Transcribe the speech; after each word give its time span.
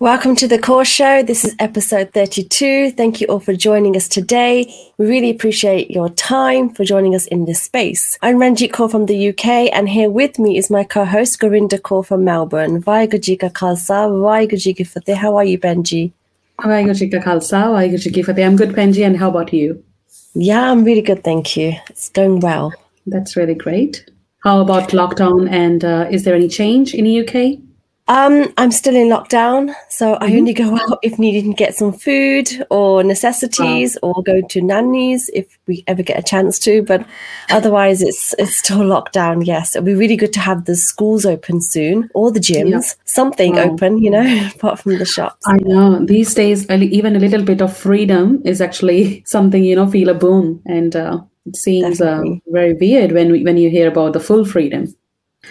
Welcome 0.00 0.34
to 0.36 0.48
the 0.48 0.58
Core 0.58 0.86
Show. 0.86 1.22
This 1.22 1.44
is 1.44 1.54
episode 1.58 2.14
32. 2.14 2.92
Thank 2.92 3.20
you 3.20 3.26
all 3.26 3.38
for 3.38 3.52
joining 3.54 3.96
us 3.96 4.08
today. 4.08 4.64
We 4.96 5.06
really 5.06 5.28
appreciate 5.28 5.90
your 5.90 6.08
time 6.08 6.70
for 6.70 6.86
joining 6.86 7.14
us 7.14 7.26
in 7.26 7.44
this 7.44 7.60
space. 7.60 8.16
I'm 8.22 8.36
Ranjit 8.36 8.70
Kaur 8.70 8.90
from 8.90 9.04
the 9.04 9.28
UK, 9.28 9.68
and 9.74 9.90
here 9.90 10.08
with 10.08 10.38
me 10.38 10.56
is 10.56 10.70
my 10.70 10.84
co 10.84 11.04
host, 11.04 11.38
Gorinda 11.38 11.78
Kaur 11.78 12.02
from 12.06 12.24
Melbourne. 12.24 12.82
Vaigaji 12.82 13.38
ka 13.38 13.50
Khalsa, 13.50 14.08
Vaigaji 14.08 14.74
ki 14.74 14.84
Fateh. 14.84 15.14
How 15.14 15.36
are 15.36 15.44
you, 15.44 15.58
Benji? 15.58 16.12
Vaigaji 16.60 17.12
ka 17.12 17.18
Khalsa, 17.18 17.64
Vaigaji 17.76 18.14
ki 18.14 18.22
Fateh. 18.22 18.46
I'm 18.46 18.56
good, 18.56 18.70
Benji, 18.70 19.04
and 19.04 19.18
how 19.18 19.28
about 19.28 19.52
you? 19.52 19.84
Yeah, 20.32 20.70
I'm 20.70 20.82
really 20.82 21.02
good, 21.02 21.22
thank 21.22 21.58
you. 21.58 21.74
It's 21.90 22.08
going 22.08 22.40
well. 22.40 22.72
That's 23.06 23.36
really 23.36 23.54
great. 23.54 24.10
How 24.44 24.62
about 24.62 24.92
lockdown, 24.92 25.50
and 25.50 25.84
uh, 25.84 26.08
is 26.10 26.24
there 26.24 26.34
any 26.34 26.48
change 26.48 26.94
in 26.94 27.04
the 27.04 27.20
UK? 27.20 27.60
Um, 28.10 28.52
I'm 28.58 28.72
still 28.72 28.96
in 28.96 29.06
lockdown, 29.06 29.72
so 29.88 30.14
I 30.14 30.26
mm-hmm. 30.26 30.36
only 30.38 30.52
go 30.52 30.76
out 30.76 30.98
if 31.00 31.16
needed 31.16 31.44
and 31.44 31.56
get 31.56 31.76
some 31.76 31.92
food 31.92 32.48
or 32.68 33.04
necessities, 33.04 33.96
wow. 34.02 34.14
or 34.16 34.22
go 34.24 34.42
to 34.48 34.60
nannies 34.60 35.30
if 35.32 35.56
we 35.68 35.84
ever 35.86 36.02
get 36.02 36.18
a 36.18 36.22
chance 36.22 36.58
to. 36.60 36.82
But 36.82 37.06
otherwise, 37.50 38.02
it's 38.02 38.34
it's 38.36 38.56
still 38.56 38.78
lockdown. 38.78 39.46
Yes, 39.46 39.76
it'll 39.76 39.86
be 39.86 39.94
really 39.94 40.16
good 40.16 40.32
to 40.32 40.40
have 40.40 40.64
the 40.64 40.74
schools 40.74 41.24
open 41.24 41.60
soon 41.60 42.10
or 42.12 42.32
the 42.32 42.40
gyms, 42.40 42.70
yeah. 42.70 43.02
something 43.04 43.54
wow. 43.54 43.70
open. 43.70 43.98
You 43.98 44.10
know, 44.10 44.50
apart 44.56 44.80
from 44.80 44.98
the 44.98 45.04
shops. 45.04 45.46
I 45.46 45.58
know 45.58 46.04
these 46.04 46.34
days, 46.34 46.68
even 46.68 47.14
a 47.14 47.20
little 47.20 47.44
bit 47.44 47.60
of 47.62 47.76
freedom 47.76 48.42
is 48.44 48.60
actually 48.60 49.22
something 49.26 49.62
you 49.62 49.76
know 49.76 49.88
feel 49.88 50.08
a 50.08 50.14
boom, 50.14 50.60
and 50.66 50.96
uh, 50.96 51.20
it 51.46 51.54
seems 51.54 52.00
uh, 52.00 52.24
very 52.48 52.72
weird 52.72 53.12
when 53.12 53.30
we, 53.30 53.44
when 53.44 53.56
you 53.56 53.70
hear 53.70 53.86
about 53.86 54.14
the 54.14 54.20
full 54.20 54.44
freedom. 54.44 54.92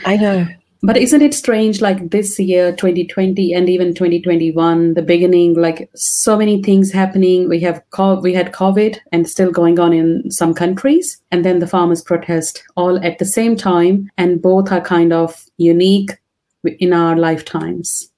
I 0.05 0.17
know 0.17 0.45
but 0.81 0.97
isn't 0.97 1.21
it 1.21 1.33
strange 1.33 1.81
like 1.81 2.09
this 2.09 2.39
year 2.39 2.71
2020 2.75 3.53
and 3.53 3.69
even 3.69 3.93
2021 3.93 4.93
the 4.93 5.01
beginning 5.01 5.53
like 5.53 5.89
so 5.95 6.37
many 6.37 6.61
things 6.63 6.91
happening 6.91 7.49
we 7.49 7.59
have 7.59 7.81
we 8.21 8.33
had 8.33 8.53
covid 8.53 8.97
and 9.11 9.29
still 9.29 9.51
going 9.51 9.79
on 9.79 9.93
in 9.93 10.29
some 10.31 10.53
countries 10.53 11.21
and 11.31 11.43
then 11.43 11.59
the 11.59 11.67
farmers 11.67 12.01
protest 12.01 12.63
all 12.75 13.03
at 13.03 13.19
the 13.19 13.25
same 13.25 13.55
time 13.55 14.09
and 14.17 14.41
both 14.41 14.71
are 14.71 14.81
kind 14.81 15.11
of 15.11 15.45
unique 15.57 16.11
in 16.79 16.93
our 16.93 17.15
lifetimes 17.17 18.09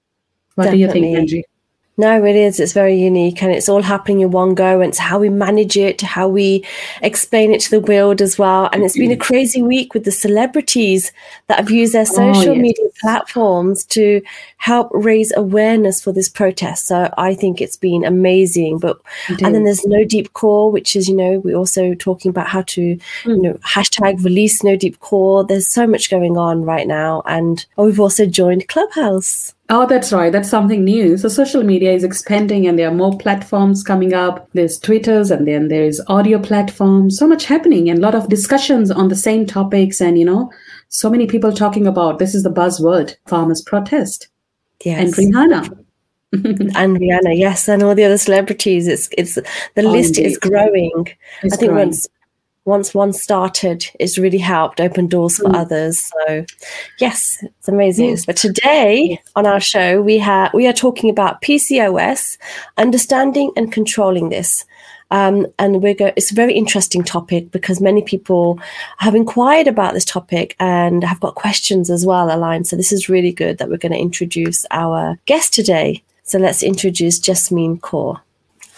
what 0.55 0.65
Definitely. 0.65 0.77
do 0.77 0.99
you 0.99 1.05
think 1.05 1.17
Angie? 1.17 1.45
No, 1.97 2.23
it 2.23 2.35
is. 2.35 2.59
It's 2.59 2.73
very 2.73 2.95
unique 2.95 3.43
and 3.43 3.51
it's 3.51 3.67
all 3.67 3.81
happening 3.81 4.21
in 4.21 4.31
one 4.31 4.55
go. 4.55 4.79
And 4.79 4.89
it's 4.89 4.97
how 4.97 5.19
we 5.19 5.29
manage 5.29 5.77
it, 5.77 6.01
how 6.01 6.27
we 6.27 6.65
explain 7.01 7.51
it 7.51 7.61
to 7.61 7.69
the 7.69 7.79
world 7.81 8.21
as 8.21 8.39
well. 8.39 8.69
And 8.71 8.83
it's 8.83 8.97
been 8.97 9.11
a 9.11 9.17
crazy 9.17 9.61
week 9.61 9.93
with 9.93 10.05
the 10.05 10.11
celebrities 10.11 11.11
that 11.47 11.59
have 11.59 11.69
used 11.69 11.93
their 11.93 12.01
oh, 12.03 12.33
social 12.33 12.51
oh, 12.51 12.53
yes. 12.53 12.61
media 12.61 12.85
platforms 13.01 13.83
to 13.85 14.21
help 14.57 14.89
raise 14.93 15.33
awareness 15.35 16.01
for 16.01 16.11
this 16.13 16.29
protest. 16.29 16.87
So 16.87 17.13
I 17.17 17.35
think 17.35 17.61
it's 17.61 17.77
been 17.77 18.05
amazing. 18.05 18.79
But 18.79 18.99
and 19.27 19.53
then 19.53 19.65
there's 19.65 19.81
Nodeep 19.81 20.29
Kaur, 20.29 20.71
which 20.71 20.95
is, 20.95 21.09
you 21.09 21.15
know, 21.15 21.39
we're 21.39 21.57
also 21.57 21.93
talking 21.93 22.29
about 22.29 22.47
how 22.47 22.61
to, 22.63 22.95
mm. 22.95 22.99
you 23.25 23.41
know, 23.41 23.53
hashtag 23.65 24.23
release 24.23 24.61
Nodeep 24.61 24.97
Kaur. 24.99 25.45
There's 25.45 25.67
so 25.67 25.85
much 25.85 26.09
going 26.09 26.37
on 26.37 26.63
right 26.63 26.87
now. 26.87 27.21
And 27.25 27.65
oh, 27.77 27.85
we've 27.85 27.99
also 27.99 28.25
joined 28.25 28.69
Clubhouse. 28.69 29.53
Oh, 29.73 29.87
that's 29.87 30.11
right. 30.11 30.33
That's 30.33 30.49
something 30.49 30.83
new. 30.83 31.17
So 31.17 31.29
social 31.29 31.63
media 31.63 31.93
is 31.93 32.03
expanding 32.03 32.67
and 32.67 32.77
there 32.77 32.89
are 32.89 32.93
more 32.93 33.17
platforms 33.17 33.83
coming 33.83 34.13
up. 34.13 34.49
There's 34.51 34.77
Twitters 34.77 35.31
and 35.31 35.47
then 35.47 35.69
there's 35.69 36.01
audio 36.07 36.39
platforms. 36.39 37.17
So 37.17 37.25
much 37.25 37.45
happening 37.45 37.89
and 37.89 37.99
a 37.99 38.01
lot 38.01 38.13
of 38.13 38.27
discussions 38.27 38.91
on 38.91 39.07
the 39.07 39.15
same 39.15 39.45
topics 39.45 40.01
and, 40.01 40.19
you 40.19 40.25
know, 40.25 40.51
so 40.89 41.09
many 41.09 41.25
people 41.25 41.53
talking 41.53 41.87
about 41.87 42.19
this 42.19 42.35
is 42.35 42.43
the 42.43 42.51
buzzword, 42.51 43.15
farmers 43.27 43.61
protest. 43.61 44.27
Yes. 44.83 45.17
And 45.17 45.33
Rihanna. 45.33 45.85
and 46.33 46.97
Rihanna, 46.97 47.37
yes, 47.37 47.69
and 47.69 47.81
all 47.81 47.95
the 47.95 48.03
other 48.03 48.17
celebrities. 48.17 48.89
It's 48.89 49.09
it's 49.17 49.35
the 49.35 49.83
oh, 49.83 49.91
list 49.91 50.17
indeed. 50.17 50.31
is 50.31 50.37
growing. 50.37 51.07
It's 51.43 51.53
I 51.53 51.57
think 51.57 51.71
growing. 51.71 51.87
once 51.87 52.07
once 52.65 52.93
one 52.93 53.11
started, 53.11 53.85
it's 53.99 54.17
really 54.17 54.37
helped 54.37 54.79
open 54.79 55.07
doors 55.07 55.37
for 55.37 55.45
mm. 55.45 55.55
others. 55.55 56.11
So, 56.27 56.45
yes, 56.99 57.37
it's 57.41 57.67
amazing. 57.67 58.17
But 58.27 58.37
today 58.37 59.19
on 59.35 59.47
our 59.47 59.59
show, 59.59 60.01
we 60.01 60.19
have 60.19 60.53
we 60.53 60.67
are 60.67 60.73
talking 60.73 61.09
about 61.09 61.41
PCOS, 61.41 62.37
understanding 62.77 63.51
and 63.55 63.71
controlling 63.71 64.29
this. 64.29 64.65
Um, 65.09 65.45
and 65.59 65.83
we're 65.83 65.93
go- 65.93 66.13
it's 66.15 66.31
a 66.31 66.35
very 66.35 66.53
interesting 66.53 67.03
topic 67.03 67.51
because 67.51 67.81
many 67.81 68.01
people 68.01 68.59
have 68.97 69.13
inquired 69.13 69.67
about 69.67 69.93
this 69.93 70.05
topic 70.05 70.55
and 70.59 71.03
have 71.03 71.19
got 71.19 71.35
questions 71.35 71.89
as 71.89 72.05
well 72.05 72.33
aligned. 72.33 72.67
So 72.67 72.77
this 72.77 72.93
is 72.93 73.09
really 73.09 73.33
good 73.33 73.57
that 73.57 73.69
we're 73.69 73.77
going 73.77 73.91
to 73.91 73.99
introduce 73.99 74.65
our 74.71 75.17
guest 75.25 75.53
today. 75.53 76.01
So 76.23 76.37
let's 76.37 76.63
introduce 76.63 77.19
Jasmine 77.19 77.79
Kaur. 77.79 78.21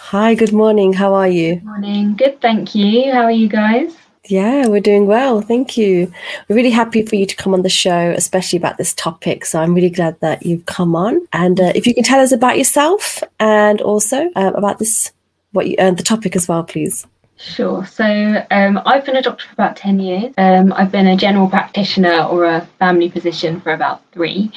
Hi, 0.08 0.34
good 0.34 0.52
morning. 0.52 0.92
How 0.92 1.14
are 1.14 1.26
you? 1.26 1.54
Good 1.54 1.64
morning. 1.64 2.14
Good, 2.14 2.38
thank 2.42 2.74
you. 2.74 3.10
How 3.10 3.22
are 3.22 3.32
you 3.32 3.48
guys? 3.48 3.96
Yeah, 4.26 4.66
we're 4.66 4.82
doing 4.82 5.06
well. 5.06 5.40
Thank 5.40 5.78
you. 5.78 6.12
We're 6.46 6.56
really 6.56 6.70
happy 6.70 7.06
for 7.06 7.16
you 7.16 7.24
to 7.24 7.34
come 7.34 7.54
on 7.54 7.62
the 7.62 7.70
show, 7.70 8.12
especially 8.14 8.58
about 8.58 8.76
this 8.76 8.92
topic. 8.92 9.46
So 9.46 9.58
I'm 9.58 9.74
really 9.74 9.88
glad 9.88 10.20
that 10.20 10.44
you've 10.44 10.66
come 10.66 10.94
on. 10.94 11.26
And 11.32 11.58
uh, 11.58 11.72
if 11.74 11.86
you 11.86 11.94
can 11.94 12.04
tell 12.04 12.20
us 12.20 12.32
about 12.32 12.58
yourself 12.58 13.22
and 13.40 13.80
also 13.80 14.30
uh, 14.36 14.52
about 14.54 14.78
this, 14.78 15.10
what 15.52 15.68
you 15.68 15.76
earned 15.78 15.96
uh, 15.96 16.02
the 16.02 16.02
topic 16.02 16.36
as 16.36 16.46
well, 16.46 16.64
please. 16.64 17.06
Sure. 17.38 17.86
So 17.86 18.44
um, 18.50 18.82
I've 18.84 19.06
been 19.06 19.16
a 19.16 19.22
doctor 19.22 19.46
for 19.46 19.54
about 19.54 19.76
10 19.76 20.00
years. 20.00 20.34
Um, 20.36 20.74
I've 20.74 20.92
been 20.92 21.06
a 21.06 21.16
general 21.16 21.48
practitioner 21.48 22.24
or 22.24 22.44
a 22.44 22.60
family 22.78 23.08
physician 23.08 23.58
for 23.58 23.72
about 23.72 24.02
three. 24.12 24.52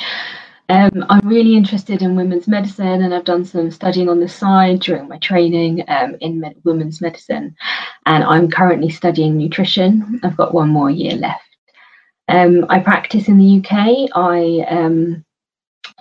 Um, 0.69 1.05
I'm 1.07 1.27
really 1.27 1.55
interested 1.55 2.01
in 2.01 2.15
women's 2.15 2.47
medicine 2.47 3.01
and 3.01 3.13
I've 3.13 3.23
done 3.23 3.45
some 3.45 3.71
studying 3.71 4.09
on 4.09 4.19
the 4.19 4.27
side 4.27 4.81
during 4.81 5.07
my 5.07 5.17
training 5.19 5.85
um, 5.87 6.17
in 6.19 6.41
med- 6.41 6.57
women's 6.65 6.99
medicine. 6.99 7.55
And 8.05 8.23
I'm 8.23 8.49
currently 8.49 8.89
studying 8.89 9.37
nutrition. 9.37 10.19
I've 10.23 10.35
got 10.35 10.53
one 10.53 10.69
more 10.69 10.89
year 10.89 11.15
left. 11.15 11.43
Um, 12.27 12.65
I 12.69 12.79
practice 12.79 13.29
in 13.29 13.37
the 13.37 13.59
UK. 13.59 14.09
I 14.13 14.65
um, 14.69 15.23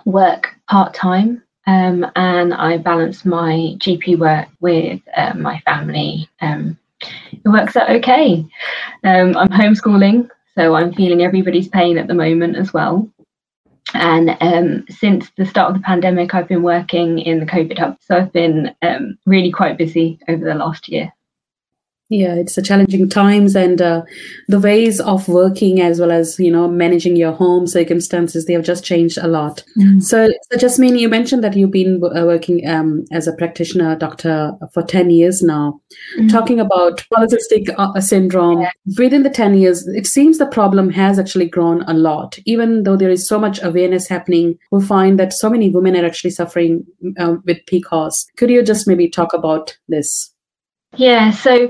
work 0.03 0.53
part 0.69 0.93
time 0.93 1.41
um, 1.65 2.05
and 2.15 2.53
I 2.53 2.77
balance 2.77 3.23
my 3.23 3.75
GP 3.77 4.19
work 4.19 4.47
with 4.59 4.99
uh, 5.15 5.33
my 5.35 5.59
family. 5.61 6.29
Um, 6.41 6.77
it 7.31 7.47
works 7.47 7.77
out 7.77 7.89
okay. 7.89 8.45
I'm 9.03 9.33
homeschooling, 9.33 10.29
so 10.55 10.75
I'm 10.75 10.93
feeling 10.93 11.21
everybody's 11.21 11.69
pain 11.69 11.97
at 11.97 12.07
the 12.07 12.13
moment 12.13 12.57
as 12.57 12.73
well. 12.73 13.09
And 13.93 14.37
um, 14.41 14.85
since 14.89 15.29
the 15.37 15.45
start 15.45 15.71
of 15.71 15.77
the 15.77 15.83
pandemic, 15.83 16.33
I've 16.33 16.47
been 16.47 16.63
working 16.63 17.19
in 17.19 17.39
the 17.39 17.45
COVID 17.45 17.79
hub. 17.79 17.97
So 18.01 18.17
I've 18.17 18.33
been 18.33 18.75
um, 18.81 19.17
really 19.25 19.51
quite 19.51 19.77
busy 19.77 20.19
over 20.27 20.43
the 20.43 20.55
last 20.55 20.89
year 20.89 21.11
yeah 22.09 22.33
it's 22.35 22.57
a 22.57 22.61
challenging 22.61 23.09
times 23.09 23.55
and 23.55 23.81
uh, 23.81 24.01
the 24.47 24.59
ways 24.59 24.99
of 24.99 25.27
working 25.27 25.81
as 25.81 25.99
well 25.99 26.11
as 26.11 26.39
you 26.39 26.51
know 26.51 26.67
managing 26.67 27.15
your 27.15 27.31
home 27.31 27.67
circumstances 27.67 28.45
they 28.45 28.53
have 28.53 28.63
just 28.63 28.83
changed 28.83 29.17
a 29.17 29.27
lot 29.27 29.63
mm. 29.77 30.01
so, 30.01 30.29
so 30.49 30.57
jasmine 30.57 30.97
you 30.97 31.09
mentioned 31.09 31.43
that 31.43 31.55
you've 31.55 31.71
been 31.71 32.01
uh, 32.03 32.25
working 32.25 32.67
um, 32.67 33.05
as 33.11 33.27
a 33.27 33.33
practitioner 33.33 33.95
doctor 33.95 34.53
for 34.73 34.83
10 34.83 35.09
years 35.09 35.41
now 35.41 35.79
mm. 36.17 36.31
talking 36.31 36.59
about 36.59 37.03
polycystic 37.13 37.73
uh, 37.77 37.99
syndrome 37.99 38.61
yeah. 38.61 38.71
within 38.97 39.23
the 39.23 39.29
10 39.29 39.55
years 39.57 39.85
it 39.87 40.07
seems 40.07 40.37
the 40.37 40.45
problem 40.45 40.89
has 40.89 41.19
actually 41.19 41.47
grown 41.47 41.81
a 41.83 41.93
lot 41.93 42.39
even 42.45 42.83
though 42.83 42.95
there 42.97 43.09
is 43.09 43.27
so 43.27 43.37
much 43.37 43.61
awareness 43.63 44.07
happening 44.07 44.57
we 44.71 44.83
find 44.83 45.19
that 45.19 45.33
so 45.33 45.49
many 45.49 45.69
women 45.69 45.95
are 45.95 46.05
actually 46.05 46.31
suffering 46.31 46.85
uh, 47.19 47.35
with 47.45 47.57
pcos 47.65 48.25
could 48.37 48.49
you 48.49 48.63
just 48.63 48.87
maybe 48.87 49.09
talk 49.09 49.33
about 49.33 49.77
this 49.89 50.33
yeah, 50.95 51.31
so 51.31 51.69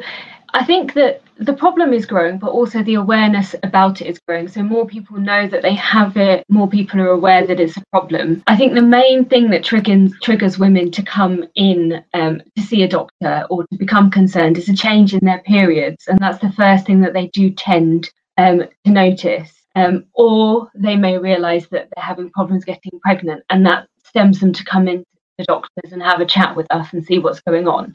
I 0.53 0.63
think 0.63 0.93
that 0.93 1.21
the 1.39 1.53
problem 1.53 1.93
is 1.93 2.05
growing, 2.05 2.37
but 2.39 2.51
also 2.51 2.83
the 2.83 2.95
awareness 2.95 3.55
about 3.63 4.01
it 4.01 4.07
is 4.07 4.19
growing. 4.27 4.47
So 4.47 4.63
more 4.63 4.87
people 4.87 5.17
know 5.19 5.47
that 5.47 5.61
they 5.61 5.75
have 5.75 6.17
it, 6.17 6.43
more 6.49 6.67
people 6.69 6.99
are 7.01 7.09
aware 7.09 7.45
that 7.45 7.59
it's 7.59 7.77
a 7.77 7.83
problem. 7.91 8.43
I 8.47 8.55
think 8.57 8.73
the 8.73 8.81
main 8.81 9.25
thing 9.25 9.49
that 9.51 9.63
triggers 9.63 10.13
triggers 10.21 10.59
women 10.59 10.91
to 10.91 11.03
come 11.03 11.45
in 11.55 12.03
um, 12.13 12.41
to 12.57 12.63
see 12.63 12.83
a 12.83 12.87
doctor 12.87 13.45
or 13.49 13.65
to 13.67 13.77
become 13.77 14.11
concerned 14.11 14.57
is 14.57 14.69
a 14.69 14.75
change 14.75 15.13
in 15.13 15.25
their 15.25 15.39
periods, 15.39 16.07
and 16.07 16.19
that's 16.19 16.39
the 16.39 16.51
first 16.51 16.85
thing 16.85 17.01
that 17.01 17.13
they 17.13 17.27
do 17.27 17.49
tend 17.51 18.09
um, 18.37 18.63
to 18.85 18.91
notice. 18.91 19.51
Um, 19.75 20.05
or 20.13 20.69
they 20.75 20.97
may 20.97 21.17
realise 21.17 21.67
that 21.69 21.89
they're 21.95 22.03
having 22.03 22.29
problems 22.31 22.65
getting 22.65 22.99
pregnant, 23.01 23.43
and 23.49 23.65
that 23.67 23.87
stems 24.05 24.39
them 24.39 24.53
to 24.53 24.63
come 24.65 24.87
in 24.87 24.99
to 24.99 25.05
the 25.39 25.45
doctors 25.45 25.93
and 25.93 26.03
have 26.03 26.19
a 26.21 26.25
chat 26.25 26.55
with 26.55 26.67
us 26.71 26.93
and 26.93 27.05
see 27.05 27.19
what's 27.19 27.41
going 27.41 27.67
on. 27.67 27.93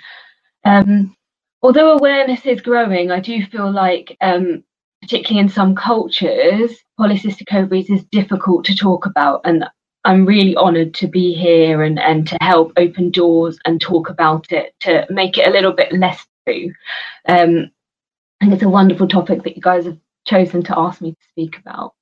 Um, 0.64 1.16
although 1.62 1.96
awareness 1.96 2.44
is 2.46 2.60
growing, 2.60 3.10
I 3.10 3.20
do 3.20 3.44
feel 3.46 3.70
like, 3.70 4.16
um, 4.20 4.64
particularly 5.00 5.40
in 5.40 5.48
some 5.48 5.74
cultures, 5.74 6.78
polycystic 6.98 7.52
ovaries 7.54 7.90
is 7.90 8.04
difficult 8.04 8.64
to 8.66 8.76
talk 8.76 9.06
about. 9.06 9.40
And 9.44 9.64
I'm 10.04 10.26
really 10.26 10.56
honoured 10.56 10.94
to 10.94 11.06
be 11.06 11.34
here 11.34 11.82
and, 11.82 11.98
and 11.98 12.26
to 12.28 12.38
help 12.40 12.72
open 12.76 13.10
doors 13.10 13.58
and 13.64 13.80
talk 13.80 14.08
about 14.08 14.50
it 14.52 14.74
to 14.80 15.06
make 15.10 15.38
it 15.38 15.46
a 15.46 15.50
little 15.50 15.72
bit 15.72 15.92
less 15.92 16.24
taboo. 16.46 16.72
Um, 17.28 17.70
and 18.40 18.52
it's 18.52 18.62
a 18.62 18.68
wonderful 18.68 19.08
topic 19.08 19.44
that 19.44 19.56
you 19.56 19.62
guys 19.62 19.84
have 19.84 19.98
chosen 20.26 20.62
to 20.64 20.78
ask 20.78 21.00
me 21.00 21.12
to 21.12 21.28
speak 21.30 21.58
about. 21.58 21.94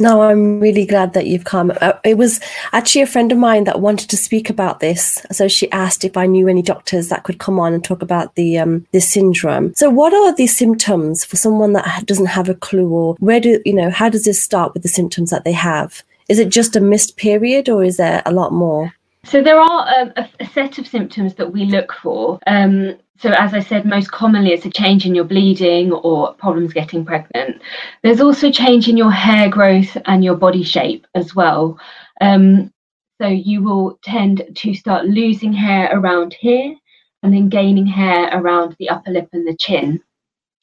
No, 0.00 0.22
I'm 0.22 0.60
really 0.60 0.86
glad 0.86 1.12
that 1.12 1.26
you've 1.26 1.44
come. 1.44 1.72
Uh, 1.80 1.92
it 2.04 2.18
was 2.18 2.40
actually 2.72 3.02
a 3.02 3.06
friend 3.06 3.30
of 3.30 3.38
mine 3.38 3.64
that 3.64 3.80
wanted 3.80 4.10
to 4.10 4.16
speak 4.16 4.50
about 4.50 4.80
this, 4.80 5.24
so 5.30 5.48
she 5.48 5.70
asked 5.70 6.04
if 6.04 6.16
I 6.16 6.26
knew 6.26 6.48
any 6.48 6.62
doctors 6.62 7.08
that 7.08 7.24
could 7.24 7.38
come 7.38 7.60
on 7.60 7.72
and 7.72 7.84
talk 7.84 8.02
about 8.02 8.34
the 8.34 8.58
um, 8.58 8.86
this 8.92 9.10
syndrome. 9.10 9.74
So, 9.74 9.90
what 9.90 10.12
are 10.12 10.34
the 10.34 10.46
symptoms 10.46 11.24
for 11.24 11.36
someone 11.36 11.72
that 11.74 12.06
doesn't 12.06 12.26
have 12.26 12.48
a 12.48 12.54
clue, 12.54 12.88
or 12.88 13.14
where 13.20 13.40
do 13.40 13.60
you 13.64 13.74
know? 13.74 13.90
How 13.90 14.08
does 14.08 14.24
this 14.24 14.42
start 14.42 14.74
with 14.74 14.82
the 14.82 14.88
symptoms 14.88 15.30
that 15.30 15.44
they 15.44 15.52
have? 15.52 16.02
Is 16.28 16.38
it 16.38 16.48
just 16.48 16.76
a 16.76 16.80
missed 16.80 17.16
period, 17.16 17.68
or 17.68 17.84
is 17.84 17.96
there 17.96 18.22
a 18.26 18.32
lot 18.32 18.52
more? 18.52 18.92
So 19.24 19.42
there 19.42 19.58
are 19.58 19.88
a, 19.88 20.28
a, 20.38 20.46
set 20.46 20.76
of 20.78 20.86
symptoms 20.86 21.34
that 21.36 21.50
we 21.50 21.64
look 21.64 21.92
for. 21.92 22.38
Um, 22.46 22.96
so 23.18 23.30
as 23.30 23.54
I 23.54 23.60
said, 23.60 23.86
most 23.86 24.10
commonly 24.10 24.52
it's 24.52 24.66
a 24.66 24.70
change 24.70 25.06
in 25.06 25.14
your 25.14 25.24
bleeding 25.24 25.92
or 25.92 26.34
problems 26.34 26.72
getting 26.72 27.04
pregnant. 27.04 27.62
There's 28.02 28.20
also 28.20 28.48
a 28.48 28.52
change 28.52 28.88
in 28.88 28.96
your 28.96 29.10
hair 29.10 29.48
growth 29.48 29.96
and 30.06 30.24
your 30.24 30.34
body 30.34 30.64
shape 30.64 31.06
as 31.14 31.34
well. 31.34 31.78
Um, 32.20 32.72
so 33.20 33.28
you 33.28 33.62
will 33.62 33.98
tend 34.02 34.42
to 34.54 34.74
start 34.74 35.06
losing 35.06 35.52
hair 35.52 35.88
around 35.92 36.34
here 36.34 36.74
and 37.22 37.32
then 37.32 37.48
gaining 37.48 37.86
hair 37.86 38.28
around 38.32 38.74
the 38.78 38.88
upper 38.88 39.10
lip 39.10 39.28
and 39.32 39.46
the 39.46 39.56
chin. 39.56 40.02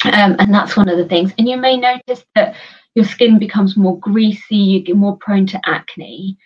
Um, 0.04 0.36
and 0.38 0.54
that's 0.54 0.76
one 0.76 0.90
of 0.90 0.98
the 0.98 1.08
things. 1.08 1.34
And 1.38 1.48
you 1.48 1.58
may 1.58 1.78
notice 1.78 2.26
that 2.36 2.56
your 2.96 3.06
skin 3.06 3.40
becomes 3.40 3.78
more 3.78 3.98
greasy, 4.00 4.58
you 4.58 4.82
get 4.82 4.98
more 4.98 5.18
prone 5.18 5.48
to 5.48 5.62
acne. 5.66 6.38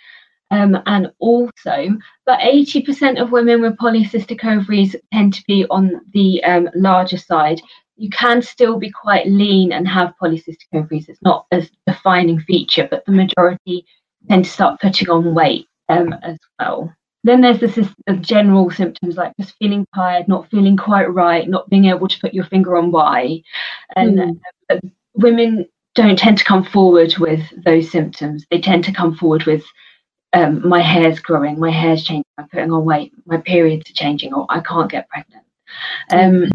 Um, 0.51 0.77
and 0.85 1.11
also, 1.19 1.97
but 2.25 2.39
80% 2.39 3.21
of 3.21 3.31
women 3.31 3.61
with 3.61 3.77
polycystic 3.77 4.45
ovaries 4.45 4.95
tend 5.11 5.33
to 5.33 5.43
be 5.47 5.65
on 5.69 6.01
the 6.13 6.43
um, 6.43 6.69
larger 6.75 7.17
side. 7.17 7.61
You 7.97 8.09
can 8.09 8.41
still 8.41 8.77
be 8.77 8.91
quite 8.91 9.27
lean 9.27 9.71
and 9.71 9.87
have 9.87 10.13
polycystic 10.21 10.67
ovaries. 10.73 11.09
It's 11.09 11.21
not 11.21 11.47
a 11.51 11.67
defining 11.87 12.39
feature, 12.39 12.87
but 12.89 13.05
the 13.05 13.11
majority 13.11 13.85
tend 14.29 14.45
to 14.45 14.51
start 14.51 14.81
putting 14.81 15.09
on 15.09 15.33
weight 15.33 15.67
um, 15.89 16.13
as 16.21 16.37
well. 16.59 16.93
Then 17.23 17.41
there's 17.41 17.59
the, 17.59 17.91
general 18.21 18.69
symptoms 18.69 19.17
like 19.17 19.33
just 19.39 19.55
feeling 19.57 19.87
tired, 19.95 20.27
not 20.27 20.49
feeling 20.51 20.77
quite 20.77 21.11
right, 21.11 21.49
not 21.49 21.67
being 21.69 21.85
able 21.85 22.07
to 22.07 22.19
put 22.19 22.35
your 22.35 22.45
finger 22.45 22.77
on 22.77 22.91
why. 22.91 23.41
And 23.95 24.39
mm. 24.71 24.91
women 25.15 25.65
don't 25.95 26.19
tend 26.19 26.37
to 26.37 26.43
come 26.43 26.63
forward 26.63 27.17
with 27.17 27.41
those 27.63 27.89
symptoms. 27.89 28.45
They 28.51 28.61
tend 28.61 28.83
to 28.83 28.91
come 28.91 29.15
forward 29.15 29.45
with 29.45 29.63
um, 30.35 30.67
my 30.67 30.81
hair's 30.81 31.19
growing, 31.19 31.59
my 31.59 31.71
hair's 31.71 32.03
changing, 32.03 32.25
I'm 32.37 32.49
putting 32.49 32.71
on 32.71 32.83
weight, 32.83 33.13
my 33.25 33.37
periods 33.37 33.89
are 33.89 33.93
changing, 33.93 34.33
or 34.33 34.45
I 34.49 34.59
can't 34.59 34.91
get 34.91 35.07
pregnant. 35.09 35.45
Um, 36.11 36.51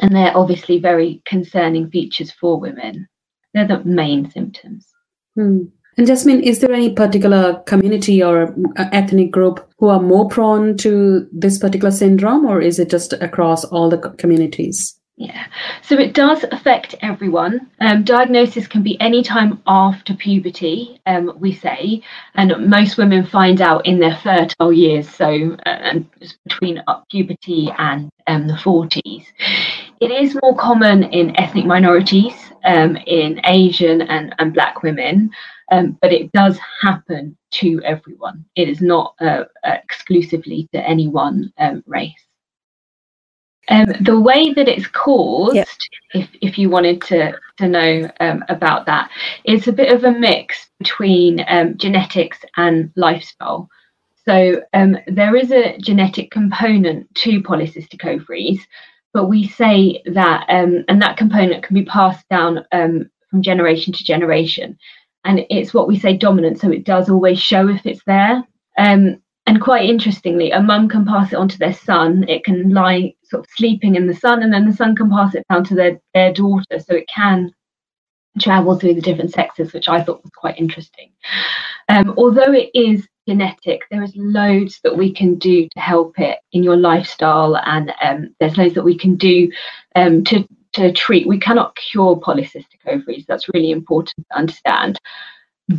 and 0.00 0.16
they're 0.16 0.36
obviously 0.36 0.78
very 0.78 1.22
concerning 1.26 1.90
features 1.90 2.32
for 2.32 2.58
women. 2.58 3.06
They're 3.52 3.66
the 3.66 3.84
main 3.84 4.30
symptoms. 4.30 4.88
Hmm. 5.34 5.64
And 5.96 6.06
Jasmine, 6.08 6.42
is 6.42 6.58
there 6.58 6.72
any 6.72 6.92
particular 6.92 7.62
community 7.66 8.20
or 8.20 8.52
ethnic 8.76 9.30
group 9.30 9.70
who 9.78 9.88
are 9.88 10.00
more 10.00 10.28
prone 10.28 10.76
to 10.78 11.28
this 11.30 11.58
particular 11.58 11.92
syndrome, 11.92 12.46
or 12.46 12.60
is 12.60 12.80
it 12.80 12.90
just 12.90 13.12
across 13.12 13.64
all 13.64 13.88
the 13.90 13.98
communities? 13.98 14.98
Yeah, 15.16 15.46
so 15.82 15.96
it 15.96 16.12
does 16.12 16.44
affect 16.50 16.96
everyone. 17.00 17.70
Um, 17.80 18.02
diagnosis 18.02 18.66
can 18.66 18.82
be 18.82 19.00
any 19.00 19.22
time 19.22 19.62
after 19.64 20.12
puberty, 20.12 21.00
um, 21.06 21.32
we 21.38 21.52
say, 21.54 22.02
and 22.34 22.68
most 22.68 22.98
women 22.98 23.24
find 23.24 23.60
out 23.60 23.86
in 23.86 24.00
their 24.00 24.16
fertile 24.16 24.72
years, 24.72 25.08
so 25.08 25.56
uh, 25.66 26.00
between 26.44 26.82
puberty 27.12 27.70
and 27.78 28.10
um, 28.26 28.48
the 28.48 28.54
40s. 28.54 29.24
It 30.00 30.10
is 30.10 30.36
more 30.42 30.56
common 30.56 31.04
in 31.04 31.38
ethnic 31.38 31.64
minorities, 31.64 32.34
um, 32.64 32.96
in 33.06 33.40
Asian 33.44 34.02
and, 34.02 34.34
and 34.40 34.52
Black 34.52 34.82
women, 34.82 35.30
um, 35.70 35.96
but 36.02 36.12
it 36.12 36.32
does 36.32 36.58
happen 36.82 37.36
to 37.52 37.80
everyone. 37.84 38.44
It 38.56 38.68
is 38.68 38.80
not 38.80 39.14
uh, 39.20 39.44
exclusively 39.62 40.68
to 40.72 40.80
any 40.80 41.06
one 41.06 41.52
um, 41.58 41.84
race. 41.86 42.26
Um, 43.68 43.92
the 44.00 44.20
way 44.20 44.52
that 44.52 44.68
it's 44.68 44.86
caused, 44.88 45.56
yep. 45.56 45.68
if, 46.12 46.28
if 46.40 46.58
you 46.58 46.68
wanted 46.68 47.00
to, 47.02 47.32
to 47.58 47.68
know 47.68 48.10
um, 48.20 48.44
about 48.48 48.86
that, 48.86 49.10
it's 49.44 49.68
a 49.68 49.72
bit 49.72 49.92
of 49.92 50.04
a 50.04 50.12
mix 50.12 50.68
between 50.78 51.44
um, 51.48 51.76
genetics 51.76 52.38
and 52.56 52.90
lifestyle. 52.96 53.68
So 54.26 54.62
um, 54.72 54.96
there 55.06 55.36
is 55.36 55.50
a 55.50 55.76
genetic 55.78 56.30
component 56.30 57.14
to 57.16 57.42
polycystic 57.42 58.04
ovaries, 58.04 58.60
but 59.12 59.26
we 59.26 59.48
say 59.48 60.02
that, 60.06 60.46
um, 60.48 60.84
and 60.88 61.00
that 61.00 61.16
component 61.16 61.62
can 61.62 61.74
be 61.74 61.84
passed 61.84 62.28
down 62.28 62.64
um, 62.72 63.10
from 63.30 63.42
generation 63.42 63.92
to 63.92 64.04
generation. 64.04 64.78
And 65.24 65.46
it's 65.48 65.72
what 65.72 65.88
we 65.88 65.98
say 65.98 66.16
dominant, 66.16 66.60
so 66.60 66.70
it 66.70 66.84
does 66.84 67.08
always 67.08 67.40
show 67.40 67.68
if 67.68 67.86
it's 67.86 68.02
there. 68.06 68.42
Um, 68.76 69.22
and 69.46 69.60
quite 69.60 69.88
interestingly, 69.88 70.50
a 70.52 70.60
mum 70.60 70.88
can 70.88 71.04
pass 71.04 71.32
it 71.32 71.36
on 71.36 71.48
to 71.48 71.58
their 71.58 71.74
son. 71.74 72.24
It 72.28 72.44
can 72.44 72.70
lie 72.70 73.14
sort 73.34 73.44
of 73.44 73.50
sleeping 73.56 73.96
in 73.96 74.06
the 74.06 74.14
sun, 74.14 74.42
and 74.42 74.52
then 74.52 74.68
the 74.68 74.76
sun 74.76 74.94
can 74.94 75.10
pass 75.10 75.34
it 75.34 75.44
down 75.50 75.64
to 75.64 75.74
their, 75.74 76.00
their 76.14 76.32
daughter. 76.32 76.78
So 76.78 76.94
it 76.94 77.08
can 77.12 77.52
travel 78.38 78.78
through 78.78 78.94
the 78.94 79.00
different 79.00 79.32
sexes, 79.32 79.72
which 79.72 79.88
I 79.88 80.02
thought 80.02 80.22
was 80.22 80.32
quite 80.36 80.58
interesting. 80.58 81.10
Um, 81.88 82.14
although 82.16 82.52
it 82.52 82.70
is 82.74 83.08
genetic, 83.26 83.82
there 83.90 84.02
is 84.02 84.12
loads 84.14 84.80
that 84.84 84.96
we 84.96 85.12
can 85.12 85.34
do 85.36 85.68
to 85.68 85.80
help 85.80 86.18
it 86.20 86.38
in 86.52 86.62
your 86.62 86.76
lifestyle, 86.76 87.56
and 87.56 87.92
um, 88.00 88.34
there's 88.38 88.56
loads 88.56 88.74
that 88.74 88.84
we 88.84 88.96
can 88.96 89.16
do 89.16 89.50
um, 89.96 90.22
to 90.24 90.46
to 90.74 90.92
treat. 90.92 91.26
We 91.26 91.38
cannot 91.38 91.76
cure 91.76 92.16
polycystic 92.16 92.80
ovaries. 92.86 93.24
That's 93.26 93.48
really 93.52 93.70
important 93.70 94.26
to 94.30 94.38
understand 94.38 94.98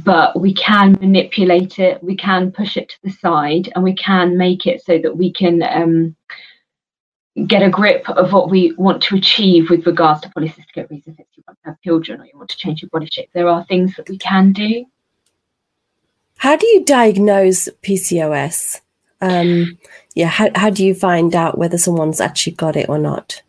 but 0.04 0.40
we 0.40 0.52
can 0.52 0.94
manipulate 0.94 1.78
it, 1.78 2.04
we 2.04 2.18
can 2.18 2.52
push 2.52 2.76
it 2.76 2.90
to 2.90 2.98
the 3.04 3.12
side, 3.12 3.72
and 3.76 3.84
we 3.84 3.94
can 3.94 4.36
make 4.36 4.66
it 4.66 4.84
so 4.84 4.98
that 4.98 5.16
we 5.16 5.32
can 5.32 5.62
um, 5.62 6.16
get 7.48 7.62
a 7.62 7.70
grip 7.70 8.10
of 8.10 8.32
what 8.32 8.50
we 8.50 8.74
want 8.74 9.02
to 9.04 9.16
achieve 9.16 9.70
with 9.70 9.86
regards 9.86 10.22
to 10.22 10.30
polycystic 10.30 10.78
ovaries. 10.78 11.04
If 11.06 11.18
you 11.36 11.44
want 11.48 11.60
to 11.64 11.70
have 11.70 11.82
children 11.82 12.22
or 12.22 12.26
you 12.26 12.38
want 12.38 12.50
to 12.50 12.58
change 12.58 12.82
your 12.82 12.90
body 12.90 13.08
shape, 13.12 13.30
there 13.34 13.50
are 13.50 13.66
things 13.66 13.96
that 13.98 14.10
we 14.10 14.18
can 14.18 14.54
do. 14.54 14.86
How 16.38 16.56
do 16.56 16.66
you 16.68 16.86
diagnose 16.86 17.68
PCOS? 17.82 18.82
Um, 19.22 19.78
yeah, 20.16 20.28
how, 20.28 20.50
how 20.56 20.70
do 20.70 20.86
you 20.86 20.94
find 20.94 21.36
out 21.36 21.58
whether 21.58 21.78
someone's 21.78 22.22
actually 22.22 22.54
got 22.54 22.76
it 22.76 22.90
or 22.90 22.98
not? 22.98 23.42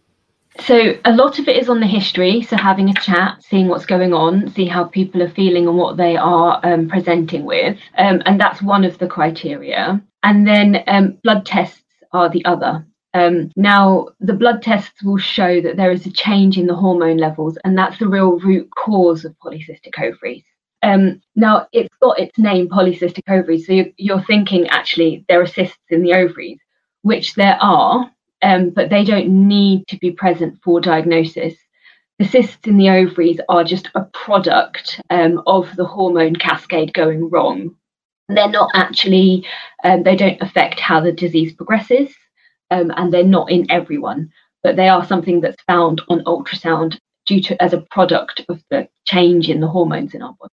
So 0.60 0.94
a 1.04 1.12
lot 1.12 1.38
of 1.38 1.48
it 1.48 1.56
is 1.56 1.68
on 1.68 1.80
the 1.80 1.86
history, 1.86 2.42
so 2.42 2.56
having 2.56 2.88
a 2.88 2.94
chat, 2.94 3.42
seeing 3.42 3.68
what's 3.68 3.84
going 3.84 4.14
on, 4.14 4.50
see 4.52 4.64
how 4.64 4.84
people 4.84 5.22
are 5.22 5.28
feeling 5.28 5.66
and 5.68 5.76
what 5.76 5.98
they 5.98 6.16
are 6.16 6.60
um, 6.64 6.88
presenting 6.88 7.44
with, 7.44 7.78
um, 7.98 8.22
and 8.24 8.40
that's 8.40 8.62
one 8.62 8.84
of 8.84 8.96
the 8.98 9.06
criteria. 9.06 10.00
And 10.22 10.46
then 10.46 10.82
um, 10.86 11.18
blood 11.22 11.44
tests 11.44 11.82
are 12.12 12.30
the 12.30 12.44
other. 12.46 12.86
Um, 13.16 13.50
now, 13.56 14.08
the 14.20 14.34
blood 14.34 14.60
tests 14.60 15.02
will 15.02 15.16
show 15.16 15.62
that 15.62 15.78
there 15.78 15.90
is 15.90 16.04
a 16.04 16.12
change 16.12 16.58
in 16.58 16.66
the 16.66 16.74
hormone 16.74 17.16
levels, 17.16 17.56
and 17.64 17.76
that's 17.76 17.98
the 17.98 18.06
real 18.06 18.38
root 18.40 18.68
cause 18.76 19.24
of 19.24 19.34
polycystic 19.38 19.98
ovaries. 19.98 20.44
Um, 20.82 21.22
now, 21.34 21.66
it's 21.72 21.96
got 21.96 22.20
its 22.20 22.38
name, 22.38 22.68
polycystic 22.68 23.22
ovaries, 23.26 23.66
so 23.66 23.72
you're, 23.72 23.86
you're 23.96 24.22
thinking 24.24 24.68
actually 24.68 25.24
there 25.30 25.40
are 25.40 25.46
cysts 25.46 25.78
in 25.88 26.02
the 26.02 26.12
ovaries, 26.12 26.58
which 27.02 27.32
there 27.36 27.56
are, 27.58 28.10
um, 28.42 28.68
but 28.68 28.90
they 28.90 29.02
don't 29.02 29.48
need 29.48 29.86
to 29.88 29.96
be 29.96 30.10
present 30.10 30.58
for 30.62 30.78
diagnosis. 30.78 31.54
The 32.18 32.26
cysts 32.26 32.66
in 32.66 32.76
the 32.76 32.90
ovaries 32.90 33.40
are 33.48 33.64
just 33.64 33.88
a 33.94 34.04
product 34.12 35.00
um, 35.08 35.42
of 35.46 35.74
the 35.76 35.86
hormone 35.86 36.36
cascade 36.36 36.92
going 36.92 37.30
wrong. 37.30 37.76
They're 38.28 38.50
not 38.50 38.72
actually, 38.74 39.46
um, 39.84 40.02
they 40.02 40.16
don't 40.16 40.42
affect 40.42 40.80
how 40.80 41.00
the 41.00 41.12
disease 41.12 41.54
progresses, 41.54 42.14
um, 42.70 42.92
and 42.96 43.12
they're 43.12 43.24
not 43.24 43.50
in 43.50 43.70
everyone, 43.70 44.30
but 44.62 44.76
they 44.76 44.88
are 44.88 45.04
something 45.06 45.40
that's 45.40 45.62
found 45.66 46.02
on 46.08 46.24
ultrasound 46.24 46.98
due 47.26 47.40
to 47.42 47.60
as 47.62 47.72
a 47.72 47.84
product 47.90 48.44
of 48.48 48.62
the 48.70 48.88
change 49.04 49.48
in 49.48 49.60
the 49.60 49.68
hormones 49.68 50.14
in 50.14 50.22
our 50.22 50.34
body. 50.40 50.52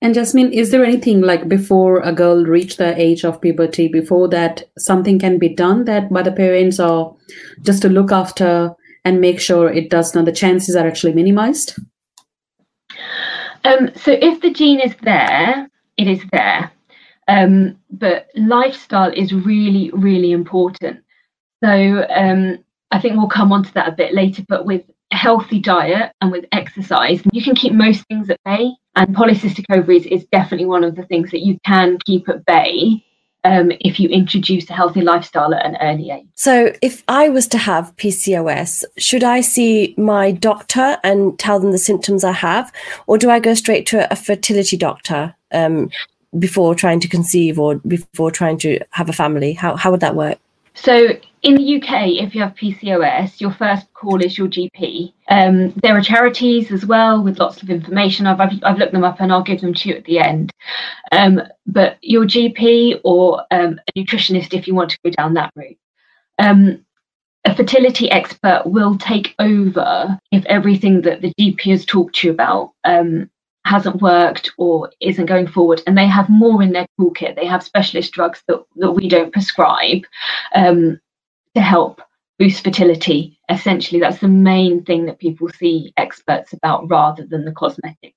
And 0.00 0.14
Jasmine, 0.14 0.52
is 0.52 0.72
there 0.72 0.84
anything 0.84 1.20
like 1.20 1.48
before 1.48 2.00
a 2.00 2.12
girl 2.12 2.44
reach 2.44 2.76
the 2.76 3.00
age 3.00 3.24
of 3.24 3.40
puberty, 3.40 3.86
before 3.86 4.28
that 4.30 4.64
something 4.76 5.18
can 5.20 5.38
be 5.38 5.48
done 5.48 5.84
that 5.84 6.12
by 6.12 6.22
the 6.22 6.32
parents 6.32 6.80
or 6.80 7.16
just 7.62 7.82
to 7.82 7.88
look 7.88 8.10
after 8.10 8.74
and 9.04 9.20
make 9.20 9.40
sure 9.40 9.70
it 9.70 9.90
does 9.90 10.12
not, 10.14 10.24
the 10.24 10.32
chances 10.32 10.74
are 10.74 10.86
actually 10.86 11.12
minimized? 11.12 11.78
Um, 13.64 13.90
so 13.94 14.12
if 14.20 14.40
the 14.40 14.52
gene 14.52 14.80
is 14.80 14.94
there, 15.02 15.68
it 15.96 16.08
is 16.08 16.22
there. 16.32 16.72
Um, 17.28 17.78
but 17.92 18.28
lifestyle 18.34 19.12
is 19.12 19.32
really, 19.32 19.90
really 19.92 20.32
important. 20.32 21.00
So 21.62 22.06
um, 22.10 22.58
I 22.90 23.00
think 23.00 23.16
we'll 23.16 23.28
come 23.28 23.52
on 23.52 23.64
to 23.64 23.74
that 23.74 23.88
a 23.88 23.92
bit 23.92 24.14
later, 24.14 24.42
but 24.48 24.66
with 24.66 24.82
a 25.12 25.16
healthy 25.16 25.60
diet 25.60 26.12
and 26.20 26.32
with 26.32 26.44
exercise, 26.52 27.22
you 27.32 27.42
can 27.42 27.54
keep 27.54 27.72
most 27.72 28.04
things 28.06 28.30
at 28.30 28.42
bay. 28.44 28.72
And 28.94 29.16
polycystic 29.16 29.64
ovaries 29.70 30.04
is 30.06 30.26
definitely 30.32 30.66
one 30.66 30.84
of 30.84 30.96
the 30.96 31.04
things 31.04 31.30
that 31.30 31.40
you 31.40 31.58
can 31.64 31.98
keep 32.04 32.28
at 32.28 32.44
bay 32.44 33.02
um, 33.44 33.72
if 33.80 33.98
you 33.98 34.08
introduce 34.08 34.68
a 34.70 34.74
healthy 34.74 35.00
lifestyle 35.00 35.54
at 35.54 35.64
an 35.64 35.76
early 35.80 36.10
age. 36.10 36.26
So, 36.34 36.72
if 36.82 37.02
I 37.08 37.28
was 37.28 37.48
to 37.48 37.58
have 37.58 37.94
PCOS, 37.96 38.84
should 38.98 39.24
I 39.24 39.40
see 39.40 39.94
my 39.96 40.30
doctor 40.30 40.98
and 41.02 41.38
tell 41.38 41.58
them 41.58 41.72
the 41.72 41.78
symptoms 41.78 42.22
I 42.22 42.32
have, 42.32 42.72
or 43.06 43.18
do 43.18 43.30
I 43.30 43.40
go 43.40 43.54
straight 43.54 43.86
to 43.86 44.10
a 44.12 44.16
fertility 44.16 44.76
doctor 44.76 45.34
um, 45.52 45.90
before 46.38 46.74
trying 46.74 47.00
to 47.00 47.08
conceive 47.08 47.58
or 47.58 47.76
before 47.76 48.30
trying 48.30 48.58
to 48.58 48.78
have 48.90 49.08
a 49.08 49.12
family? 49.12 49.54
How 49.54 49.76
how 49.76 49.90
would 49.90 50.00
that 50.00 50.14
work? 50.14 50.38
So 50.74 51.16
in 51.42 51.56
the 51.56 51.76
UK, 51.76 52.22
if 52.22 52.34
you 52.34 52.40
have 52.42 52.54
PCOS, 52.54 53.40
your 53.40 53.50
first 53.50 53.92
call 53.94 54.22
is 54.22 54.38
your 54.38 54.46
GP. 54.46 55.12
Um, 55.28 55.70
there 55.82 55.96
are 55.96 56.02
charities 56.02 56.70
as 56.70 56.86
well 56.86 57.22
with 57.22 57.40
lots 57.40 57.62
of 57.62 57.70
information. 57.70 58.26
I've, 58.26 58.40
I've, 58.40 58.52
I've, 58.62 58.78
looked 58.78 58.92
them 58.92 59.02
up 59.02 59.20
and 59.20 59.32
I'll 59.32 59.42
give 59.42 59.60
them 59.60 59.74
to 59.74 59.88
you 59.88 59.96
at 59.96 60.04
the 60.04 60.20
end. 60.20 60.52
Um, 61.10 61.42
but 61.66 61.98
your 62.00 62.24
GP 62.24 63.00
or 63.02 63.44
um, 63.50 63.80
a 63.88 63.98
nutritionist 63.98 64.54
if 64.54 64.68
you 64.68 64.74
want 64.74 64.90
to 64.90 64.98
go 65.04 65.10
down 65.10 65.34
that 65.34 65.52
route. 65.56 65.78
Um, 66.38 66.84
a 67.44 67.56
fertility 67.56 68.08
expert 68.08 68.62
will 68.64 68.96
take 68.96 69.34
over 69.40 70.18
if 70.30 70.44
everything 70.46 71.00
that 71.02 71.22
the 71.22 71.34
GP 71.40 71.72
has 71.72 71.84
talked 71.84 72.14
to 72.16 72.28
you 72.28 72.32
about 72.32 72.72
um, 72.84 73.28
hasn't 73.64 74.00
worked 74.00 74.52
or 74.58 74.90
isn't 75.00 75.26
going 75.26 75.48
forward 75.48 75.82
and 75.86 75.98
they 75.98 76.06
have 76.06 76.28
more 76.28 76.62
in 76.62 76.72
their 76.72 76.86
toolkit 77.00 77.36
they 77.36 77.46
have 77.46 77.62
specialist 77.62 78.12
drugs 78.12 78.42
that, 78.48 78.62
that 78.76 78.92
we 78.92 79.08
don't 79.08 79.32
prescribe 79.32 80.02
um, 80.54 81.00
to 81.54 81.60
help 81.60 82.00
boost 82.38 82.64
fertility 82.64 83.38
essentially 83.48 84.00
that's 84.00 84.20
the 84.20 84.28
main 84.28 84.82
thing 84.84 85.06
that 85.06 85.18
people 85.18 85.48
see 85.50 85.92
experts 85.96 86.52
about 86.52 86.88
rather 86.88 87.24
than 87.26 87.44
the 87.44 87.52
cosmetics 87.52 88.16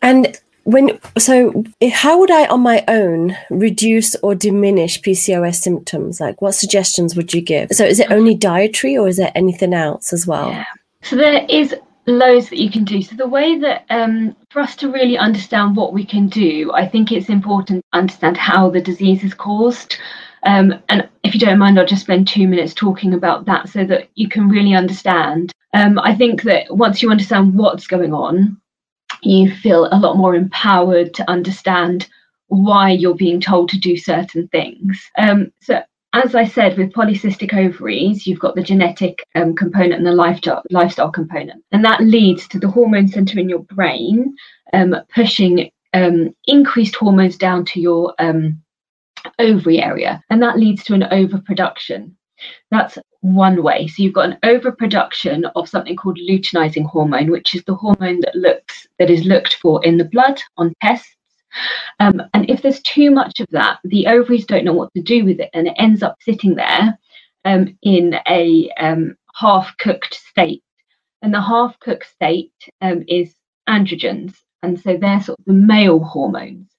and 0.00 0.40
when 0.62 0.98
so 1.18 1.64
how 1.92 2.18
would 2.18 2.30
i 2.30 2.46
on 2.46 2.60
my 2.60 2.82
own 2.88 3.36
reduce 3.50 4.14
or 4.16 4.34
diminish 4.34 5.00
pcos 5.02 5.56
symptoms 5.56 6.20
like 6.20 6.40
what 6.40 6.54
suggestions 6.54 7.14
would 7.14 7.34
you 7.34 7.42
give 7.42 7.68
so 7.72 7.84
is 7.84 8.00
it 8.00 8.10
only 8.10 8.34
dietary 8.34 8.96
or 8.96 9.08
is 9.08 9.16
there 9.16 9.32
anything 9.34 9.74
else 9.74 10.12
as 10.12 10.26
well 10.26 10.50
yeah. 10.50 10.64
so 11.02 11.16
there 11.16 11.44
is 11.48 11.74
loads 12.06 12.48
that 12.50 12.58
you 12.58 12.70
can 12.70 12.84
do. 12.84 13.02
So 13.02 13.16
the 13.16 13.26
way 13.26 13.58
that 13.58 13.84
um, 13.90 14.36
for 14.50 14.60
us 14.60 14.76
to 14.76 14.90
really 14.90 15.16
understand 15.16 15.76
what 15.76 15.92
we 15.92 16.04
can 16.04 16.28
do, 16.28 16.70
I 16.74 16.86
think 16.86 17.10
it's 17.10 17.28
important 17.28 17.80
to 17.80 17.98
understand 17.98 18.36
how 18.36 18.70
the 18.70 18.80
disease 18.80 19.24
is 19.24 19.34
caused. 19.34 19.96
Um, 20.44 20.74
and 20.88 21.08
if 21.22 21.34
you 21.34 21.40
don't 21.40 21.58
mind, 21.58 21.78
I'll 21.78 21.86
just 21.86 22.02
spend 22.02 22.28
two 22.28 22.46
minutes 22.46 22.74
talking 22.74 23.14
about 23.14 23.46
that 23.46 23.68
so 23.68 23.84
that 23.86 24.08
you 24.14 24.28
can 24.28 24.48
really 24.48 24.74
understand. 24.74 25.52
Um, 25.72 25.98
I 25.98 26.14
think 26.14 26.42
that 26.42 26.74
once 26.76 27.02
you 27.02 27.10
understand 27.10 27.56
what's 27.56 27.86
going 27.86 28.12
on, 28.12 28.60
you 29.22 29.50
feel 29.54 29.88
a 29.90 29.98
lot 29.98 30.16
more 30.16 30.34
empowered 30.34 31.14
to 31.14 31.30
understand 31.30 32.08
why 32.48 32.90
you're 32.90 33.14
being 33.14 33.40
told 33.40 33.68
to 33.70 33.78
do 33.78 33.96
certain 33.96 34.48
things. 34.48 35.02
Um, 35.18 35.50
so 35.60 35.82
as 36.12 36.36
I 36.36 36.44
said, 36.44 36.78
with 36.78 36.92
polycystic 36.92 37.52
ovaries, 37.52 38.26
you've 38.26 38.38
got 38.38 38.54
the 38.54 38.62
genetic 38.62 39.26
um, 39.34 39.56
component 39.56 39.94
and 39.94 40.06
the 40.06 40.12
lifestyle, 40.12 40.62
lifestyle 40.70 41.10
component. 41.10 41.64
And 41.72 41.84
that 41.84 42.02
leads 42.02 42.46
to 42.48 42.58
the 42.60 42.68
hormone 42.68 43.08
center 43.08 43.38
in 43.40 43.48
your 43.48 43.60
brain 43.60 44.36
um, 44.72 44.94
pushing 45.12 45.70
um, 45.92 46.34
increased 46.46 46.94
hormones 46.94 47.36
down 47.36 47.64
to 47.66 47.80
your 47.80 48.14
um, 48.20 48.62
ovary 49.38 49.80
area. 49.80 50.22
And 50.30 50.42
that 50.42 50.58
leads 50.58 50.84
to 50.84 50.94
an 50.94 51.04
overproduction. 51.04 52.16
That's 52.70 52.98
one 53.20 53.62
way. 53.62 53.86
So 53.86 54.02
you've 54.02 54.12
got 54.12 54.30
an 54.30 54.38
overproduction 54.42 55.46
of 55.56 55.68
something 55.68 55.96
called 55.96 56.18
luteinizing 56.18 56.86
hormone, 56.86 57.30
which 57.30 57.54
is 57.54 57.64
the 57.64 57.74
hormone 57.74 58.20
that 58.20 58.34
looks 58.34 58.86
that 58.98 59.10
is 59.10 59.24
looked 59.24 59.54
for 59.54 59.84
in 59.84 59.98
the 59.98 60.04
blood 60.04 60.40
on 60.56 60.74
tests 60.82 61.14
um, 62.00 62.22
and 62.32 62.48
if 62.48 62.62
there's 62.62 62.82
too 62.82 63.10
much 63.10 63.40
of 63.40 63.46
that, 63.50 63.78
the 63.84 64.06
ovaries 64.06 64.46
don't 64.46 64.64
know 64.64 64.72
what 64.72 64.92
to 64.94 65.02
do 65.02 65.24
with 65.24 65.40
it, 65.40 65.50
and 65.54 65.66
it 65.66 65.74
ends 65.78 66.02
up 66.02 66.16
sitting 66.20 66.54
there 66.54 66.98
um, 67.44 67.76
in 67.82 68.16
a 68.28 68.70
um, 68.78 69.16
half 69.34 69.76
cooked 69.78 70.14
state. 70.14 70.62
And 71.22 71.32
the 71.32 71.40
half 71.40 71.78
cooked 71.80 72.10
state 72.10 72.52
um, 72.80 73.04
is 73.08 73.34
androgens, 73.68 74.34
and 74.62 74.80
so 74.80 74.96
they're 74.96 75.22
sort 75.22 75.38
of 75.38 75.44
the 75.46 75.52
male 75.52 76.00
hormones. 76.00 76.70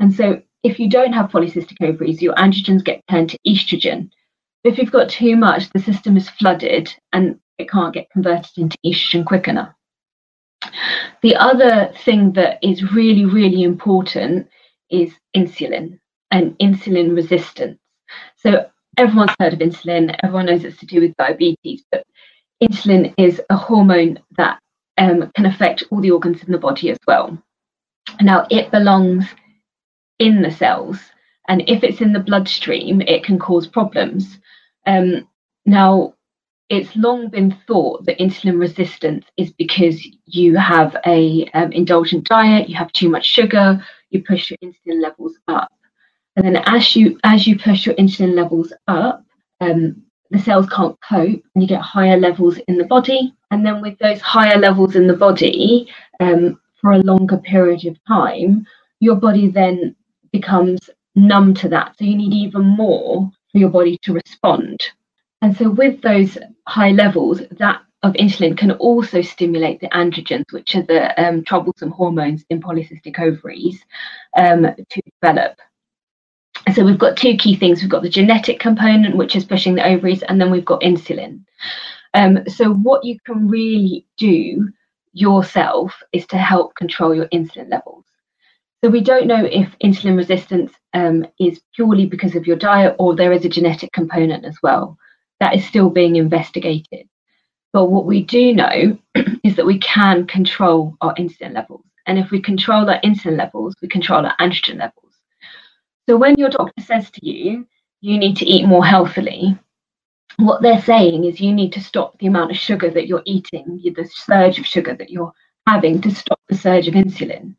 And 0.00 0.12
so 0.12 0.42
if 0.64 0.80
you 0.80 0.88
don't 0.88 1.12
have 1.12 1.30
polycystic 1.30 1.76
ovaries, 1.82 2.22
your 2.22 2.34
androgens 2.34 2.82
get 2.82 3.02
turned 3.08 3.30
to 3.30 3.38
estrogen. 3.46 4.10
If 4.64 4.78
you've 4.78 4.90
got 4.90 5.10
too 5.10 5.36
much, 5.36 5.68
the 5.70 5.78
system 5.78 6.16
is 6.16 6.30
flooded 6.30 6.92
and 7.12 7.38
it 7.58 7.70
can't 7.70 7.92
get 7.92 8.10
converted 8.10 8.50
into 8.56 8.78
estrogen 8.84 9.26
quick 9.26 9.46
enough. 9.46 9.74
The 11.22 11.36
other 11.36 11.92
thing 12.04 12.32
that 12.32 12.58
is 12.62 12.92
really, 12.92 13.26
really 13.26 13.62
important 13.62 14.48
is 14.90 15.12
insulin 15.36 15.98
and 16.30 16.58
insulin 16.58 17.14
resistance. 17.14 17.78
So 18.36 18.66
everyone's 18.96 19.34
heard 19.38 19.52
of 19.52 19.58
insulin, 19.58 20.16
everyone 20.22 20.46
knows 20.46 20.64
it's 20.64 20.78
to 20.78 20.86
do 20.86 21.02
with 21.02 21.16
diabetes, 21.16 21.84
but 21.92 22.04
insulin 22.62 23.12
is 23.18 23.40
a 23.50 23.56
hormone 23.56 24.18
that 24.38 24.58
um, 24.96 25.30
can 25.36 25.44
affect 25.44 25.84
all 25.90 26.00
the 26.00 26.10
organs 26.10 26.42
in 26.42 26.52
the 26.52 26.58
body 26.58 26.90
as 26.90 26.98
well. 27.06 27.36
Now, 28.20 28.46
it 28.50 28.70
belongs 28.70 29.26
in 30.18 30.42
the 30.42 30.50
cells, 30.50 30.98
and 31.48 31.62
if 31.68 31.82
it's 31.82 32.00
in 32.00 32.12
the 32.12 32.20
bloodstream, 32.20 33.00
it 33.02 33.24
can 33.24 33.38
cause 33.38 33.66
problems. 33.66 34.38
Um, 34.86 35.28
now, 35.66 36.14
it's 36.70 36.96
long 36.96 37.28
been 37.28 37.56
thought 37.66 38.06
that 38.06 38.18
insulin 38.18 38.58
resistance 38.58 39.26
is 39.36 39.52
because 39.52 40.06
you 40.24 40.56
have 40.56 40.96
a 41.06 41.48
um, 41.54 41.72
indulgent 41.72 42.26
diet, 42.26 42.68
you 42.68 42.76
have 42.76 42.92
too 42.92 43.08
much 43.08 43.26
sugar, 43.26 43.84
you 44.10 44.22
push 44.22 44.50
your 44.50 44.58
insulin 44.62 45.02
levels 45.02 45.36
up, 45.48 45.70
and 46.36 46.46
then 46.46 46.56
as 46.66 46.96
you 46.96 47.18
as 47.24 47.46
you 47.46 47.58
push 47.58 47.86
your 47.86 47.94
insulin 47.96 48.34
levels 48.34 48.72
up, 48.88 49.24
um, 49.60 50.02
the 50.30 50.38
cells 50.38 50.68
can't 50.68 50.98
cope, 51.00 51.42
and 51.54 51.62
you 51.62 51.68
get 51.68 51.80
higher 51.80 52.16
levels 52.16 52.58
in 52.66 52.78
the 52.78 52.84
body. 52.84 53.34
And 53.50 53.64
then 53.64 53.80
with 53.80 53.98
those 53.98 54.20
higher 54.20 54.58
levels 54.58 54.96
in 54.96 55.06
the 55.06 55.16
body 55.16 55.88
um, 56.18 56.60
for 56.80 56.92
a 56.92 56.98
longer 56.98 57.36
period 57.36 57.86
of 57.86 57.96
time, 58.08 58.66
your 59.00 59.14
body 59.14 59.48
then 59.48 59.94
becomes 60.34 60.90
numb 61.14 61.54
to 61.54 61.68
that. 61.68 61.94
So 61.96 62.04
you 62.04 62.16
need 62.16 62.34
even 62.34 62.64
more 62.64 63.30
for 63.52 63.58
your 63.58 63.70
body 63.70 63.96
to 64.02 64.12
respond. 64.12 64.82
And 65.40 65.56
so, 65.56 65.70
with 65.70 66.00
those 66.02 66.36
high 66.66 66.90
levels, 66.90 67.40
that 67.52 67.82
of 68.02 68.12
insulin 68.14 68.56
can 68.58 68.72
also 68.72 69.22
stimulate 69.22 69.80
the 69.80 69.88
androgens, 69.88 70.52
which 70.52 70.74
are 70.74 70.82
the 70.82 71.02
um, 71.22 71.44
troublesome 71.44 71.90
hormones 71.90 72.44
in 72.50 72.60
polycystic 72.60 73.18
ovaries, 73.18 73.82
um, 74.36 74.62
to 74.90 75.02
develop. 75.20 75.58
So 76.74 76.84
we've 76.84 76.98
got 76.98 77.16
two 77.16 77.36
key 77.36 77.56
things. 77.56 77.80
We've 77.80 77.90
got 77.90 78.02
the 78.02 78.08
genetic 78.08 78.58
component, 78.58 79.16
which 79.16 79.36
is 79.36 79.44
pushing 79.44 79.74
the 79.74 79.86
ovaries, 79.86 80.22
and 80.22 80.40
then 80.40 80.50
we've 80.50 80.64
got 80.64 80.80
insulin. 80.80 81.44
Um, 82.14 82.46
so 82.48 82.72
what 82.72 83.04
you 83.04 83.18
can 83.24 83.48
really 83.48 84.06
do 84.16 84.68
yourself 85.12 85.94
is 86.12 86.26
to 86.26 86.38
help 86.38 86.74
control 86.74 87.14
your 87.14 87.28
insulin 87.28 87.70
levels. 87.70 88.04
So 88.84 88.90
we 88.90 89.00
don't 89.00 89.26
know 89.26 89.46
if 89.46 89.70
insulin 89.82 90.14
resistance 90.14 90.70
um, 90.92 91.26
is 91.40 91.62
purely 91.74 92.04
because 92.04 92.36
of 92.36 92.46
your 92.46 92.56
diet 92.56 92.94
or 92.98 93.16
there 93.16 93.32
is 93.32 93.46
a 93.46 93.48
genetic 93.48 93.90
component 93.94 94.44
as 94.44 94.58
well 94.62 94.98
that 95.40 95.54
is 95.54 95.64
still 95.64 95.88
being 95.88 96.16
investigated. 96.16 97.08
But 97.72 97.86
what 97.86 98.04
we 98.04 98.22
do 98.22 98.52
know 98.52 98.98
is 99.42 99.56
that 99.56 99.64
we 99.64 99.78
can 99.78 100.26
control 100.26 100.98
our 101.00 101.14
insulin 101.14 101.54
levels. 101.54 101.86
And 102.06 102.18
if 102.18 102.30
we 102.30 102.42
control 102.42 102.90
our 102.90 103.00
insulin 103.00 103.38
levels, 103.38 103.74
we 103.80 103.88
control 103.88 104.26
our 104.26 104.36
androgen 104.38 104.76
levels. 104.76 105.14
So 106.06 106.18
when 106.18 106.34
your 106.36 106.50
doctor 106.50 106.82
says 106.82 107.10
to 107.12 107.26
you, 107.26 107.66
you 108.02 108.18
need 108.18 108.36
to 108.36 108.44
eat 108.44 108.66
more 108.66 108.84
healthily, 108.84 109.58
what 110.36 110.60
they're 110.60 110.82
saying 110.82 111.24
is 111.24 111.40
you 111.40 111.54
need 111.54 111.72
to 111.72 111.80
stop 111.80 112.18
the 112.18 112.26
amount 112.26 112.50
of 112.50 112.58
sugar 112.58 112.90
that 112.90 113.06
you're 113.06 113.22
eating, 113.24 113.80
the 113.82 114.10
surge 114.12 114.58
of 114.58 114.66
sugar 114.66 114.94
that 114.94 115.08
you're 115.08 115.32
having 115.66 116.02
to 116.02 116.14
stop 116.14 116.40
the 116.50 116.54
surge 116.54 116.86
of 116.86 116.92
insulin. 116.92 117.56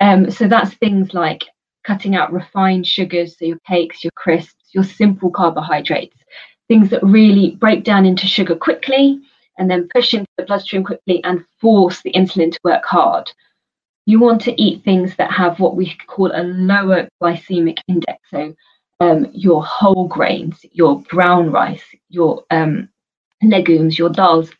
Um, 0.00 0.30
so 0.30 0.48
that's 0.48 0.74
things 0.74 1.14
like 1.14 1.44
cutting 1.84 2.16
out 2.16 2.32
refined 2.32 2.86
sugars, 2.86 3.38
so 3.38 3.44
your 3.44 3.58
cakes, 3.66 4.02
your 4.02 4.12
crisps, 4.16 4.64
your 4.72 4.84
simple 4.84 5.30
carbohydrates, 5.30 6.16
things 6.68 6.90
that 6.90 7.02
really 7.02 7.52
break 7.52 7.84
down 7.84 8.06
into 8.06 8.26
sugar 8.26 8.56
quickly 8.56 9.20
and 9.58 9.70
then 9.70 9.88
push 9.94 10.14
into 10.14 10.28
the 10.36 10.44
bloodstream 10.44 10.82
quickly 10.82 11.22
and 11.24 11.44
force 11.60 12.02
the 12.02 12.12
insulin 12.12 12.50
to 12.50 12.58
work 12.64 12.84
hard. 12.84 13.30
You 14.06 14.18
want 14.20 14.40
to 14.42 14.62
eat 14.62 14.84
things 14.84 15.16
that 15.16 15.30
have 15.30 15.60
what 15.60 15.76
we 15.76 15.94
call 16.06 16.30
a 16.34 16.42
lower 16.42 17.08
glycemic 17.22 17.78
index. 17.88 18.18
So, 18.30 18.54
um, 19.00 19.26
your 19.32 19.64
whole 19.64 20.06
grains, 20.08 20.64
your 20.72 21.00
brown 21.02 21.50
rice, 21.50 21.84
your 22.10 22.44
um, 22.50 22.88
legumes, 23.42 23.98
your 23.98 24.10
dals. 24.10 24.50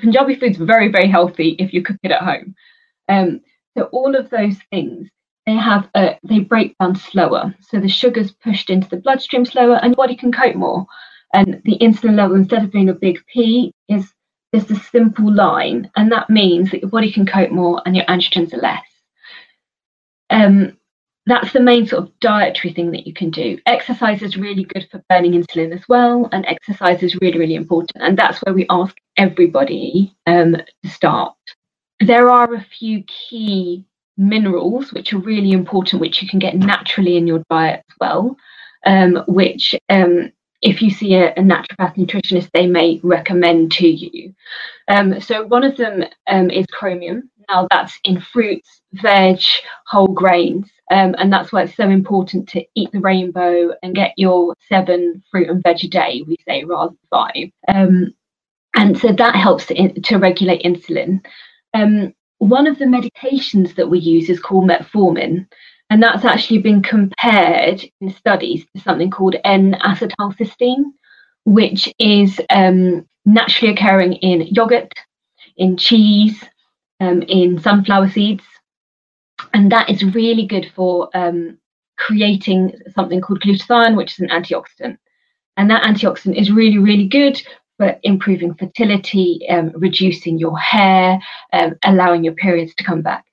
Punjabi 0.00 0.36
food's 0.36 0.58
very, 0.58 0.88
very 0.88 1.08
healthy 1.08 1.50
if 1.58 1.72
you 1.72 1.82
cook 1.82 1.96
it 2.02 2.10
at 2.10 2.22
home. 2.22 2.54
Um, 3.08 3.40
so, 3.76 3.84
all 3.92 4.14
of 4.16 4.30
those 4.30 4.56
things 4.70 5.08
they 5.46 5.54
have 5.54 5.88
a, 5.94 6.18
they 6.24 6.40
break 6.40 6.76
down 6.78 6.96
slower. 6.96 7.54
So 7.60 7.78
the 7.78 7.88
sugar's 7.88 8.32
pushed 8.32 8.68
into 8.68 8.88
the 8.88 8.96
bloodstream 8.96 9.44
slower, 9.44 9.76
and 9.76 9.92
your 9.92 9.96
body 9.96 10.16
can 10.16 10.32
cope 10.32 10.56
more. 10.56 10.86
And 11.32 11.62
the 11.64 11.78
insulin 11.78 12.16
level, 12.16 12.36
instead 12.36 12.64
of 12.64 12.72
being 12.72 12.88
a 12.88 12.94
big 12.94 13.20
P, 13.32 13.72
is 13.88 14.12
just 14.54 14.70
a 14.70 14.76
simple 14.76 15.32
line. 15.32 15.90
And 15.96 16.10
that 16.10 16.30
means 16.30 16.70
that 16.70 16.80
your 16.80 16.90
body 16.90 17.12
can 17.12 17.26
cope 17.26 17.50
more 17.50 17.80
and 17.86 17.94
your 17.94 18.04
androgens 18.06 18.52
are 18.52 18.58
less. 18.58 18.84
Um, 20.30 20.76
that's 21.26 21.52
the 21.52 21.60
main 21.60 21.86
sort 21.86 22.04
of 22.04 22.20
dietary 22.20 22.72
thing 22.72 22.92
that 22.92 23.06
you 23.06 23.12
can 23.12 23.30
do. 23.30 23.58
Exercise 23.66 24.22
is 24.22 24.36
really 24.36 24.64
good 24.64 24.88
for 24.90 25.02
burning 25.08 25.32
insulin 25.32 25.74
as 25.74 25.88
well, 25.88 26.28
and 26.30 26.46
exercise 26.46 27.02
is 27.02 27.16
really, 27.20 27.38
really 27.38 27.56
important. 27.56 27.96
And 27.96 28.16
that's 28.16 28.38
where 28.38 28.54
we 28.54 28.66
ask 28.70 28.96
everybody 29.16 30.14
um, 30.26 30.56
to 30.84 30.88
start. 30.88 31.35
There 32.00 32.30
are 32.30 32.52
a 32.54 32.66
few 32.78 33.02
key 33.04 33.84
minerals 34.16 34.92
which 34.92 35.12
are 35.12 35.18
really 35.18 35.52
important, 35.52 36.00
which 36.00 36.22
you 36.22 36.28
can 36.28 36.38
get 36.38 36.56
naturally 36.56 37.16
in 37.16 37.26
your 37.26 37.42
diet 37.50 37.84
as 37.88 37.96
well, 38.00 38.36
um, 38.86 39.22
which 39.28 39.74
um, 39.88 40.32
if 40.62 40.82
you 40.82 40.90
see 40.90 41.14
a, 41.14 41.32
a, 41.32 41.40
naturopath 41.40 41.96
nutritionist, 41.96 42.50
they 42.52 42.66
may 42.66 43.00
recommend 43.02 43.72
to 43.72 43.86
you. 43.86 44.34
Um, 44.88 45.20
so 45.20 45.46
one 45.46 45.64
of 45.64 45.76
them 45.76 46.04
um, 46.28 46.50
is 46.50 46.66
chromium. 46.66 47.30
Now 47.48 47.68
that's 47.70 47.98
in 48.04 48.20
fruits, 48.20 48.82
veg, 48.92 49.40
whole 49.86 50.08
grains. 50.08 50.68
Um, 50.90 51.14
and 51.18 51.32
that's 51.32 51.52
why 51.52 51.62
it's 51.62 51.76
so 51.76 51.88
important 51.88 52.48
to 52.50 52.64
eat 52.74 52.92
the 52.92 53.00
rainbow 53.00 53.72
and 53.82 53.94
get 53.94 54.12
your 54.16 54.54
seven 54.68 55.22
fruit 55.30 55.48
and 55.48 55.62
veg 55.62 55.84
a 55.84 55.88
day, 55.88 56.22
we 56.26 56.36
say, 56.46 56.64
rather 56.64 56.90
than 56.90 56.98
five. 57.10 57.50
Um, 57.68 58.14
and 58.74 58.96
so 58.98 59.12
that 59.12 59.34
helps 59.34 59.66
to, 59.66 60.00
to 60.00 60.16
regulate 60.18 60.62
insulin. 60.62 61.24
Um, 61.76 62.14
one 62.38 62.66
of 62.66 62.78
the 62.78 62.86
medications 62.86 63.74
that 63.76 63.88
we 63.88 63.98
use 63.98 64.30
is 64.30 64.40
called 64.40 64.68
metformin, 64.68 65.46
and 65.90 66.02
that's 66.02 66.24
actually 66.24 66.58
been 66.58 66.82
compared 66.82 67.82
in 68.00 68.10
studies 68.10 68.64
to 68.74 68.82
something 68.82 69.10
called 69.10 69.36
N-acetylcysteine, 69.44 70.84
which 71.44 71.92
is 71.98 72.40
um, 72.50 73.06
naturally 73.24 73.72
occurring 73.72 74.14
in 74.14 74.46
yogurt, 74.48 74.92
in 75.56 75.76
cheese, 75.76 76.42
um, 77.00 77.22
in 77.22 77.60
sunflower 77.60 78.08
seeds, 78.10 78.44
and 79.52 79.70
that 79.70 79.90
is 79.90 80.02
really 80.02 80.46
good 80.46 80.70
for 80.74 81.10
um, 81.14 81.58
creating 81.98 82.72
something 82.94 83.20
called 83.20 83.40
glutathione, 83.42 83.96
which 83.96 84.12
is 84.14 84.20
an 84.20 84.28
antioxidant. 84.28 84.96
And 85.58 85.70
that 85.70 85.84
antioxidant 85.84 86.40
is 86.40 86.50
really, 86.50 86.78
really 86.78 87.08
good 87.08 87.40
for 87.78 87.96
improving 88.02 88.54
fertility, 88.54 89.46
um, 89.48 89.72
reducing 89.74 90.38
your 90.38 90.58
hair, 90.58 91.18
um, 91.52 91.74
allowing 91.84 92.24
your 92.24 92.34
periods 92.34 92.74
to 92.76 92.84
come 92.84 93.02
back. 93.02 93.24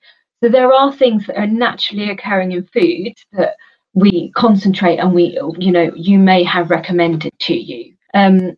So 0.43 0.49
there 0.49 0.73
are 0.73 0.91
things 0.91 1.25
that 1.27 1.37
are 1.37 1.47
naturally 1.47 2.09
occurring 2.09 2.51
in 2.51 2.65
food 2.65 3.13
that 3.31 3.55
we 3.93 4.31
concentrate 4.31 4.97
and 4.97 5.13
we, 5.13 5.39
you 5.57 5.71
know, 5.71 5.91
you 5.95 6.19
may 6.19 6.43
have 6.43 6.69
recommended 6.69 7.31
to 7.41 7.53
you. 7.53 7.93
Um, 8.13 8.57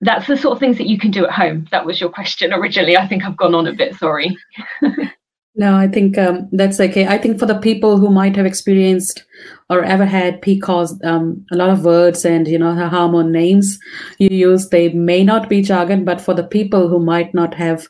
that's 0.00 0.26
the 0.26 0.36
sort 0.36 0.54
of 0.54 0.58
things 0.60 0.76
that 0.78 0.88
you 0.88 0.98
can 0.98 1.10
do 1.10 1.24
at 1.24 1.32
home. 1.32 1.66
That 1.70 1.86
was 1.86 2.00
your 2.00 2.10
question 2.10 2.52
originally. 2.52 2.96
I 2.96 3.06
think 3.06 3.24
I've 3.24 3.36
gone 3.36 3.54
on 3.54 3.66
a 3.66 3.72
bit. 3.72 3.94
Sorry. 3.96 4.36
No, 5.56 5.76
I 5.76 5.86
think 5.86 6.18
um, 6.18 6.48
that's 6.50 6.80
okay. 6.80 7.06
I 7.06 7.16
think 7.16 7.38
for 7.38 7.46
the 7.46 7.58
people 7.58 7.96
who 7.96 8.10
might 8.10 8.34
have 8.34 8.46
experienced 8.46 9.24
or 9.70 9.84
ever 9.84 10.04
had 10.04 10.42
PCOS, 10.42 11.04
um, 11.04 11.46
a 11.52 11.56
lot 11.56 11.70
of 11.70 11.84
words 11.84 12.24
and 12.24 12.48
you 12.48 12.58
know 12.58 12.74
the 12.74 12.88
hormone 12.88 13.30
names 13.30 13.78
you 14.18 14.28
use, 14.30 14.70
they 14.70 14.88
may 14.88 15.22
not 15.22 15.48
be 15.48 15.62
jargon, 15.62 16.04
but 16.04 16.20
for 16.20 16.34
the 16.34 16.42
people 16.42 16.88
who 16.88 16.98
might 16.98 17.32
not 17.34 17.54
have 17.54 17.86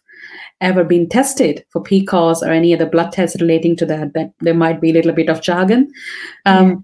ever 0.61 0.85
been 0.85 1.09
tested 1.09 1.64
for 1.71 1.83
PCOS 1.83 2.42
or 2.42 2.50
any 2.50 2.75
other 2.75 2.87
blood 2.87 3.12
tests 3.12 3.40
relating 3.40 3.76
to 3.76 3.87
that, 3.87 4.12
that 4.12 4.33
there 4.40 4.54
might 4.54 4.80
be 4.80 4.90
a 4.90 4.92
little 4.92 5.12
bit 5.12 5.30
of 5.30 5.40
jargon. 5.40 5.90
Um, 6.44 6.68
yeah 6.68 6.76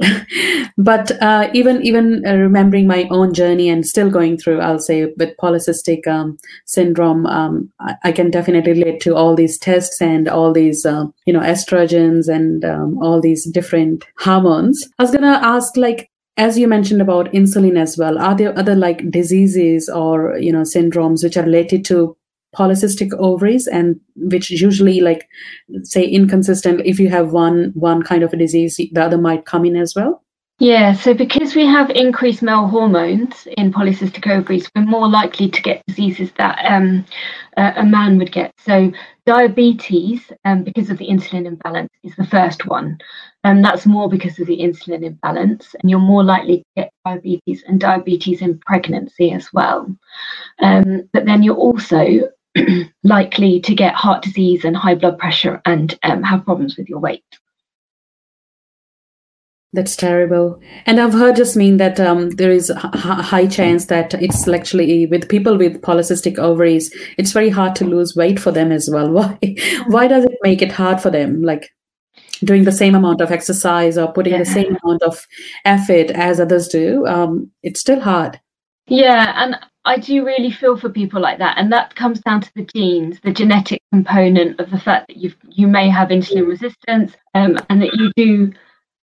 but 0.78 1.10
uh, 1.22 1.50
even 1.52 1.82
even 1.82 2.24
uh, 2.26 2.34
remembering 2.34 2.86
my 2.86 3.06
own 3.10 3.34
journey 3.34 3.68
and 3.68 3.86
still 3.86 4.10
going 4.10 4.38
through, 4.38 4.60
I'll 4.60 4.78
say 4.78 5.06
with 5.16 5.36
polycystic 5.36 6.06
um, 6.06 6.38
syndrome, 6.64 7.26
um, 7.26 7.70
I, 7.80 7.94
I, 8.04 8.12
can 8.12 8.30
definitely 8.30 8.72
relate 8.72 9.00
to 9.02 9.14
all 9.14 9.36
these 9.36 9.58
tests 9.58 10.00
and 10.00 10.28
all 10.28 10.52
these 10.52 10.86
uh, 10.86 11.04
you 11.26 11.32
know 11.32 11.40
estrogens 11.40 12.28
and 12.28 12.64
um, 12.64 12.98
all 13.02 13.20
these 13.20 13.44
different 13.50 14.04
hormones. 14.18 14.88
I 14.98 15.02
was 15.02 15.12
gonna 15.12 15.40
ask 15.42 15.76
like. 15.76 16.08
As 16.36 16.56
you 16.56 16.68
mentioned 16.68 17.02
about 17.02 17.30
insulin 17.32 17.78
as 17.78 17.98
well, 17.98 18.16
are 18.18 18.34
there 18.34 18.58
other 18.58 18.74
like 18.74 19.10
diseases 19.10 19.90
or 19.90 20.38
you 20.38 20.50
know 20.50 20.62
syndromes 20.62 21.22
which 21.22 21.36
are 21.36 21.42
related 21.42 21.84
to 21.86 22.16
polycystic 22.56 23.12
ovaries 23.18 23.66
and 23.66 23.98
which 24.16 24.50
usually 24.50 25.00
like 25.00 25.28
say 25.82 26.04
inconsistent 26.04 26.80
if 26.84 26.98
you 26.98 27.08
have 27.08 27.32
one 27.32 27.72
one 27.74 28.02
kind 28.02 28.22
of 28.22 28.32
a 28.32 28.36
disease 28.36 28.76
the 28.76 29.00
other 29.00 29.18
might 29.18 29.44
come 29.46 29.64
in 29.64 29.76
as 29.76 29.94
well? 29.94 30.22
Yeah 30.58 30.92
so 30.92 31.14
because 31.14 31.54
we 31.54 31.64
have 31.66 31.90
increased 31.90 32.42
male 32.42 32.66
hormones 32.66 33.46
in 33.56 33.72
polycystic 33.72 34.30
ovaries 34.30 34.68
we're 34.74 34.82
more 34.82 35.08
likely 35.08 35.48
to 35.48 35.62
get 35.62 35.82
diseases 35.86 36.30
that 36.36 36.58
um, 36.66 37.04
uh, 37.56 37.72
a 37.76 37.84
man 37.84 38.18
would 38.18 38.32
get. 38.32 38.52
So 38.58 38.92
diabetes 39.26 40.32
um, 40.44 40.64
because 40.64 40.90
of 40.90 40.98
the 40.98 41.08
insulin 41.08 41.46
imbalance 41.46 41.92
is 42.02 42.14
the 42.16 42.26
first 42.26 42.66
one. 42.66 42.98
And 43.44 43.64
that's 43.64 43.86
more 43.86 44.08
because 44.08 44.38
of 44.38 44.46
the 44.46 44.58
insulin 44.58 45.04
imbalance 45.04 45.74
and 45.80 45.90
you're 45.90 45.98
more 45.98 46.24
likely 46.24 46.58
to 46.58 46.64
get 46.76 46.92
diabetes 47.04 47.62
and 47.66 47.80
diabetes 47.80 48.42
in 48.42 48.58
pregnancy 48.60 49.32
as 49.32 49.52
well. 49.52 49.94
Um, 50.60 51.08
but 51.12 51.24
then 51.26 51.42
you're 51.42 51.56
also 51.56 52.30
likely 53.04 53.60
to 53.60 53.74
get 53.74 53.94
heart 53.94 54.22
disease 54.22 54.64
and 54.64 54.76
high 54.76 54.94
blood 54.94 55.18
pressure 55.18 55.60
and 55.64 55.98
um, 56.02 56.22
have 56.22 56.44
problems 56.44 56.76
with 56.76 56.88
your 56.88 56.98
weight. 56.98 57.24
That's 59.72 59.94
terrible. 59.94 60.60
And 60.86 61.00
I've 61.00 61.12
heard 61.12 61.36
Jasmine 61.36 61.76
that 61.76 62.00
um, 62.00 62.30
there 62.30 62.50
is 62.50 62.70
a 62.70 62.76
high 62.76 63.46
chance 63.46 63.86
that 63.86 64.14
it's 64.14 64.48
actually 64.48 65.06
with 65.06 65.28
people 65.28 65.56
with 65.56 65.80
polycystic 65.80 66.38
ovaries, 66.38 66.92
it's 67.18 67.30
very 67.30 67.50
hard 67.50 67.76
to 67.76 67.84
lose 67.84 68.16
weight 68.16 68.40
for 68.40 68.50
them 68.50 68.72
as 68.72 68.90
well. 68.90 69.10
Why? 69.12 69.38
Why 69.86 70.08
does 70.08 70.24
it 70.24 70.36
make 70.42 70.60
it 70.60 70.72
hard 70.72 71.00
for 71.00 71.10
them? 71.10 71.42
Like 71.42 71.70
doing 72.42 72.64
the 72.64 72.72
same 72.72 72.96
amount 72.96 73.20
of 73.20 73.30
exercise 73.30 73.96
or 73.96 74.12
putting 74.12 74.32
yeah. 74.32 74.40
the 74.40 74.46
same 74.46 74.76
amount 74.82 75.02
of 75.02 75.24
effort 75.64 76.10
as 76.10 76.40
others 76.40 76.66
do, 76.66 77.06
um, 77.06 77.50
it's 77.62 77.80
still 77.80 78.00
hard. 78.00 78.40
Yeah, 78.88 79.34
and 79.36 79.56
I 79.84 79.98
do 79.98 80.24
really 80.26 80.50
feel 80.50 80.76
for 80.76 80.90
people 80.90 81.20
like 81.20 81.38
that, 81.38 81.56
and 81.58 81.72
that 81.72 81.94
comes 81.94 82.20
down 82.20 82.42
to 82.42 82.50
the 82.54 82.68
genes, 82.74 83.18
the 83.20 83.32
genetic 83.32 83.82
component 83.92 84.60
of 84.60 84.70
the 84.70 84.78
fact 84.78 85.08
that 85.08 85.16
you 85.16 85.32
you 85.48 85.66
may 85.66 85.88
have 85.88 86.08
insulin 86.10 86.46
resistance, 86.46 87.16
um, 87.34 87.58
and 87.70 87.80
that 87.82 87.94
you 87.94 88.12
do. 88.16 88.52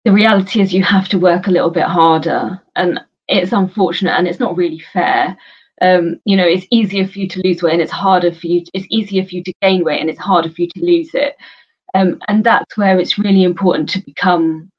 The 0.04 0.12
reality 0.12 0.62
is 0.62 0.74
you 0.74 0.84
have 0.84 1.08
to 1.10 1.20
work 1.20 1.48
a 1.48 1.52
little 1.52 1.72
bit 1.72 1.86
harder, 1.86 2.62
and 2.76 3.00
it's 3.28 3.54
unfortunate, 3.54 4.12
and 4.18 4.28
it's 4.28 4.40
not 4.40 4.58
really 4.58 4.84
fair. 4.94 5.38
Um, 5.82 6.20
you 6.26 6.38
know, 6.38 6.46
it's 6.48 6.68
easier 6.72 7.08
for 7.08 7.20
you 7.20 7.28
to 7.30 7.42
lose 7.44 7.64
weight, 7.64 7.74
and 7.74 7.82
it's 7.82 7.92
harder 7.92 8.34
for 8.34 8.48
you. 8.48 8.64
It's 8.74 8.88
easier 8.90 9.24
for 9.24 9.36
you 9.36 9.44
to 9.44 9.54
gain 9.62 9.84
weight, 9.86 10.02
and 10.02 10.10
it's 10.10 10.20
harder 10.20 10.50
for 10.50 10.62
you 10.62 10.70
to 10.76 10.86
lose 10.86 11.12
it. 11.14 11.36
Um, 11.94 12.20
and 12.28 12.44
that's 12.44 12.78
where 12.78 13.00
it's 13.00 13.18
really 13.18 13.44
important 13.44 13.90
to 13.90 14.02
become 14.02 14.70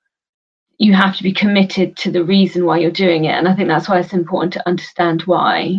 you 0.79 0.95
have 0.95 1.17
to 1.17 1.23
be 1.23 1.33
committed 1.33 1.97
to 1.97 2.11
the 2.11 2.25
reason 2.25 2.65
why 2.67 2.79
you're 2.79 2.91
doing 2.91 3.25
it. 3.25 3.33
And 3.33 3.49
I 3.49 3.55
think 3.55 3.69
that's 3.69 3.89
why 3.89 3.99
it's 3.99 4.13
important 4.13 4.53
to 4.55 4.69
understand 4.69 5.23
why. 5.23 5.79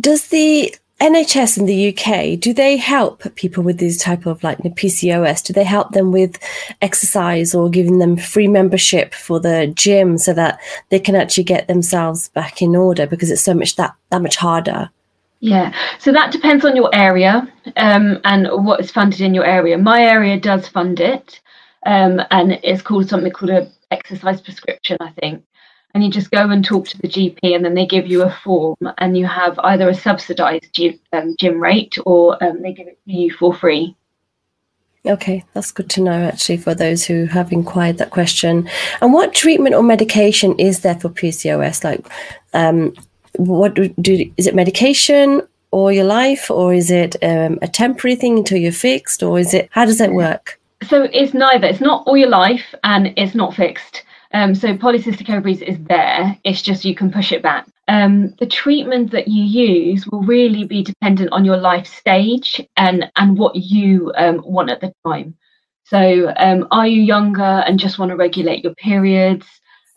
Does 0.00 0.28
the 0.28 0.74
NHS 1.00 1.58
in 1.58 1.66
the 1.66 1.88
UK, 1.94 2.40
do 2.40 2.54
they 2.54 2.78
help 2.78 3.22
people 3.34 3.62
with 3.62 3.78
these 3.78 4.00
type 4.00 4.24
of 4.24 4.42
like 4.42 4.58
the 4.58 4.70
PCOS? 4.70 5.44
Do 5.44 5.52
they 5.52 5.64
help 5.64 5.92
them 5.92 6.10
with 6.10 6.38
exercise 6.80 7.54
or 7.54 7.68
giving 7.68 7.98
them 7.98 8.16
free 8.16 8.48
membership 8.48 9.12
for 9.12 9.38
the 9.38 9.66
gym 9.74 10.16
so 10.16 10.32
that 10.32 10.58
they 10.88 10.98
can 10.98 11.14
actually 11.14 11.44
get 11.44 11.68
themselves 11.68 12.30
back 12.30 12.62
in 12.62 12.74
order 12.74 13.06
because 13.06 13.30
it's 13.30 13.42
so 13.42 13.52
much 13.52 13.76
that 13.76 13.94
that 14.10 14.22
much 14.22 14.36
harder? 14.36 14.90
Yeah, 15.40 15.74
so 15.98 16.12
that 16.12 16.32
depends 16.32 16.64
on 16.64 16.76
your 16.76 16.88
area 16.94 17.46
um, 17.76 18.18
and 18.24 18.48
what 18.64 18.80
is 18.80 18.90
funded 18.90 19.20
in 19.20 19.34
your 19.34 19.44
area. 19.44 19.76
My 19.76 20.02
area 20.02 20.40
does 20.40 20.66
fund 20.66 20.98
it, 20.98 21.42
um, 21.86 22.20
and 22.30 22.58
it's 22.62 22.82
called 22.82 23.08
something 23.08 23.32
called 23.32 23.50
a 23.50 23.70
exercise 23.90 24.40
prescription, 24.40 24.98
I 25.00 25.10
think. 25.12 25.44
And 25.94 26.04
you 26.04 26.10
just 26.10 26.30
go 26.30 26.50
and 26.50 26.62
talk 26.62 26.88
to 26.88 26.98
the 26.98 27.08
GP, 27.08 27.38
and 27.54 27.64
then 27.64 27.74
they 27.74 27.86
give 27.86 28.06
you 28.06 28.22
a 28.22 28.36
form, 28.44 28.76
and 28.98 29.16
you 29.16 29.26
have 29.26 29.58
either 29.60 29.88
a 29.88 29.94
subsidised 29.94 30.74
gym, 30.74 30.98
um, 31.12 31.34
gym 31.38 31.58
rate 31.58 31.96
or 32.04 32.42
um, 32.44 32.60
they 32.60 32.74
give 32.74 32.88
it 32.88 32.98
to 33.06 33.12
you 33.12 33.32
for 33.32 33.54
free. 33.54 33.96
Okay, 35.06 35.44
that's 35.54 35.70
good 35.70 35.88
to 35.90 36.02
know 36.02 36.24
actually 36.24 36.56
for 36.56 36.74
those 36.74 37.04
who 37.04 37.26
have 37.26 37.52
inquired 37.52 37.98
that 37.98 38.10
question. 38.10 38.68
And 39.00 39.12
what 39.12 39.32
treatment 39.32 39.76
or 39.76 39.82
medication 39.82 40.58
is 40.58 40.80
there 40.80 40.96
for 40.96 41.08
PCOS? 41.08 41.84
Like, 41.84 42.04
um, 42.52 42.92
what 43.36 43.74
do, 43.74 43.88
do 44.00 44.30
is 44.36 44.48
it 44.48 44.54
medication 44.54 45.42
or 45.70 45.92
your 45.92 46.04
life, 46.04 46.50
or 46.50 46.74
is 46.74 46.90
it 46.90 47.16
um, 47.22 47.58
a 47.62 47.68
temporary 47.68 48.16
thing 48.16 48.38
until 48.38 48.58
you're 48.58 48.72
fixed, 48.72 49.22
or 49.22 49.38
is 49.38 49.54
it 49.54 49.68
how 49.70 49.84
does 49.84 49.98
that 49.98 50.12
work? 50.12 50.58
So 50.88 51.08
it's 51.12 51.34
neither. 51.34 51.66
It's 51.66 51.80
not 51.80 52.06
all 52.06 52.16
your 52.16 52.28
life 52.28 52.74
and 52.84 53.12
it's 53.16 53.34
not 53.34 53.54
fixed. 53.54 54.04
Um, 54.32 54.54
so 54.54 54.76
polycystic 54.76 55.30
ovaries 55.30 55.62
is 55.62 55.78
there. 55.84 56.36
It's 56.44 56.62
just 56.62 56.84
you 56.84 56.94
can 56.94 57.10
push 57.10 57.32
it 57.32 57.42
back. 57.42 57.66
Um, 57.88 58.34
the 58.38 58.46
treatment 58.46 59.10
that 59.12 59.28
you 59.28 59.44
use 59.44 60.06
will 60.08 60.22
really 60.22 60.64
be 60.64 60.82
dependent 60.82 61.30
on 61.32 61.44
your 61.44 61.56
life 61.56 61.86
stage 61.86 62.60
and 62.76 63.10
and 63.16 63.38
what 63.38 63.54
you 63.56 64.12
um, 64.16 64.42
want 64.44 64.70
at 64.70 64.80
the 64.80 64.92
time. 65.06 65.36
So 65.84 66.32
um, 66.36 66.66
are 66.72 66.86
you 66.86 67.00
younger 67.02 67.62
and 67.66 67.78
just 67.78 67.98
want 67.98 68.10
to 68.10 68.16
regulate 68.16 68.64
your 68.64 68.74
periods? 68.74 69.46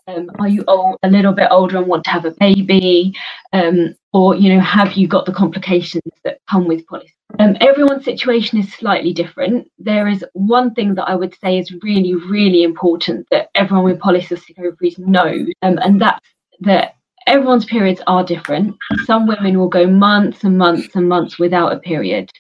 Um, 0.10 0.30
are 0.40 0.48
you 0.48 0.64
old, 0.68 0.98
a 1.04 1.10
little 1.10 1.34
bit 1.34 1.48
older 1.52 1.78
and 1.78 1.88
want 1.88 2.04
to 2.06 2.10
have 2.10 2.26
a 2.26 2.32
baby? 2.32 3.14
Um, 3.54 3.96
or 4.14 4.36
you 4.36 4.54
know, 4.54 4.60
have 4.60 4.94
you 4.94 5.08
got 5.08 5.26
the 5.26 5.34
complications 5.34 6.12
that 6.24 6.40
come 6.50 6.68
with 6.68 6.86
polycystic 6.88 7.14
Um, 7.38 7.58
everyone's 7.62 8.06
situation 8.06 8.58
is 8.58 8.74
slightly 8.74 9.14
different. 9.14 9.70
There 9.78 10.08
is 10.08 10.26
one 10.34 10.74
thing 10.74 10.96
that 10.96 11.08
I 11.08 11.16
would 11.16 11.36
say 11.40 11.60
is 11.60 11.72
really, 11.84 12.16
really 12.16 12.64
important 12.64 13.28
that 13.30 13.50
everyone 13.54 13.86
with 13.86 14.00
polycystic 14.00 14.58
ovaries 14.60 14.98
knows, 14.98 15.48
um, 15.62 15.78
and 15.80 16.02
that's 16.02 16.26
that 16.62 16.96
everyone's 17.28 17.66
periods 17.66 18.02
are 18.08 18.24
different. 18.24 18.76
Some 19.06 19.28
women 19.28 19.60
will 19.60 19.70
go 19.70 19.86
months 19.86 20.44
and 20.44 20.58
months 20.58 20.96
and 20.96 21.08
months 21.08 21.38
without 21.38 21.74
a 21.74 21.80
period. 21.80 22.32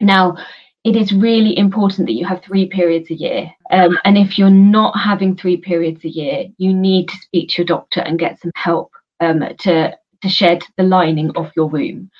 Now, 0.00 0.36
it 0.88 0.96
is 0.96 1.12
really 1.12 1.56
important 1.58 2.06
that 2.06 2.14
you 2.14 2.24
have 2.24 2.42
three 2.42 2.66
periods 2.66 3.10
a 3.10 3.14
year. 3.14 3.50
Um, 3.70 3.98
and 4.04 4.16
if 4.16 4.38
you're 4.38 4.48
not 4.50 4.98
having 4.98 5.36
three 5.36 5.58
periods 5.58 6.04
a 6.04 6.08
year, 6.08 6.46
you 6.56 6.72
need 6.72 7.08
to 7.08 7.16
speak 7.16 7.50
to 7.50 7.62
your 7.62 7.66
doctor 7.66 8.00
and 8.00 8.18
get 8.18 8.40
some 8.40 8.52
help 8.54 8.90
um, 9.20 9.40
to, 9.60 9.96
to 10.22 10.28
shed 10.28 10.62
the 10.76 10.84
lining 10.84 11.30
of 11.36 11.50
your 11.54 11.66
womb 11.66 12.10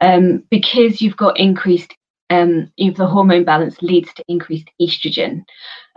um, 0.00 0.44
because 0.50 1.00
you've 1.00 1.16
got 1.16 1.38
increased 1.38 1.94
um, 2.30 2.70
if 2.76 2.96
the 2.96 3.06
hormone 3.06 3.44
balance 3.44 3.80
leads 3.80 4.12
to 4.14 4.24
increased 4.28 4.68
estrogen, 4.80 5.44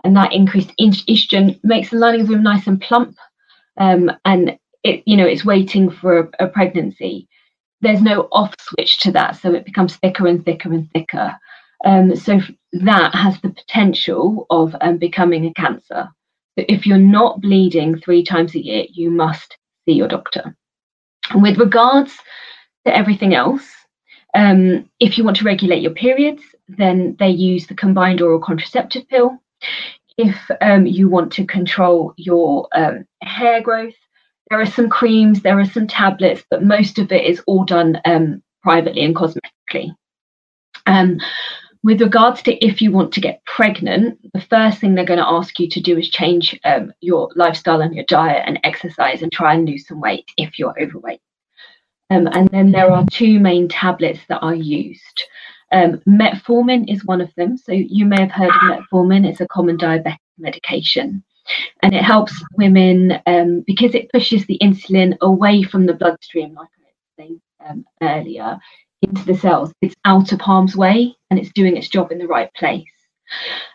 and 0.03 0.15
that 0.15 0.33
increased 0.33 0.71
estrogen 0.79 1.59
makes 1.63 1.89
the 1.89 1.97
lining 1.97 2.21
of 2.21 2.27
the 2.27 2.33
womb 2.33 2.43
nice 2.43 2.67
and 2.67 2.79
plump, 2.79 3.17
um, 3.77 4.11
and 4.23 4.57
it 4.83 5.03
you 5.05 5.17
know 5.17 5.25
it's 5.25 5.45
waiting 5.45 5.89
for 5.89 6.19
a, 6.19 6.45
a, 6.45 6.47
pregnancy. 6.47 7.27
There's 7.81 8.01
no 8.01 8.29
off 8.31 8.53
switch 8.61 8.99
to 8.99 9.11
that, 9.11 9.35
so 9.37 9.53
it 9.53 9.65
becomes 9.65 9.97
thicker 9.97 10.27
and 10.27 10.45
thicker 10.45 10.71
and 10.71 10.89
thicker. 10.91 11.35
Um, 11.83 12.15
so 12.15 12.39
that 12.73 13.15
has 13.15 13.39
the 13.41 13.49
potential 13.49 14.45
of 14.49 14.75
um, 14.81 14.97
becoming 14.97 15.45
a 15.45 15.53
cancer. 15.53 16.09
But 16.55 16.65
if 16.69 16.85
you're 16.85 16.97
not 16.97 17.41
bleeding 17.41 17.99
three 17.99 18.23
times 18.23 18.55
a 18.55 18.63
year, 18.63 18.85
you 18.91 19.09
must 19.09 19.57
see 19.85 19.93
your 19.93 20.07
doctor. 20.07 20.55
And 21.31 21.41
with 21.41 21.57
regards 21.57 22.15
to 22.85 22.95
everything 22.95 23.33
else, 23.33 23.67
um, 24.33 24.89
if 24.99 25.17
you 25.17 25.23
want 25.23 25.37
to 25.37 25.45
regulate 25.45 25.81
your 25.81 25.93
periods, 25.93 26.43
then 26.67 27.15
they 27.19 27.29
use 27.29 27.67
the 27.67 27.75
combined 27.75 28.21
oral 28.21 28.39
contraceptive 28.39 29.07
pill. 29.09 29.37
If 30.17 30.37
um, 30.61 30.85
you 30.85 31.09
want 31.09 31.31
to 31.33 31.45
control 31.45 32.13
your 32.17 32.67
um, 32.73 33.05
hair 33.21 33.61
growth, 33.61 33.95
there 34.49 34.59
are 34.59 34.65
some 34.65 34.89
creams, 34.89 35.41
there 35.41 35.59
are 35.59 35.65
some 35.65 35.87
tablets, 35.87 36.43
but 36.49 36.63
most 36.63 36.99
of 36.99 37.11
it 37.11 37.25
is 37.25 37.41
all 37.47 37.63
done 37.63 37.99
um, 38.05 38.43
privately 38.61 39.03
and 39.03 39.15
cosmetically. 39.15 39.95
With 41.83 42.01
regards 42.01 42.43
to 42.43 42.65
if 42.65 42.81
you 42.81 42.91
want 42.91 43.11
to 43.13 43.21
get 43.21 43.43
pregnant, 43.45 44.19
the 44.33 44.41
first 44.41 44.79
thing 44.79 44.93
they're 44.93 45.03
going 45.03 45.19
to 45.19 45.27
ask 45.27 45.59
you 45.59 45.67
to 45.69 45.81
do 45.81 45.97
is 45.97 46.09
change 46.09 46.59
um, 46.63 46.93
your 47.01 47.29
lifestyle 47.35 47.81
and 47.81 47.95
your 47.95 48.05
diet 48.05 48.43
and 48.45 48.59
exercise 48.63 49.23
and 49.23 49.31
try 49.31 49.55
and 49.55 49.67
lose 49.67 49.87
some 49.87 49.99
weight 49.99 50.29
if 50.37 50.59
you're 50.59 50.79
overweight. 50.79 51.21
Um, 52.11 52.27
and 52.27 52.49
then 52.49 52.71
there 52.71 52.91
are 52.91 53.05
two 53.11 53.39
main 53.39 53.67
tablets 53.67 54.19
that 54.29 54.41
are 54.41 54.53
used. 54.53 55.23
Um, 55.71 56.01
metformin 56.07 56.93
is 56.93 57.05
one 57.05 57.21
of 57.21 57.33
them. 57.35 57.57
So 57.57 57.71
you 57.71 58.05
may 58.05 58.19
have 58.19 58.31
heard 58.31 58.49
of 58.49 58.61
metformin. 58.61 59.25
It's 59.25 59.41
a 59.41 59.47
common 59.47 59.77
diabetic 59.77 60.17
medication. 60.37 61.23
And 61.81 61.95
it 61.95 62.03
helps 62.03 62.33
women 62.57 63.19
um, 63.25 63.63
because 63.65 63.95
it 63.95 64.11
pushes 64.11 64.45
the 64.45 64.59
insulin 64.61 65.17
away 65.21 65.63
from 65.63 65.87
the 65.87 65.93
bloodstream, 65.93 66.53
like 66.53 66.67
I 66.67 66.83
was 66.83 66.93
saying 67.17 67.41
um, 67.67 67.85
earlier, 68.01 68.59
into 69.01 69.25
the 69.25 69.35
cells. 69.35 69.73
It's 69.81 69.95
out 70.05 70.31
of 70.31 70.41
harm's 70.41 70.75
way 70.75 71.15
and 71.29 71.39
it's 71.39 71.51
doing 71.53 71.77
its 71.77 71.89
job 71.89 72.11
in 72.11 72.17
the 72.17 72.27
right 72.27 72.53
place. 72.53 72.85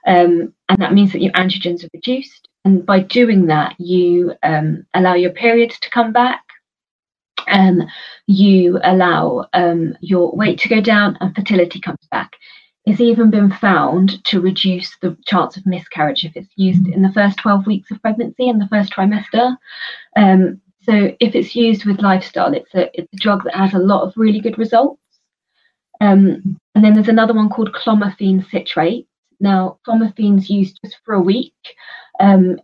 Um, 0.06 0.54
and 0.68 0.78
that 0.78 0.92
means 0.92 1.12
that 1.12 1.22
your 1.22 1.32
androgens 1.32 1.84
are 1.84 1.90
reduced. 1.94 2.48
And 2.64 2.84
by 2.84 3.00
doing 3.00 3.46
that, 3.46 3.74
you 3.78 4.34
um, 4.42 4.86
allow 4.94 5.14
your 5.14 5.30
periods 5.30 5.78
to 5.80 5.90
come 5.90 6.12
back 6.12 6.42
um, 7.48 7.82
you 8.26 8.80
allow 8.82 9.46
um, 9.52 9.96
your 10.00 10.34
weight 10.34 10.58
to 10.60 10.68
go 10.68 10.80
down 10.80 11.16
and 11.20 11.34
fertility 11.34 11.80
comes 11.80 12.06
back. 12.10 12.36
It's 12.84 13.00
even 13.00 13.30
been 13.30 13.50
found 13.50 14.22
to 14.26 14.40
reduce 14.40 14.96
the 14.98 15.16
chance 15.26 15.56
of 15.56 15.66
miscarriage 15.66 16.24
if 16.24 16.36
it's 16.36 16.52
used 16.56 16.86
in 16.86 17.02
the 17.02 17.12
first 17.12 17.38
12 17.38 17.66
weeks 17.66 17.90
of 17.90 18.00
pregnancy 18.00 18.48
and 18.48 18.60
the 18.60 18.68
first 18.68 18.92
trimester. 18.92 19.56
Um, 20.16 20.60
so 20.82 21.10
if 21.18 21.34
it's 21.34 21.56
used 21.56 21.84
with 21.84 22.00
lifestyle, 22.00 22.54
it's 22.54 22.72
a, 22.74 22.88
it's 22.98 23.12
a 23.12 23.16
drug 23.16 23.42
that 23.44 23.56
has 23.56 23.74
a 23.74 23.78
lot 23.78 24.02
of 24.02 24.12
really 24.16 24.40
good 24.40 24.56
results. 24.56 25.00
Um, 26.00 26.58
and 26.74 26.84
then 26.84 26.94
there's 26.94 27.08
another 27.08 27.34
one 27.34 27.48
called 27.48 27.72
clomiphene 27.72 28.48
citrate. 28.50 29.06
Now, 29.40 29.78
clomiphene's 29.86 30.50
used 30.50 30.78
just 30.84 30.98
for 31.04 31.14
a 31.14 31.20
week. 31.20 31.54
Um, 32.20 32.58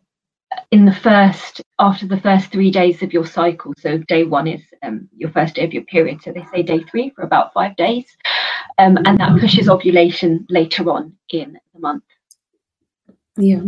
in 0.71 0.85
the 0.85 0.95
first 0.95 1.63
after 1.79 2.07
the 2.07 2.21
first 2.21 2.51
three 2.51 2.71
days 2.71 3.03
of 3.03 3.13
your 3.13 3.27
cycle 3.27 3.73
so 3.79 3.99
day 3.99 4.25
one 4.25 4.47
is 4.47 4.61
um, 4.83 5.09
your 5.17 5.31
first 5.31 5.55
day 5.55 5.65
of 5.65 5.73
your 5.73 5.85
period 5.85 6.23
so 6.23 6.33
they 6.33 6.45
say 6.53 6.63
day 6.63 6.83
three 6.91 7.11
for 7.11 7.23
about 7.23 7.53
five 7.53 7.75
days 7.77 8.05
um, 8.79 8.99
and 9.05 9.19
that 9.19 9.39
pushes 9.41 9.69
ovulation 9.69 10.47
later 10.51 10.91
on 10.91 11.13
in 11.31 11.59
the 11.75 11.81
month 11.81 12.05
yeah 13.37 13.63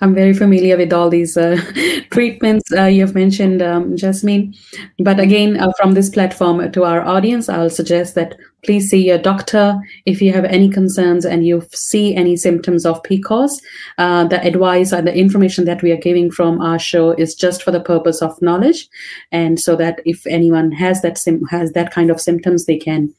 I'm 0.00 0.14
very 0.14 0.32
familiar 0.32 0.76
with 0.76 0.92
all 0.92 1.10
these 1.10 1.36
uh, 1.36 1.60
treatments 2.10 2.72
uh, 2.72 2.84
you've 2.84 3.14
mentioned, 3.14 3.60
um, 3.60 3.94
Jasmine. 3.94 4.54
But 4.98 5.20
again, 5.20 5.60
uh, 5.60 5.72
from 5.76 5.92
this 5.92 6.08
platform 6.08 6.72
to 6.72 6.84
our 6.84 7.02
audience, 7.02 7.48
I'll 7.48 7.68
suggest 7.68 8.14
that 8.14 8.36
please 8.62 8.88
see 8.88 9.06
your 9.06 9.18
doctor 9.18 9.78
if 10.06 10.20
you 10.20 10.32
have 10.32 10.44
any 10.44 10.68
concerns 10.68 11.24
and 11.24 11.46
you 11.46 11.62
see 11.72 12.14
any 12.14 12.36
symptoms 12.36 12.84
of 12.84 13.02
PCOS. 13.02 13.50
Uh, 13.98 14.24
the 14.24 14.42
advice 14.44 14.92
and 14.92 15.06
the 15.06 15.14
information 15.14 15.64
that 15.64 15.82
we 15.82 15.92
are 15.92 15.96
giving 15.96 16.30
from 16.30 16.60
our 16.60 16.78
show 16.78 17.12
is 17.12 17.34
just 17.34 17.62
for 17.62 17.70
the 17.70 17.80
purpose 17.80 18.22
of 18.22 18.40
knowledge, 18.42 18.88
and 19.32 19.58
so 19.58 19.76
that 19.76 20.00
if 20.04 20.26
anyone 20.26 20.70
has 20.72 21.02
that 21.02 21.18
sim- 21.18 21.44
has 21.46 21.72
that 21.72 21.92
kind 21.92 22.10
of 22.10 22.20
symptoms, 22.20 22.66
they 22.66 22.78
can 22.78 23.12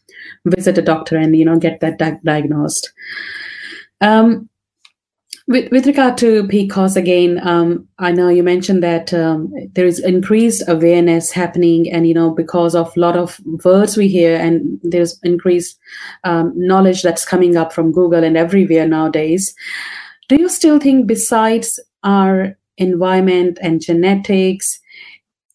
visit 0.46 0.78
a 0.78 0.82
doctor 0.82 1.18
and 1.18 1.36
you 1.36 1.46
know 1.46 1.58
get 1.58 1.80
that 1.80 1.98
di- 1.98 2.20
diagnosed. 2.24 2.92
Um, 4.02 4.50
with, 5.48 5.72
with 5.72 5.86
regard 5.86 6.18
to 6.20 6.44
PCOS 6.44 6.96
again, 6.96 7.46
um, 7.48 7.88
I 8.00 8.12
know 8.12 8.30
you 8.30 8.44
mentioned 8.44 8.84
that 8.84 9.14
um, 9.14 9.54
there 9.74 9.86
is 9.86 10.00
increased 10.00 10.64
awareness 10.68 11.32
happening, 11.32 11.92
and 11.92 12.08
you 12.08 12.14
know 12.14 12.32
because 12.32 12.76
of 12.76 12.96
a 12.96 13.00
lot 13.00 13.16
of 13.16 13.40
words 13.64 13.98
we 13.98 14.08
hear, 14.08 14.36
and 14.38 14.80
there's 14.84 15.20
increased 15.24 15.80
um, 16.24 16.54
knowledge 16.56 17.02
that's 17.02 17.26
coming 17.26 17.58
up 17.58 17.74
from 17.74 17.92
Google 17.92 18.24
and 18.24 18.38
everywhere 18.38 18.88
nowadays. 18.88 19.54
Do 20.30 20.36
you 20.36 20.50
still 20.50 20.80
think, 20.80 21.08
besides 21.08 21.80
our 22.04 22.58
environment 22.78 23.60
and 23.62 23.82
genetics, 23.82 24.80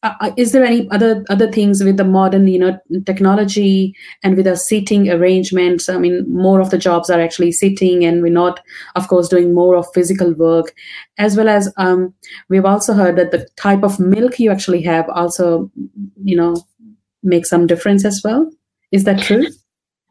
uh, 0.02 0.14
uh, 0.20 0.30
is 0.36 0.52
there 0.52 0.64
any 0.64 0.88
other 0.90 1.24
other 1.28 1.50
things 1.50 1.82
with 1.82 1.96
the 1.96 2.04
modern 2.04 2.46
you 2.48 2.58
know 2.58 2.78
technology 3.04 3.94
and 4.22 4.36
with 4.36 4.44
the 4.44 4.56
seating 4.56 5.08
arrangements? 5.10 5.88
I 5.88 5.98
mean 5.98 6.24
more 6.28 6.60
of 6.60 6.70
the 6.70 6.78
jobs 6.78 7.10
are 7.10 7.20
actually 7.20 7.52
sitting 7.52 8.04
and 8.04 8.22
we're 8.22 8.32
not 8.32 8.60
of 8.94 9.08
course 9.08 9.28
doing 9.28 9.54
more 9.54 9.76
of 9.76 9.86
physical 9.94 10.32
work. 10.34 10.74
As 11.18 11.36
well 11.36 11.48
as 11.48 11.72
um, 11.76 12.14
we've 12.48 12.64
also 12.64 12.92
heard 12.94 13.16
that 13.16 13.30
the 13.30 13.48
type 13.56 13.82
of 13.82 13.98
milk 13.98 14.38
you 14.38 14.50
actually 14.50 14.82
have 14.82 15.08
also 15.10 15.70
you 16.22 16.36
know 16.36 16.56
makes 17.22 17.50
some 17.50 17.66
difference 17.66 18.04
as 18.04 18.20
well. 18.22 18.50
Is 18.92 19.04
that 19.04 19.20
true? 19.20 19.46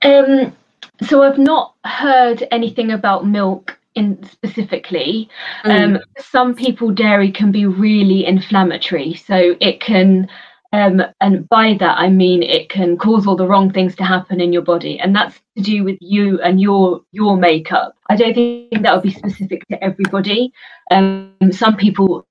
Um, 0.01 0.55
so 1.03 1.23
i've 1.23 1.37
not 1.37 1.75
heard 1.85 2.47
anything 2.51 2.91
about 2.91 3.27
milk 3.27 3.77
in 3.95 4.23
specifically. 4.23 5.29
Mm. 5.63 5.95
Um, 5.95 5.99
some 6.19 6.55
people 6.55 6.91
dairy 6.91 7.31
can 7.31 7.51
be 7.51 7.65
really 7.65 8.25
inflammatory, 8.25 9.13
so 9.13 9.55
it 9.59 9.79
can. 9.81 10.29
Um, 10.73 11.01
and 11.21 11.47
by 11.47 11.77
that 11.79 11.97
I 11.97 12.09
mean 12.09 12.43
it 12.43 12.67
can 12.67 12.97
cause 12.97 13.25
all 13.25 13.37
the 13.37 13.47
wrong 13.47 13.71
things 13.71 13.95
to 13.95 14.03
happen 14.03 14.41
in 14.41 14.51
your 14.51 14.61
body, 14.61 14.99
and 14.99 15.15
that's 15.15 15.39
to 15.55 15.63
do 15.63 15.85
with 15.85 15.97
you 16.01 16.41
and 16.41 16.59
your 16.59 17.01
your 17.11 17.37
makeup. 17.37 17.95
I 18.09 18.17
don't 18.17 18.33
think 18.33 18.83
that 18.83 18.93
would 18.93 19.03
be 19.03 19.11
specific 19.11 19.63
to 19.69 19.81
everybody. 19.81 20.51
Um, 20.91 21.33
some 21.51 21.77
people 21.77 22.27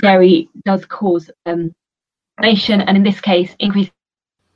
dairy 0.00 0.48
does 0.64 0.86
cause 0.86 1.28
um, 1.44 1.74
and 2.38 2.96
in 2.96 3.02
this 3.02 3.20
case, 3.20 3.54
increase 3.58 3.90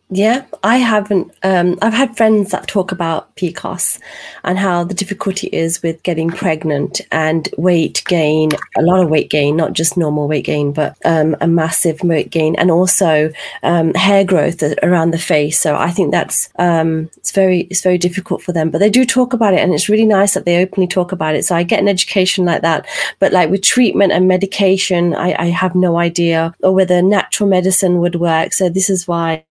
yeah, 0.09 0.45
I 0.63 0.77
haven't. 0.77 1.33
Um, 1.43 1.79
I've 1.83 1.93
had 1.93 2.17
friends 2.17 2.53
that 2.53 2.69
talk 2.69 2.93
about 2.93 3.35
PCOS 3.35 3.99
and 4.45 4.57
how 4.57 4.85
the 4.85 4.95
difficulty 4.95 5.49
is 5.49 5.83
with 5.83 6.01
getting 6.05 6.31
pregnant 6.31 7.01
and 7.11 7.49
weight 7.59 8.05
gain, 8.07 8.51
a 8.79 8.83
lot 8.83 9.03
of 9.03 9.11
weight 9.11 9.31
gain, 9.31 9.57
not 9.57 9.73
just 9.73 9.97
normal 9.97 10.29
weight 10.29 10.45
gain, 10.45 10.71
but 10.71 10.97
um, 11.05 11.35
a 11.41 11.49
massive 11.49 12.01
weight 12.05 12.31
gain, 12.31 12.55
and 12.55 12.71
also 12.71 13.33
um, 13.65 13.93
hair 13.95 14.23
growth 14.23 14.63
around 14.85 15.11
the 15.11 15.19
face. 15.19 15.59
So 15.59 15.75
I 15.75 15.91
think 15.91 16.13
that's 16.13 16.51
um, 16.61 17.11
it's 17.17 17.33
very 17.33 17.63
it's 17.63 17.83
very 17.83 17.99
difficult 17.99 18.43
for 18.43 18.53
them. 18.53 18.71
But 18.71 18.79
they 18.79 18.91
do 18.91 19.05
talk 19.05 19.33
about 19.33 19.55
it, 19.55 19.61
and 19.61 19.75
it's 19.75 19.89
really 19.89 20.07
nice 20.07 20.35
that 20.35 20.45
they 20.45 20.63
openly 20.63 20.87
talk 20.87 21.11
about 21.11 21.35
it. 21.35 21.45
So 21.45 21.57
I 21.57 21.65
get 21.65 21.81
an 21.81 21.89
education 21.89 22.45
like 22.45 22.63
that. 22.63 22.87
But 23.19 23.33
like 23.33 23.51
with 23.51 23.63
treatment 23.63 24.13
and 24.13 24.29
medication, 24.29 25.17
I, 25.17 25.35
I 25.37 25.47
have 25.47 25.75
no 25.75 25.99
idea, 25.99 26.55
or 26.63 26.73
whether 26.73 27.03
natural 27.03 27.49
medicine 27.51 27.99
would 27.99 28.15
work. 28.15 28.53
So 28.53 28.69
this 28.69 28.89
is 28.89 29.09
why 29.09 29.43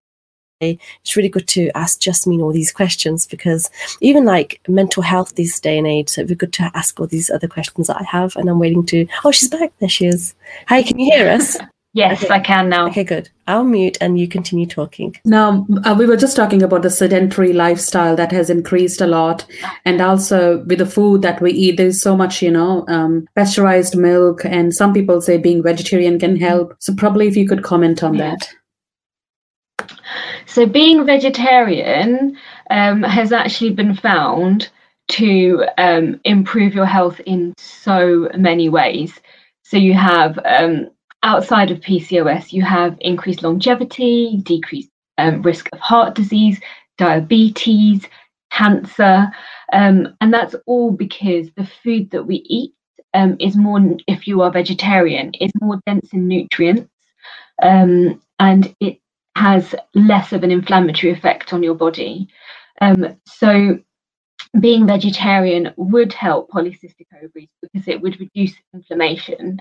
it's 0.60 1.16
really 1.16 1.28
good 1.28 1.46
to 1.48 1.70
ask 1.74 2.00
Jasmine 2.00 2.40
all 2.40 2.52
these 2.52 2.72
questions 2.72 3.26
because 3.26 3.70
even 4.00 4.24
like 4.24 4.60
mental 4.68 5.02
health 5.02 5.34
this 5.34 5.60
day 5.60 5.76
and 5.76 5.86
age, 5.86 6.08
so 6.08 6.20
it'd 6.20 6.28
be 6.28 6.34
good 6.34 6.52
to 6.54 6.70
ask 6.74 6.98
all 6.98 7.06
these 7.06 7.30
other 7.30 7.48
questions 7.48 7.88
that 7.88 8.00
I 8.00 8.04
have. 8.04 8.34
And 8.36 8.48
I'm 8.48 8.58
waiting 8.58 8.86
to. 8.86 9.06
Oh, 9.24 9.30
she's 9.30 9.50
back. 9.50 9.72
There 9.80 9.88
she 9.88 10.06
is. 10.06 10.34
Hi, 10.68 10.82
can 10.82 10.98
you 10.98 11.12
hear 11.12 11.28
us? 11.28 11.56
Yes, 11.92 12.22
okay. 12.24 12.34
I 12.34 12.40
can 12.40 12.68
now. 12.68 12.88
Okay, 12.88 13.04
good. 13.04 13.30
I'll 13.46 13.64
mute 13.64 13.96
and 14.02 14.20
you 14.20 14.28
continue 14.28 14.66
talking. 14.66 15.16
Now, 15.24 15.66
uh, 15.82 15.94
we 15.98 16.04
were 16.04 16.18
just 16.18 16.36
talking 16.36 16.62
about 16.62 16.82
the 16.82 16.90
sedentary 16.90 17.54
lifestyle 17.54 18.14
that 18.16 18.30
has 18.32 18.50
increased 18.50 19.00
a 19.00 19.06
lot. 19.06 19.46
And 19.86 20.02
also 20.02 20.62
with 20.64 20.76
the 20.76 20.84
food 20.84 21.22
that 21.22 21.40
we 21.40 21.52
eat, 21.52 21.78
there's 21.78 22.02
so 22.02 22.14
much, 22.14 22.42
you 22.42 22.50
know, 22.50 22.84
um, 22.88 23.26
pasteurized 23.34 23.96
milk. 23.96 24.44
And 24.44 24.74
some 24.74 24.92
people 24.92 25.22
say 25.22 25.38
being 25.38 25.62
vegetarian 25.62 26.18
can 26.18 26.36
help. 26.36 26.76
So, 26.80 26.94
probably 26.94 27.28
if 27.28 27.36
you 27.36 27.48
could 27.48 27.64
comment 27.64 28.02
on 28.02 28.12
yeah. 28.16 28.32
that. 28.32 28.50
So, 30.46 30.66
being 30.66 31.04
vegetarian 31.04 32.36
um, 32.70 33.02
has 33.02 33.32
actually 33.32 33.70
been 33.70 33.94
found 33.94 34.70
to 35.08 35.64
um, 35.78 36.20
improve 36.24 36.74
your 36.74 36.86
health 36.86 37.20
in 37.26 37.54
so 37.58 38.28
many 38.36 38.68
ways. 38.68 39.20
So, 39.62 39.76
you 39.76 39.94
have 39.94 40.38
um, 40.44 40.90
outside 41.22 41.70
of 41.70 41.80
PCOS, 41.80 42.52
you 42.52 42.62
have 42.62 42.96
increased 43.00 43.42
longevity, 43.42 44.40
decreased 44.42 44.90
um, 45.18 45.42
risk 45.42 45.68
of 45.72 45.80
heart 45.80 46.14
disease, 46.14 46.60
diabetes, 46.98 48.06
cancer, 48.50 49.30
um, 49.72 50.16
and 50.20 50.32
that's 50.32 50.54
all 50.66 50.90
because 50.92 51.48
the 51.56 51.68
food 51.82 52.10
that 52.10 52.24
we 52.24 52.36
eat 52.46 52.72
um, 53.14 53.36
is 53.40 53.56
more, 53.56 53.80
if 54.06 54.26
you 54.26 54.42
are 54.42 54.50
vegetarian, 54.50 55.32
is 55.40 55.50
more 55.60 55.80
dense 55.86 56.12
in 56.12 56.28
nutrients, 56.28 56.90
and 57.60 58.74
it 58.80 59.00
has 59.36 59.74
less 59.94 60.32
of 60.32 60.44
an 60.44 60.52
inflammatory 60.52 61.12
effect 61.12 61.52
on 61.54 61.62
your 61.62 61.76
body. 61.76 62.28
Um, 62.80 63.18
so 63.26 63.78
being 64.60 64.86
vegetarian 64.86 65.72
would 65.76 66.12
help 66.12 66.50
polycystic 66.50 67.06
ovaries 67.16 67.50
because 67.62 67.88
it 67.88 68.00
would 68.02 68.20
reduce 68.20 68.54
inflammation 68.74 69.58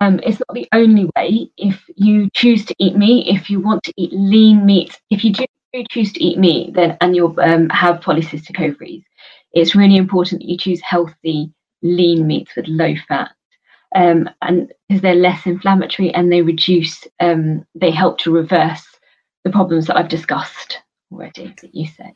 um, 0.00 0.20
it's 0.24 0.40
not 0.40 0.54
the 0.54 0.68
only 0.72 1.10
way. 1.16 1.50
If 1.56 1.84
you 1.96 2.28
choose 2.34 2.64
to 2.66 2.76
eat 2.78 2.96
meat, 2.96 3.34
if 3.34 3.50
you 3.50 3.60
want 3.60 3.82
to 3.84 3.94
eat 3.96 4.12
lean 4.12 4.66
meat, 4.66 5.00
if 5.10 5.24
you 5.24 5.32
do 5.32 5.46
choose 5.90 6.12
to 6.14 6.24
eat 6.24 6.38
meat, 6.38 6.74
then 6.74 6.96
and 7.00 7.16
you 7.16 7.34
um, 7.42 7.68
have 7.70 8.00
polycystic 8.00 8.60
ovaries, 8.60 9.04
it's 9.52 9.74
really 9.74 9.96
important 9.96 10.42
that 10.42 10.48
you 10.48 10.58
choose 10.58 10.80
healthy 10.82 11.52
lean 11.82 12.26
meats 12.26 12.54
with 12.56 12.66
low 12.68 12.94
fat, 13.08 13.30
um, 13.94 14.28
and 14.42 14.72
because 14.88 15.02
they're 15.02 15.14
less 15.14 15.46
inflammatory 15.46 16.14
and 16.14 16.32
they 16.32 16.42
reduce, 16.42 17.06
um, 17.20 17.66
they 17.74 17.90
help 17.90 18.18
to 18.20 18.32
reverse 18.32 18.86
the 19.46 19.52
problems 19.52 19.86
that 19.86 19.96
I've 19.96 20.08
discussed 20.08 20.80
already 21.12 21.54
that 21.62 21.72
you 21.72 21.86
said. 21.86 22.14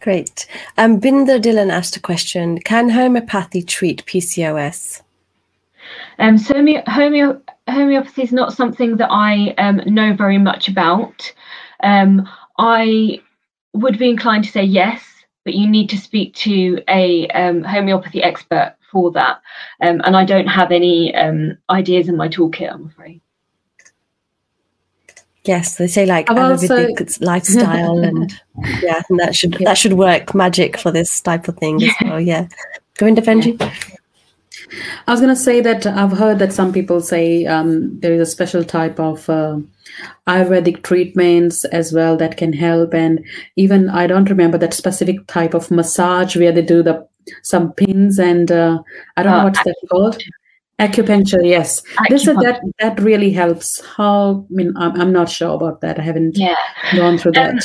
Great. 0.00 0.48
Um, 0.76 0.98
Binder 0.98 1.38
Dhillon 1.38 1.70
asked 1.70 1.96
a 1.96 2.00
question: 2.00 2.58
Can 2.58 2.88
homeopathy 2.88 3.62
treat 3.62 4.04
PCOS? 4.04 5.02
Um, 6.18 6.38
so 6.38 6.54
homeo- 6.54 7.40
homeopathy 7.68 8.22
is 8.22 8.32
not 8.32 8.52
something 8.52 8.96
that 8.96 9.10
I 9.10 9.54
um, 9.58 9.80
know 9.86 10.12
very 10.12 10.38
much 10.38 10.68
about. 10.68 11.32
Um, 11.84 12.28
I 12.58 13.20
would 13.74 13.96
be 13.96 14.10
inclined 14.10 14.44
to 14.44 14.50
say 14.50 14.64
yes, 14.64 15.04
but 15.44 15.54
you 15.54 15.68
need 15.68 15.88
to 15.90 15.96
speak 15.96 16.34
to 16.46 16.82
a 16.88 17.28
um, 17.28 17.62
homeopathy 17.62 18.24
expert 18.24 18.74
for 18.90 19.12
that. 19.12 19.40
Um, 19.80 20.00
and 20.04 20.16
I 20.16 20.24
don't 20.24 20.48
have 20.48 20.72
any 20.72 21.14
um, 21.14 21.58
ideas 21.70 22.08
in 22.08 22.16
my 22.16 22.28
toolkit, 22.28 22.72
I'm 22.72 22.86
afraid. 22.86 23.22
Yes, 25.44 25.76
they 25.76 25.88
say 25.88 26.06
like 26.06 26.26
Ayurvedic 26.26 27.00
also... 27.00 27.24
lifestyle, 27.24 27.98
and 28.04 28.32
yeah, 28.80 29.02
and 29.08 29.18
that 29.18 29.34
should 29.34 29.54
that 29.64 29.76
should 29.76 29.94
work 29.94 30.34
magic 30.34 30.78
for 30.78 30.90
this 30.92 31.20
type 31.20 31.48
of 31.48 31.56
thing 31.56 31.82
as 31.82 31.92
well. 32.02 32.20
Yeah, 32.20 32.46
go 32.98 33.06
into 33.06 33.22
Benji. 33.22 33.60
Yeah. 33.60 33.74
I 35.06 35.10
was 35.10 35.20
going 35.20 35.34
to 35.34 35.40
say 35.40 35.60
that 35.60 35.86
I've 35.86 36.12
heard 36.12 36.38
that 36.38 36.52
some 36.52 36.72
people 36.72 37.00
say 37.00 37.44
um, 37.46 37.98
there 38.00 38.14
is 38.14 38.20
a 38.20 38.30
special 38.30 38.64
type 38.64 38.98
of 39.00 39.28
uh, 39.28 39.58
Ayurvedic 40.26 40.82
treatments 40.82 41.64
as 41.66 41.92
well 41.92 42.16
that 42.18 42.36
can 42.36 42.52
help, 42.52 42.94
and 42.94 43.24
even 43.56 43.90
I 43.90 44.06
don't 44.06 44.30
remember 44.30 44.58
that 44.58 44.74
specific 44.74 45.26
type 45.26 45.54
of 45.54 45.70
massage 45.70 46.36
where 46.36 46.52
they 46.52 46.62
do 46.62 46.82
the 46.82 47.06
some 47.42 47.72
pins 47.72 48.18
and 48.18 48.50
uh, 48.50 48.82
I 49.16 49.22
don't 49.22 49.32
uh, 49.32 49.38
know 49.38 49.44
what's 49.44 49.64
that 49.64 49.76
called. 49.90 50.22
Acupuncture, 50.82 51.46
yes. 51.46 51.82
Acupuncture. 51.96 52.08
This 52.08 52.24
that 52.24 52.60
that 52.80 53.00
really 53.00 53.30
helps. 53.30 53.80
How 53.96 54.46
I 54.50 54.54
mean, 54.54 54.72
I'm, 54.76 55.00
I'm 55.00 55.12
not 55.12 55.30
sure 55.30 55.54
about 55.54 55.80
that. 55.82 55.98
I 55.98 56.02
haven't 56.02 56.36
yeah. 56.36 56.56
gone 56.96 57.18
through 57.18 57.32
that. 57.32 57.54
Um, 57.54 57.58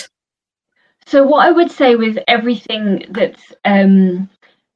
so 1.08 1.26
what 1.26 1.48
I 1.48 1.52
would 1.52 1.72
say 1.72 1.96
with 1.96 2.18
everything 2.28 3.06
that's 3.10 3.54
um, 3.66 4.30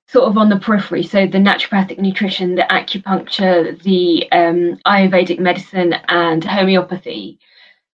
sort 0.08 0.27
of 0.30 0.38
on 0.38 0.49
the 0.49 0.60
periphery. 0.60 1.04
So 1.04 1.25
the 1.25 1.38
naturopathic 1.38 1.99
nutrition, 1.99 2.56
the 2.56 2.67
acupuncture, 2.69 3.82
the 3.84 4.30
um, 4.32 4.77
Ayurvedic 4.86 5.39
medicine, 5.39 5.93
and 6.10 6.43
homeopathy. 6.43 7.39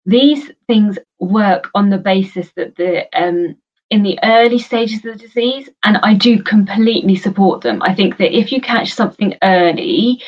These 0.05 0.51
things 0.67 0.97
work 1.19 1.69
on 1.75 1.89
the 1.89 1.97
basis 1.97 2.51
that 2.55 2.75
the 2.75 3.05
um, 3.13 3.57
in 3.89 4.03
the 4.03 4.19
early 4.23 4.59
stages 4.59 4.97
of 5.05 5.13
the 5.13 5.27
disease, 5.27 5.69
and 5.83 5.97
I 5.97 6.13
do 6.13 6.43
completely 6.43 7.15
support 7.15 7.61
them. 7.61 7.81
I 7.81 7.93
think 7.93 8.17
that 8.17 8.37
if 8.37 8.51
you 8.51 8.59
catch 8.59 8.93
something 8.93 9.35
early, 9.43 10.21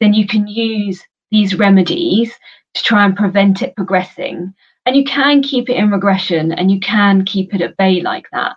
then 0.00 0.12
you 0.12 0.26
can 0.26 0.46
use 0.46 1.02
these 1.30 1.54
remedies 1.54 2.32
to 2.74 2.82
try 2.82 3.04
and 3.04 3.16
prevent 3.16 3.62
it 3.62 3.74
progressing. 3.74 4.54
And 4.84 4.94
you 4.94 5.04
can 5.04 5.42
keep 5.42 5.68
it 5.68 5.76
in 5.76 5.90
regression 5.90 6.52
and 6.52 6.70
you 6.70 6.78
can 6.78 7.24
keep 7.24 7.54
it 7.54 7.60
at 7.60 7.76
bay 7.76 8.00
like 8.00 8.26
that. 8.32 8.56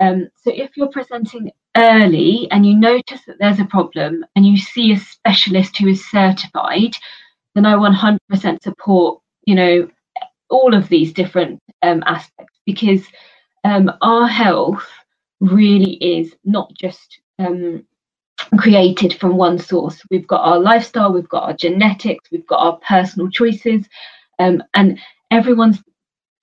Um, 0.00 0.28
so 0.36 0.50
if 0.52 0.76
you're 0.76 0.88
presenting 0.88 1.52
early 1.76 2.48
and 2.50 2.66
you 2.66 2.76
notice 2.76 3.20
that 3.26 3.38
there's 3.38 3.60
a 3.60 3.64
problem 3.64 4.24
and 4.36 4.46
you 4.46 4.58
see 4.58 4.92
a 4.92 4.98
specialist 4.98 5.78
who 5.78 5.88
is 5.88 6.10
certified, 6.10 6.92
then 7.54 7.64
I 7.64 7.74
100% 7.74 8.62
support, 8.62 9.20
you 9.44 9.54
know, 9.54 9.88
all 10.50 10.74
of 10.74 10.88
these 10.88 11.12
different 11.12 11.60
um, 11.82 12.02
aspects 12.06 12.58
because 12.66 13.02
um, 13.64 13.90
our 14.00 14.26
health 14.26 14.86
really 15.40 15.94
is 15.94 16.34
not 16.44 16.72
just 16.74 17.20
um, 17.38 17.84
created 18.58 19.14
from 19.14 19.36
one 19.36 19.58
source. 19.58 20.02
We've 20.10 20.26
got 20.26 20.42
our 20.42 20.58
lifestyle, 20.58 21.12
we've 21.12 21.28
got 21.28 21.44
our 21.44 21.54
genetics, 21.54 22.30
we've 22.30 22.46
got 22.46 22.60
our 22.60 22.78
personal 22.78 23.30
choices, 23.30 23.88
um, 24.38 24.62
and 24.74 24.98
everyone's 25.30 25.82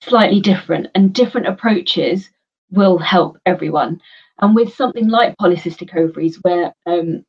slightly 0.02 0.40
different, 0.40 0.88
and 0.94 1.12
different 1.12 1.46
approaches 1.46 2.30
will 2.70 2.98
help 2.98 3.38
everyone. 3.46 4.00
And 4.40 4.54
with 4.54 4.74
something 4.74 5.08
like 5.08 5.36
polycystic 5.36 5.94
ovaries, 5.94 6.38
where 6.42 6.72
um, 6.86 7.24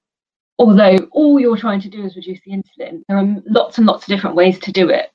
although 0.57 0.95
all 1.11 1.39
you're 1.39 1.57
trying 1.57 1.81
to 1.81 1.89
do 1.89 2.03
is 2.03 2.15
reduce 2.15 2.39
the 2.45 2.51
insulin, 2.51 3.03
there 3.07 3.17
are 3.17 3.35
lots 3.45 3.77
and 3.77 3.87
lots 3.87 4.03
of 4.03 4.07
different 4.07 4.35
ways 4.35 4.59
to 4.59 4.71
do 4.71 4.89
it. 4.89 5.11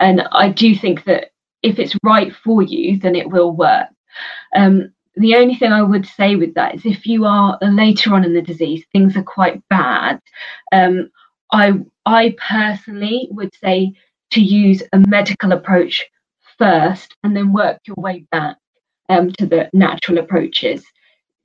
And 0.00 0.22
I 0.32 0.50
do 0.50 0.74
think 0.74 1.04
that 1.04 1.30
if 1.62 1.78
it's 1.78 1.96
right 2.04 2.34
for 2.34 2.62
you, 2.62 2.98
then 2.98 3.14
it 3.14 3.28
will 3.30 3.52
work. 3.52 3.88
Um, 4.54 4.92
the 5.16 5.36
only 5.36 5.56
thing 5.56 5.72
I 5.72 5.82
would 5.82 6.06
say 6.06 6.36
with 6.36 6.54
that 6.54 6.76
is 6.76 6.86
if 6.86 7.06
you 7.06 7.24
are 7.24 7.58
later 7.60 8.14
on 8.14 8.24
in 8.24 8.34
the 8.34 8.42
disease, 8.42 8.84
things 8.92 9.16
are 9.16 9.22
quite 9.22 9.62
bad. 9.68 10.20
Um, 10.72 11.10
I 11.52 11.80
I 12.06 12.36
personally 12.38 13.28
would 13.30 13.54
say 13.54 13.92
to 14.32 14.40
use 14.40 14.82
a 14.92 14.98
medical 14.98 15.52
approach 15.52 16.04
first 16.58 17.16
and 17.24 17.36
then 17.36 17.52
work 17.52 17.80
your 17.86 17.96
way 17.98 18.26
back 18.30 18.56
um, 19.08 19.32
to 19.32 19.46
the 19.46 19.70
natural 19.72 20.18
approaches 20.18 20.84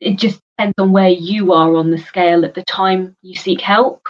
it 0.03 0.17
just 0.17 0.41
depends 0.57 0.75
on 0.77 0.91
where 0.91 1.09
you 1.09 1.53
are 1.53 1.75
on 1.75 1.91
the 1.91 1.97
scale 1.97 2.45
at 2.45 2.53
the 2.53 2.63
time 2.63 3.15
you 3.21 3.35
seek 3.35 3.61
help. 3.61 4.07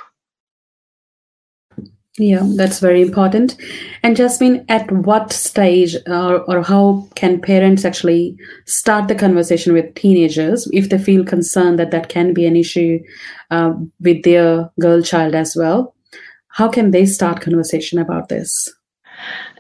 Yeah, 2.20 2.44
that's 2.56 2.80
very 2.80 3.02
important. 3.02 3.58
And 4.04 4.16
Jasmine, 4.16 4.66
at 4.70 4.92
what 4.92 5.34
stage 5.34 5.96
or, 6.06 6.42
or 6.44 6.62
how 6.62 7.08
can 7.16 7.42
parents 7.42 7.86
actually 7.86 8.38
start 8.68 9.08
the 9.08 9.16
conversation 9.16 9.74
with 9.74 9.96
teenagers 9.96 10.70
if 10.72 10.90
they 10.90 11.00
feel 11.00 11.26
concerned 11.26 11.80
that 11.80 11.90
that 11.90 12.10
can 12.10 12.32
be 12.32 12.46
an 12.46 12.56
issue 12.56 13.00
uh, 13.50 13.74
with 14.00 14.22
their 14.24 14.70
girl 14.80 15.02
child 15.02 15.34
as 15.34 15.56
well? 15.56 15.96
How 16.50 16.70
can 16.70 16.92
they 16.92 17.08
start 17.08 17.42
conversation 17.42 17.98
about 17.98 18.30
this? 18.30 18.72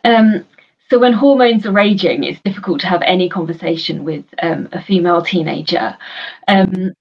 Um, 0.04 0.46
so 0.92 1.00
when 1.00 1.14
hormones 1.14 1.66
are 1.66 1.72
raging, 1.72 2.24
it's 2.24 2.40
difficult 2.42 2.82
to 2.82 2.88
have 2.88 3.02
any 3.02 3.30
conversation 3.30 4.04
with 4.04 4.26
um, 4.44 4.70
a 4.74 4.84
female 4.84 5.24
teenager. 5.24 5.98
Um, 6.48 6.92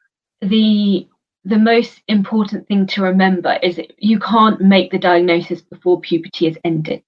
the 0.41 1.07
the 1.45 1.59
most 1.59 2.01
important 2.09 2.67
thing 2.69 2.87
to 2.89 3.03
remember 3.03 3.59
is 3.63 3.81
you 3.99 4.19
can't 4.19 4.61
make 4.61 4.91
the 4.91 4.99
diagnosis 4.99 5.61
before 5.61 6.01
puberty 6.01 6.47
has 6.47 6.57
ended. 6.65 7.03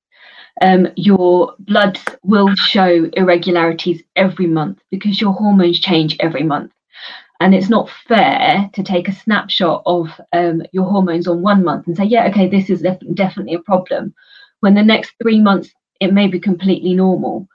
Um, 0.62 0.88
your 0.96 1.54
bloods 1.58 2.02
will 2.22 2.54
show 2.54 3.10
irregularities 3.14 4.02
every 4.16 4.46
month 4.46 4.80
because 4.90 5.20
your 5.20 5.32
hormones 5.32 5.80
change 5.80 6.16
every 6.20 6.42
month. 6.42 6.72
And 7.40 7.54
it's 7.54 7.68
not 7.68 7.90
fair 8.08 8.70
to 8.72 8.82
take 8.82 9.08
a 9.08 9.12
snapshot 9.12 9.82
of 9.86 10.08
um, 10.32 10.62
your 10.72 10.84
hormones 10.84 11.26
on 11.26 11.42
one 11.42 11.64
month 11.64 11.86
and 11.86 11.96
say, 11.96 12.04
yeah, 12.04 12.28
okay, 12.28 12.48
this 12.48 12.70
is 12.70 12.82
def- 12.82 13.14
definitely 13.14 13.54
a 13.54 13.60
problem. 13.60 14.14
When 14.60 14.74
the 14.74 14.82
next 14.82 15.14
three 15.20 15.40
months 15.40 15.70
it 16.00 16.12
may 16.12 16.26
be 16.26 16.40
completely 16.40 16.94
normal. 16.94 17.48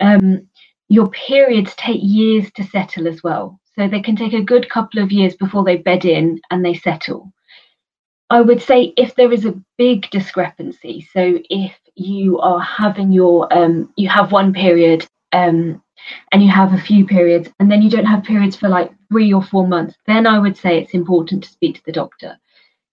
Um, 0.00 0.48
your 0.88 1.08
periods 1.08 1.74
take 1.76 2.00
years 2.02 2.50
to 2.52 2.64
settle 2.64 3.08
as 3.08 3.22
well. 3.22 3.60
So 3.76 3.88
they 3.88 4.00
can 4.00 4.16
take 4.16 4.32
a 4.32 4.42
good 4.42 4.68
couple 4.68 5.02
of 5.02 5.10
years 5.10 5.34
before 5.34 5.64
they 5.64 5.76
bed 5.76 6.04
in 6.04 6.40
and 6.50 6.64
they 6.64 6.74
settle. 6.74 7.32
I 8.30 8.40
would 8.40 8.62
say 8.62 8.92
if 8.96 9.14
there 9.14 9.32
is 9.32 9.44
a 9.44 9.60
big 9.76 10.08
discrepancy, 10.10 11.06
so 11.12 11.38
if 11.50 11.72
you 11.94 12.38
are 12.38 12.60
having 12.60 13.12
your 13.12 13.52
um, 13.52 13.92
you 13.96 14.08
have 14.08 14.32
one 14.32 14.52
period 14.52 15.06
um, 15.32 15.82
and 16.32 16.42
you 16.42 16.50
have 16.50 16.72
a 16.72 16.78
few 16.78 17.06
periods 17.06 17.50
and 17.58 17.70
then 17.70 17.82
you 17.82 17.90
don't 17.90 18.06
have 18.06 18.24
periods 18.24 18.56
for 18.56 18.68
like 18.68 18.92
three 19.10 19.32
or 19.32 19.42
four 19.42 19.66
months, 19.66 19.96
then 20.06 20.26
I 20.26 20.38
would 20.38 20.56
say 20.56 20.78
it's 20.78 20.94
important 20.94 21.44
to 21.44 21.50
speak 21.50 21.76
to 21.76 21.82
the 21.86 21.92
doctor. 21.92 22.38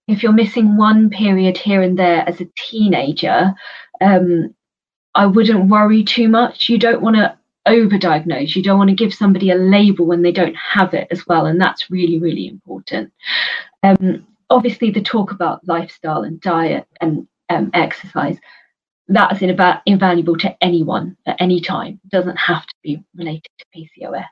If 0.08 0.24
you're 0.24 0.34
missing 0.34 0.78
one 0.78 1.10
period 1.10 1.58
here 1.58 1.82
and 1.82 1.98
there 1.98 2.28
as 2.28 2.42
a 2.42 2.50
teenager, 2.58 3.54
um, 4.02 4.54
I 5.16 5.26
wouldn't 5.26 5.70
worry 5.70 6.04
too 6.04 6.28
much. 6.28 6.70
You 6.70 6.78
don't 6.78 7.02
want 7.02 7.16
to 7.18 7.38
overdiagnose. 7.68 8.56
You 8.56 8.64
don't 8.64 8.78
want 8.78 8.90
to 8.90 8.96
give 8.96 9.14
somebody 9.14 9.50
a 9.52 9.56
label 9.56 10.06
when 10.06 10.22
they 10.22 10.32
don't 10.32 10.56
have 10.56 10.94
it 10.94 11.08
as 11.12 11.26
well, 11.28 11.46
and 11.46 11.60
that's 11.60 11.90
really, 11.90 12.20
really 12.20 12.48
important. 12.48 13.12
Um, 13.84 14.26
obviously, 14.50 14.92
the 14.92 15.02
talk 15.02 15.32
about 15.32 15.68
lifestyle 15.68 16.24
and 16.24 16.40
diet 16.42 16.88
and 17.00 17.28
um, 17.50 17.72
exercise 17.74 18.38
that's 19.12 19.40
inv- 19.40 19.82
invaluable 19.86 20.38
to 20.38 20.56
anyone 20.64 21.18
at 21.26 21.36
any 21.40 21.60
time. 21.60 22.00
It 22.06 22.12
doesn't 22.12 22.38
have 22.38 22.66
to 22.66 22.76
be 22.82 23.04
related 23.16 23.50
to 23.60 23.66
PCOS. 23.76 24.26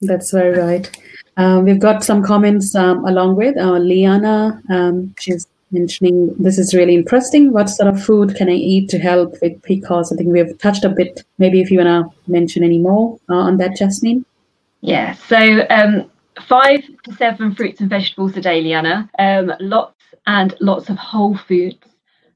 That's 0.00 0.32
very 0.32 0.58
right. 0.58 1.02
Um, 1.36 1.64
we've 1.64 1.78
got 1.78 2.02
some 2.02 2.22
comments 2.22 2.74
um, 2.74 3.04
along 3.04 3.36
with 3.36 3.56
uh, 3.56 3.78
Liana. 3.78 4.60
Um, 4.68 5.14
she's 5.18 5.46
mentioning 5.72 6.34
this 6.38 6.58
is 6.58 6.74
really 6.74 6.94
interesting. 6.94 7.52
What 7.52 7.70
sort 7.70 7.88
of 7.88 8.02
food 8.02 8.36
can 8.36 8.48
I 8.48 8.54
eat 8.54 8.88
to 8.90 8.98
help 8.98 9.32
with 9.42 9.60
PCOS? 9.62 10.12
I 10.12 10.16
think 10.16 10.30
we've 10.30 10.58
touched 10.58 10.84
a 10.84 10.88
bit. 10.88 11.24
Maybe 11.38 11.60
if 11.60 11.70
you 11.70 11.78
want 11.78 11.88
to 11.88 12.30
mention 12.30 12.62
any 12.62 12.78
more 12.78 13.18
uh, 13.28 13.34
on 13.34 13.56
that, 13.58 13.76
Jasmine. 13.76 14.24
Yeah. 14.80 15.14
So 15.14 15.66
um, 15.70 16.10
five 16.46 16.82
to 17.04 17.14
seven 17.14 17.54
fruits 17.54 17.80
and 17.80 17.90
vegetables 17.90 18.36
a 18.36 18.40
day, 18.40 18.60
Liana. 18.60 19.10
Um, 19.18 19.52
lots 19.60 19.96
and 20.26 20.54
lots 20.60 20.88
of 20.88 20.96
whole 20.96 21.36
foods 21.36 21.86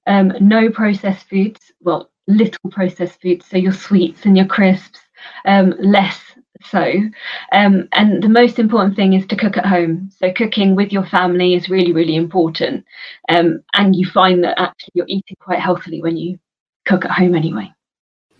um, 0.06 0.32
no 0.40 0.70
processed 0.70 1.28
foods, 1.28 1.72
well, 1.80 2.10
little 2.26 2.70
processed 2.70 3.20
foods, 3.20 3.46
so 3.46 3.56
your 3.56 3.72
sweets 3.72 4.24
and 4.24 4.36
your 4.36 4.46
crisps, 4.46 5.00
um, 5.44 5.74
less 5.78 6.20
so. 6.70 6.92
Um, 7.52 7.88
and 7.92 8.22
the 8.22 8.28
most 8.28 8.58
important 8.58 8.96
thing 8.96 9.12
is 9.12 9.26
to 9.26 9.36
cook 9.36 9.56
at 9.56 9.66
home. 9.66 10.10
So 10.18 10.32
cooking 10.32 10.74
with 10.74 10.92
your 10.92 11.06
family 11.06 11.54
is 11.54 11.68
really, 11.68 11.92
really 11.92 12.16
important. 12.16 12.84
Um, 13.28 13.62
and 13.74 13.94
you 13.94 14.06
find 14.06 14.44
that 14.44 14.60
actually 14.60 14.92
you're 14.94 15.06
eating 15.08 15.36
quite 15.40 15.60
healthily 15.60 16.02
when 16.02 16.16
you 16.16 16.38
cook 16.86 17.04
at 17.04 17.10
home 17.10 17.34
anyway. 17.34 17.72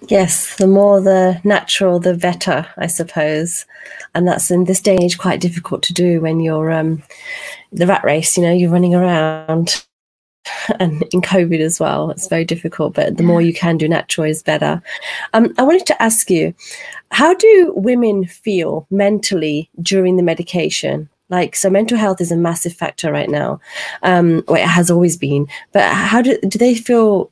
Yes, 0.09 0.57
the 0.57 0.67
more 0.67 1.01
the 1.01 1.41
natural, 1.43 1.99
the 1.99 2.15
better, 2.15 2.67
I 2.77 2.87
suppose. 2.87 3.65
And 4.15 4.29
that's 4.29 4.51
in 4.51 4.65
this 4.65 4.81
day 4.81 4.95
and 4.95 5.05
age 5.05 5.19
quite 5.19 5.41
difficult 5.41 5.83
to 5.85 5.95
do 5.95 6.21
when 6.21 6.41
you're 6.41 6.71
um, 6.71 7.03
the 7.73 7.87
rat 7.87 8.05
race. 8.05 8.37
You 8.37 8.43
know, 8.43 8.53
you're 8.53 8.71
running 8.71 8.95
around 8.95 9.87
and 10.81 11.03
in 11.13 11.21
COVID 11.21 11.61
as 11.61 11.81
well. 11.81 12.11
It's 12.11 12.29
very 12.29 12.45
difficult, 12.45 12.95
but 12.95 13.17
the 13.17 13.23
more 13.23 13.41
you 13.41 13.55
can 13.55 13.79
do 13.79 13.89
natural 13.89 14.27
is 14.27 14.43
better. 14.43 14.83
Um, 15.33 15.55
I 15.59 15.63
wanted 15.63 15.87
to 15.87 16.03
ask 16.03 16.31
you, 16.31 16.55
how 17.11 17.35
do 17.35 17.73
women 17.77 18.27
feel 18.27 18.87
mentally 18.91 19.71
during 19.81 20.17
the 20.17 20.23
medication? 20.23 21.09
Like, 21.29 21.57
so 21.57 21.69
mental 21.71 21.99
health 21.99 22.21
is 22.21 22.31
a 22.31 22.37
massive 22.37 22.73
factor 22.73 23.11
right 23.11 23.29
now. 23.29 23.61
Um, 24.03 24.45
well, 24.47 24.63
it 24.63 24.67
has 24.67 24.91
always 24.91 25.17
been, 25.17 25.49
but 25.73 25.93
how 25.93 26.23
do, 26.23 26.39
do 26.41 26.59
they 26.59 26.75
feel? 26.75 27.31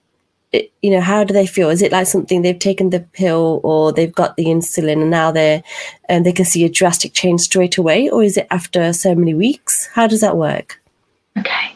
You 0.83 0.91
know, 0.91 1.01
how 1.01 1.25
do 1.25 1.35
they 1.35 1.47
feel? 1.49 1.69
Is 1.69 1.83
it 1.83 1.91
like 1.91 2.07
something 2.07 2.43
they've 2.43 2.59
taken 2.59 2.91
the 2.91 3.01
pill 3.01 3.61
or 3.65 3.93
they've 3.93 4.15
got 4.15 4.37
the 4.37 4.45
insulin 4.45 5.03
and 5.03 5.11
now 5.11 5.33
they're 5.33 5.65
and 6.09 6.25
they 6.25 6.33
can 6.33 6.45
see 6.45 6.65
a 6.65 6.69
drastic 6.69 7.13
change 7.13 7.41
straight 7.41 7.77
away, 7.77 8.09
or 8.09 8.23
is 8.23 8.37
it 8.37 8.47
after 8.53 8.93
so 8.93 9.15
many 9.17 9.35
weeks? 9.35 9.87
How 9.95 10.07
does 10.07 10.21
that 10.21 10.37
work? 10.37 10.81
Okay. 11.37 11.75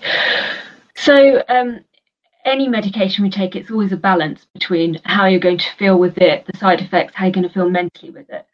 So, 0.94 1.42
um, 1.48 1.80
any 2.48 2.68
medication 2.68 3.24
we 3.24 3.30
take, 3.30 3.54
it's 3.54 3.70
always 3.70 3.92
a 3.92 3.96
balance 3.96 4.46
between 4.54 5.00
how 5.04 5.26
you're 5.26 5.40
going 5.40 5.58
to 5.58 5.76
feel 5.78 5.98
with 5.98 6.18
it, 6.18 6.46
the 6.46 6.58
side 6.58 6.80
effects, 6.80 7.14
how 7.14 7.26
you're 7.26 7.32
going 7.32 7.48
to 7.48 7.52
feel 7.52 7.70
mentally 7.70 8.10
with 8.10 8.28
it. 8.30 8.46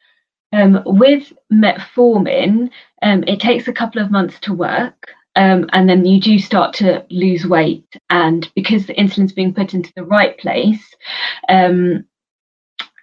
Um, 0.53 0.83
with 0.85 1.33
metformin, 1.53 2.71
um, 3.03 3.25
it 3.27 3.41
takes 3.41 3.67
a 3.67 3.73
couple 3.73 4.01
of 4.01 4.11
months 4.11 4.39
to 4.41 4.53
work, 4.53 5.09
um, 5.35 5.69
and 5.73 5.89
then 5.89 6.05
you 6.05 6.21
do 6.21 6.39
start 6.39 6.75
to 6.75 7.05
lose 7.11 7.47
weight. 7.47 7.87
And 8.11 8.49
because 8.55 8.87
the 8.87 8.95
insulin's 8.95 9.33
being 9.33 9.55
put 9.55 9.75
into 9.75 9.93
the 9.97 10.05
right 10.05 10.39
place, 10.39 10.95
um, 11.49 12.05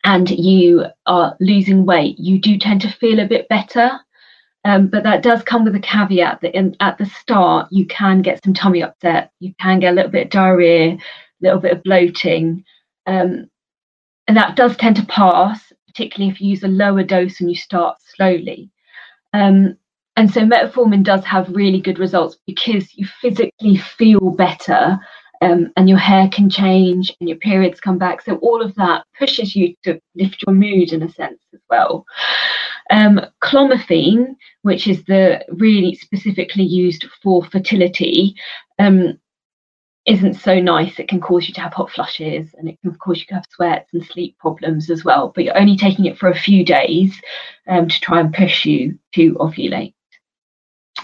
and 0.03 0.29
you 0.29 0.85
are 1.05 1.35
losing 1.39 1.85
weight, 1.85 2.17
you 2.17 2.39
do 2.39 2.57
tend 2.57 2.81
to 2.81 2.89
feel 2.89 3.19
a 3.19 3.27
bit 3.27 3.47
better. 3.49 3.99
Um, 4.63 4.87
but 4.87 5.03
that 5.03 5.23
does 5.23 5.41
come 5.41 5.63
with 5.63 5.75
a 5.75 5.79
caveat 5.79 6.41
that 6.41 6.55
in, 6.55 6.75
at 6.79 6.97
the 6.97 7.05
start 7.07 7.67
you 7.71 7.85
can 7.87 8.21
get 8.21 8.43
some 8.43 8.53
tummy 8.53 8.83
upset, 8.83 9.31
you 9.39 9.53
can 9.59 9.79
get 9.79 9.91
a 9.91 9.95
little 9.95 10.11
bit 10.11 10.25
of 10.25 10.31
diarrhea, 10.31 10.93
a 10.93 10.99
little 11.41 11.59
bit 11.59 11.71
of 11.71 11.83
bloating, 11.83 12.63
um, 13.07 13.49
and 14.27 14.37
that 14.37 14.55
does 14.55 14.77
tend 14.77 14.95
to 14.97 15.05
pass, 15.07 15.73
particularly 15.87 16.31
if 16.31 16.39
you 16.39 16.49
use 16.49 16.63
a 16.63 16.67
lower 16.67 17.03
dose 17.03 17.41
and 17.41 17.49
you 17.49 17.55
start 17.55 17.97
slowly. 18.15 18.69
Um, 19.33 19.77
and 20.15 20.31
so 20.31 20.41
metformin 20.41 21.03
does 21.03 21.25
have 21.25 21.49
really 21.49 21.81
good 21.81 21.99
results 21.99 22.37
because 22.45 22.93
you 22.95 23.07
physically 23.21 23.77
feel 23.77 24.31
better 24.31 24.99
um, 25.41 25.71
and 25.75 25.89
your 25.89 25.97
hair 25.97 26.29
can 26.29 26.49
change 26.49 27.15
and 27.19 27.27
your 27.27 27.37
periods 27.39 27.79
come 27.79 27.97
back. 27.97 28.21
So 28.21 28.35
all 28.37 28.61
of 28.61 28.75
that 28.75 29.05
pushes 29.17 29.55
you 29.55 29.73
to 29.83 29.99
lift 30.15 30.43
your 30.45 30.53
mood 30.53 30.93
in 30.93 31.01
a 31.01 31.09
sense 31.09 31.41
as 31.53 31.61
well. 31.69 32.05
Um, 32.91 33.21
clomiphene, 33.41 34.35
which 34.63 34.87
is 34.87 35.03
the 35.05 35.43
really 35.49 35.95
specifically 35.95 36.63
used 36.63 37.05
for 37.23 37.43
fertility, 37.45 38.35
um, 38.79 39.17
isn't 40.05 40.33
so 40.33 40.59
nice. 40.59 40.99
It 40.99 41.07
can 41.07 41.21
cause 41.21 41.47
you 41.47 41.53
to 41.53 41.61
have 41.61 41.73
hot 41.73 41.91
flushes 41.91 42.53
and 42.57 42.67
it 42.67 42.79
can 42.81 42.95
cause 42.95 43.19
you 43.19 43.25
to 43.27 43.35
have 43.35 43.45
sweats 43.49 43.93
and 43.93 44.03
sleep 44.03 44.37
problems 44.39 44.89
as 44.89 45.05
well. 45.05 45.31
But 45.33 45.43
you're 45.43 45.57
only 45.57 45.77
taking 45.77 46.05
it 46.05 46.17
for 46.17 46.29
a 46.29 46.37
few 46.37 46.65
days 46.65 47.19
um, 47.67 47.87
to 47.87 47.99
try 48.01 48.19
and 48.19 48.33
push 48.33 48.65
you 48.65 48.97
to 49.13 49.33
ovulate. 49.35 49.93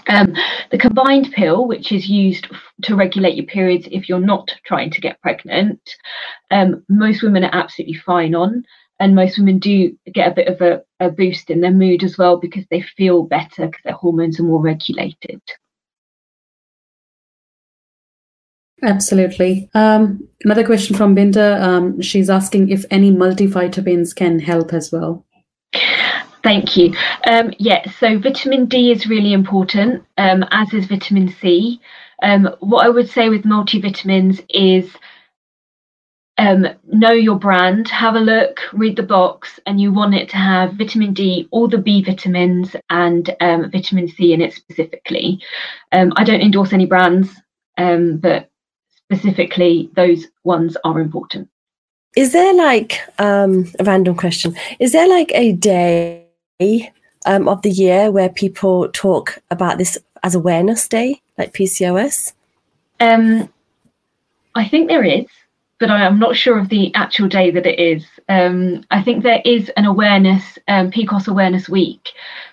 Um, 0.08 0.34
the 0.70 0.78
combined 0.78 1.32
pill, 1.32 1.66
which 1.66 1.92
is 1.92 2.08
used 2.08 2.48
to 2.82 2.96
regulate 2.96 3.34
your 3.34 3.46
periods 3.46 3.88
if 3.90 4.08
you're 4.08 4.20
not 4.20 4.50
trying 4.64 4.90
to 4.90 5.00
get 5.00 5.20
pregnant, 5.22 5.80
um, 6.50 6.84
most 6.88 7.22
women 7.22 7.44
are 7.44 7.54
absolutely 7.54 7.96
fine 7.96 8.34
on. 8.34 8.64
And 9.00 9.14
most 9.14 9.38
women 9.38 9.58
do 9.58 9.96
get 10.12 10.32
a 10.32 10.34
bit 10.34 10.48
of 10.48 10.60
a, 10.60 10.82
a 10.98 11.10
boost 11.10 11.50
in 11.50 11.60
their 11.60 11.70
mood 11.70 12.02
as 12.02 12.18
well 12.18 12.36
because 12.36 12.64
they 12.70 12.80
feel 12.80 13.22
better 13.22 13.66
because 13.66 13.82
their 13.84 13.94
hormones 13.94 14.40
are 14.40 14.44
more 14.44 14.60
regulated. 14.60 15.40
Absolutely. 18.82 19.68
Um, 19.74 20.28
another 20.44 20.64
question 20.64 20.94
from 20.94 21.16
Binta. 21.16 21.60
Um, 21.60 22.00
she's 22.00 22.30
asking 22.30 22.70
if 22.70 22.84
any 22.90 23.10
multivitamins 23.10 24.14
can 24.14 24.38
help 24.38 24.72
as 24.72 24.92
well. 24.92 25.24
Thank 26.44 26.76
you. 26.76 26.94
Um, 27.26 27.52
yeah, 27.58 27.90
so 27.98 28.18
vitamin 28.18 28.66
D 28.66 28.92
is 28.92 29.08
really 29.08 29.32
important, 29.32 30.04
um, 30.16 30.44
as 30.50 30.72
is 30.72 30.86
vitamin 30.86 31.28
C. 31.28 31.80
Um, 32.22 32.48
what 32.60 32.86
I 32.86 32.88
would 32.88 33.10
say 33.10 33.28
with 33.28 33.42
multivitamins 33.42 34.44
is 34.48 34.90
um, 36.38 36.66
know 36.86 37.12
your 37.12 37.38
brand, 37.38 37.88
have 37.88 38.14
a 38.14 38.20
look, 38.20 38.60
read 38.72 38.96
the 38.96 39.02
box, 39.02 39.60
and 39.66 39.80
you 39.80 39.92
want 39.92 40.14
it 40.14 40.28
to 40.30 40.36
have 40.36 40.74
vitamin 40.74 41.12
D, 41.12 41.48
all 41.50 41.68
the 41.68 41.78
B 41.78 42.02
vitamins, 42.02 42.74
and 42.90 43.34
um, 43.40 43.70
vitamin 43.70 44.08
C 44.08 44.32
in 44.32 44.40
it 44.40 44.54
specifically. 44.54 45.40
Um, 45.92 46.12
I 46.16 46.24
don't 46.24 46.40
endorse 46.40 46.72
any 46.72 46.86
brands, 46.86 47.30
but 47.76 48.50
specifically, 48.96 49.90
those 49.94 50.26
ones 50.44 50.76
are 50.84 51.00
important. 51.00 51.48
Is 52.16 52.32
there 52.32 52.54
like 52.54 53.00
a 53.18 53.64
random 53.80 54.16
question? 54.16 54.56
Is 54.78 54.92
there 54.92 55.08
like 55.08 55.30
a 55.34 55.52
day? 55.52 56.24
um, 57.28 57.48
of 57.48 57.62
the 57.62 57.70
year 57.70 58.10
where 58.10 58.28
people 58.28 58.88
talk 58.88 59.38
about 59.50 59.78
this 59.78 59.98
as 60.22 60.34
awareness 60.34 60.88
day, 60.88 61.20
like 61.36 61.52
PCOS? 61.52 62.32
Um, 63.00 63.52
I 64.54 64.68
think 64.68 64.88
there 64.88 65.04
is, 65.04 65.26
but 65.78 65.90
I 65.90 66.04
am 66.04 66.18
not 66.18 66.36
sure 66.36 66.58
of 66.58 66.68
the 66.68 66.92
actual 66.94 67.28
day 67.28 67.50
that 67.50 67.66
it 67.66 67.78
is. 67.78 68.04
Um, 68.28 68.84
I 68.90 69.02
think 69.02 69.22
there 69.22 69.42
is 69.44 69.70
an 69.76 69.84
awareness, 69.84 70.58
um, 70.68 70.90
PCOS 70.90 71.28
Awareness 71.28 71.68
Week, 71.68 72.10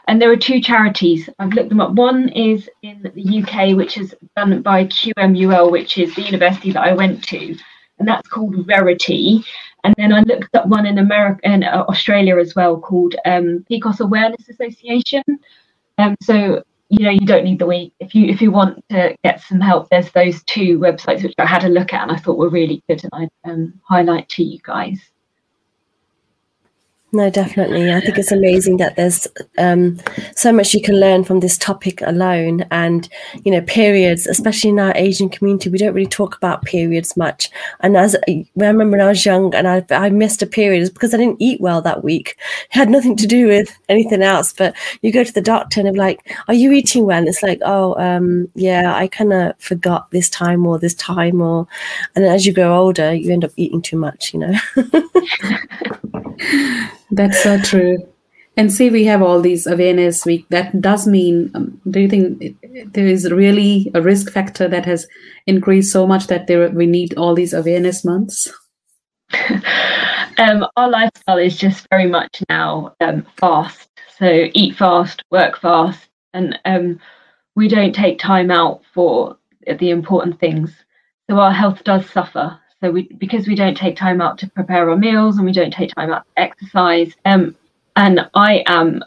and 0.07 0.21
there 0.21 0.31
are 0.31 0.37
two 0.37 0.61
charities. 0.61 1.27
I've 1.39 1.53
looked 1.53 1.69
them 1.69 1.81
up. 1.81 1.93
One 1.93 2.29
is 2.29 2.69
in 2.83 3.01
the 3.01 3.43
UK, 3.43 3.75
which 3.75 3.97
is 3.97 4.15
done 4.35 4.61
by 4.61 4.85
QMUL, 4.85 5.71
which 5.71 5.97
is 5.97 6.13
the 6.15 6.21
university 6.21 6.71
that 6.71 6.83
I 6.83 6.93
went 6.93 7.23
to, 7.25 7.55
and 7.99 8.07
that's 8.07 8.29
called 8.29 8.65
Verity. 8.65 9.43
And 9.83 9.93
then 9.97 10.13
I 10.13 10.21
looked 10.21 10.55
up 10.55 10.67
one 10.67 10.85
in 10.85 10.97
America 10.97 11.41
and 11.43 11.63
uh, 11.63 11.85
Australia 11.87 12.37
as 12.37 12.55
well 12.55 12.79
called 12.79 13.15
um, 13.25 13.63
PCOS 13.69 13.99
Awareness 13.99 14.49
Association. 14.49 15.23
Um, 15.97 16.15
so 16.21 16.63
you 16.89 17.03
know 17.03 17.11
you 17.11 17.25
don't 17.25 17.43
need 17.43 17.59
the 17.59 17.65
week 17.65 17.93
if 17.99 18.13
you 18.13 18.27
if 18.27 18.41
you 18.41 18.51
want 18.51 18.83
to 18.89 19.15
get 19.23 19.41
some 19.41 19.59
help. 19.59 19.89
There's 19.89 20.11
those 20.11 20.43
two 20.43 20.79
websites 20.79 21.23
which 21.23 21.33
I 21.37 21.45
had 21.45 21.63
a 21.63 21.69
look 21.69 21.93
at 21.93 22.03
and 22.03 22.11
I 22.11 22.17
thought 22.17 22.37
were 22.37 22.49
really 22.49 22.83
good, 22.87 23.03
and 23.03 23.29
I 23.45 23.49
um, 23.49 23.81
highlight 23.87 24.29
to 24.29 24.43
you 24.43 24.59
guys. 24.63 24.99
No, 27.11 27.29
definitely. 27.29 27.93
I 27.93 28.01
think 28.01 28.17
it's 28.17 28.31
amazing 28.31 28.75
that 28.77 28.97
there's 28.97 29.25
um, 29.57 30.01
so 30.35 30.51
much 30.51 30.73
you 30.73 30.81
can 30.81 30.99
learn 30.99 31.23
from 31.23 31.39
this 31.39 31.57
topic 31.57 32.01
alone. 32.01 32.65
And, 32.71 33.07
you 33.45 33.53
know, 33.53 33.61
periods, 33.61 34.27
especially 34.27 34.71
in 34.71 34.79
our 34.79 34.91
Asian 34.97 35.29
community, 35.29 35.69
we 35.69 35.77
don't 35.77 35.93
really 35.93 36.09
talk 36.09 36.35
about 36.35 36.63
periods 36.63 37.15
much. 37.15 37.49
And 37.79 37.95
as 37.95 38.17
I 38.27 38.45
remember 38.57 38.97
when 38.97 39.05
I 39.05 39.07
was 39.07 39.25
young 39.25 39.55
and 39.55 39.65
I, 39.65 39.85
I 39.91 40.09
missed 40.09 40.41
a 40.41 40.45
period, 40.45 40.81
it's 40.81 40.91
because 40.91 41.13
I 41.13 41.17
didn't 41.17 41.41
eat 41.41 41.61
well 41.61 41.81
that 41.83 42.03
week. 42.03 42.35
It 42.69 42.75
had 42.75 42.89
nothing 42.89 43.15
to 43.15 43.27
do 43.27 43.47
with 43.47 43.73
anything 43.87 44.21
else. 44.21 44.51
But 44.51 44.75
you 45.01 45.13
go 45.13 45.23
to 45.23 45.33
the 45.33 45.41
doctor 45.41 45.79
and 45.79 45.87
they're 45.87 45.93
like, 45.93 46.35
Are 46.49 46.53
you 46.53 46.73
eating 46.73 47.05
well? 47.05 47.19
And 47.19 47.29
it's 47.29 47.43
like, 47.43 47.61
Oh, 47.63 47.95
um, 47.97 48.49
yeah, 48.55 48.93
I 48.93 49.07
kind 49.07 49.31
of 49.31 49.53
forgot 49.59 50.11
this 50.11 50.29
time 50.29 50.67
or 50.67 50.79
this 50.79 50.95
time. 50.95 51.41
Or, 51.41 51.65
and 52.17 52.25
as 52.25 52.45
you 52.45 52.51
grow 52.51 52.77
older, 52.77 53.13
you 53.13 53.31
end 53.31 53.45
up 53.45 53.51
eating 53.55 53.81
too 53.81 53.97
much, 53.97 54.33
you 54.33 54.39
know. 54.39 54.53
That's 57.11 57.41
so 57.41 57.59
true. 57.59 57.97
And 58.57 58.71
see, 58.71 58.89
we 58.89 59.03
have 59.05 59.21
all 59.21 59.41
these 59.41 59.67
awareness 59.67 60.25
week. 60.25 60.45
That 60.49 60.79
does 60.79 61.07
mean, 61.07 61.51
um, 61.55 61.79
do 61.89 61.99
you 61.99 62.09
think 62.09 62.55
there 62.93 63.05
is 63.05 63.29
really 63.29 63.91
a 63.93 64.01
risk 64.01 64.31
factor 64.31 64.67
that 64.69 64.85
has 64.85 65.07
increased 65.45 65.91
so 65.91 66.07
much 66.07 66.27
that 66.27 66.47
there 66.47 66.69
we 66.69 66.85
need 66.85 67.17
all 67.17 67.35
these 67.35 67.53
awareness 67.53 68.05
months? 68.05 68.49
um, 70.37 70.65
our 70.77 70.89
lifestyle 70.89 71.37
is 71.37 71.57
just 71.57 71.87
very 71.89 72.07
much 72.07 72.41
now 72.47 72.95
um, 73.01 73.25
fast. 73.37 73.89
So 74.17 74.47
eat 74.53 74.77
fast, 74.77 75.21
work 75.31 75.59
fast, 75.59 76.07
and 76.33 76.57
um, 76.63 76.99
we 77.55 77.67
don't 77.67 77.93
take 77.93 78.19
time 78.19 78.51
out 78.51 78.83
for 78.93 79.37
the 79.67 79.89
important 79.89 80.39
things. 80.39 80.71
So 81.29 81.37
our 81.39 81.51
health 81.51 81.83
does 81.83 82.09
suffer. 82.09 82.57
So 82.85 82.91
we 82.91 83.11
because 83.17 83.47
we 83.47 83.55
don't 83.55 83.75
take 83.75 83.97
time 83.97 84.21
out 84.21 84.37
to 84.37 84.47
prepare 84.51 84.91
our 84.91 84.95
meals 84.95 85.37
and 85.37 85.45
we 85.45 85.51
don't 85.51 85.73
take 85.73 85.89
time 85.95 86.13
out 86.13 86.23
to 86.23 86.39
exercise. 86.43 87.15
Um, 87.25 87.55
and 87.95 88.29
I 88.35 88.63
am 88.67 89.03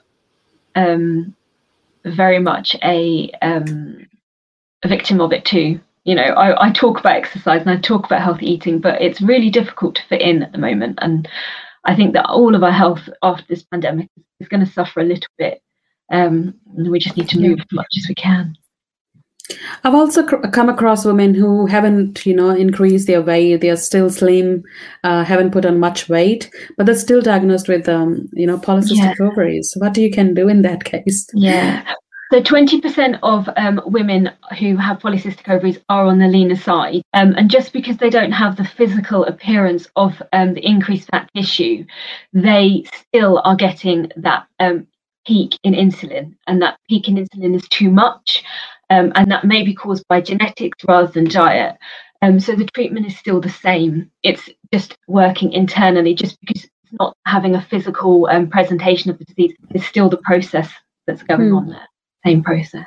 um, 0.74 1.36
very 2.04 2.40
much 2.40 2.74
a 2.82 3.30
um, 3.40 4.04
a 4.82 4.88
victim 4.88 5.20
of 5.20 5.32
it 5.32 5.44
too. 5.44 5.78
You 6.02 6.16
know, 6.16 6.24
I, 6.24 6.66
I 6.66 6.72
talk 6.72 6.98
about 6.98 7.14
exercise 7.14 7.60
and 7.60 7.70
I 7.70 7.76
talk 7.76 8.04
about 8.06 8.20
healthy 8.20 8.50
eating, 8.50 8.80
but 8.80 9.00
it's 9.00 9.20
really 9.20 9.48
difficult 9.48 9.94
to 9.94 10.06
fit 10.08 10.22
in 10.22 10.42
at 10.42 10.50
the 10.50 10.58
moment. 10.58 10.98
And 11.00 11.28
I 11.84 11.94
think 11.94 12.14
that 12.14 12.26
all 12.26 12.56
of 12.56 12.64
our 12.64 12.72
health 12.72 13.08
after 13.22 13.44
this 13.48 13.62
pandemic 13.62 14.08
is 14.40 14.48
going 14.48 14.66
to 14.66 14.72
suffer 14.72 14.98
a 14.98 15.04
little 15.04 15.30
bit. 15.38 15.62
Um, 16.10 16.54
and 16.76 16.90
we 16.90 16.98
just 16.98 17.16
need 17.16 17.28
to 17.28 17.38
move 17.38 17.60
as 17.60 17.70
much 17.70 17.94
as 17.96 18.06
we 18.08 18.16
can. 18.16 18.56
I've 19.84 19.94
also 19.94 20.24
come 20.26 20.68
across 20.68 21.04
women 21.04 21.34
who 21.34 21.66
haven't, 21.66 22.26
you 22.26 22.34
know, 22.34 22.50
increased 22.50 23.06
their 23.06 23.22
weight. 23.22 23.60
They 23.60 23.70
are 23.70 23.76
still 23.76 24.10
slim, 24.10 24.62
uh, 25.04 25.24
haven't 25.24 25.52
put 25.52 25.64
on 25.64 25.80
much 25.80 26.08
weight, 26.08 26.50
but 26.76 26.86
they're 26.86 26.94
still 26.94 27.22
diagnosed 27.22 27.68
with, 27.68 27.88
um, 27.88 28.28
you 28.32 28.46
know, 28.46 28.58
polycystic 28.58 29.18
yeah. 29.18 29.26
ovaries. 29.26 29.72
What 29.78 29.94
do 29.94 30.02
you 30.02 30.10
can 30.10 30.34
do 30.34 30.48
in 30.48 30.62
that 30.62 30.84
case? 30.92 31.26
Yeah. 31.32 31.82
So 32.30 32.42
20% 32.42 33.18
of 33.22 33.48
um, 33.56 33.80
women 33.86 34.30
who 34.58 34.76
have 34.76 34.98
polycystic 34.98 35.48
ovaries 35.48 35.78
are 35.88 36.04
on 36.04 36.18
the 36.18 36.26
leaner 36.26 36.56
side. 36.56 37.00
Um, 37.14 37.32
and 37.38 37.50
just 37.50 37.72
because 37.72 37.96
they 37.96 38.10
don't 38.10 38.32
have 38.32 38.56
the 38.56 38.66
physical 38.66 39.24
appearance 39.24 39.88
of 39.96 40.22
um, 40.34 40.52
the 40.52 40.66
increased 40.66 41.08
fat 41.08 41.30
tissue, 41.34 41.86
they 42.34 42.84
still 42.94 43.40
are 43.44 43.56
getting 43.56 44.12
that 44.16 44.46
um, 44.60 44.86
peak 45.26 45.58
in 45.64 45.72
insulin. 45.72 46.34
And 46.46 46.60
that 46.60 46.78
peak 46.86 47.08
in 47.08 47.14
insulin 47.16 47.54
is 47.54 47.66
too 47.70 47.90
much 47.90 48.44
um, 48.90 49.12
and 49.14 49.30
that 49.30 49.44
may 49.44 49.62
be 49.62 49.74
caused 49.74 50.06
by 50.08 50.20
genetics 50.20 50.84
rather 50.86 51.08
than 51.08 51.28
diet. 51.28 51.76
Um, 52.22 52.40
so 52.40 52.54
the 52.54 52.66
treatment 52.74 53.06
is 53.06 53.16
still 53.16 53.40
the 53.40 53.50
same. 53.50 54.10
It's 54.22 54.48
just 54.72 54.96
working 55.06 55.52
internally, 55.52 56.14
just 56.14 56.38
because 56.40 56.64
it's 56.64 56.92
not 56.98 57.16
having 57.26 57.54
a 57.54 57.62
physical 57.62 58.28
um, 58.30 58.48
presentation 58.48 59.10
of 59.10 59.18
the 59.18 59.24
disease. 59.24 59.54
It's 59.70 59.86
still 59.86 60.08
the 60.08 60.16
process 60.18 60.70
that's 61.06 61.22
going 61.22 61.50
hmm. 61.50 61.56
on 61.56 61.68
there. 61.68 61.88
Same 62.26 62.42
process. 62.42 62.86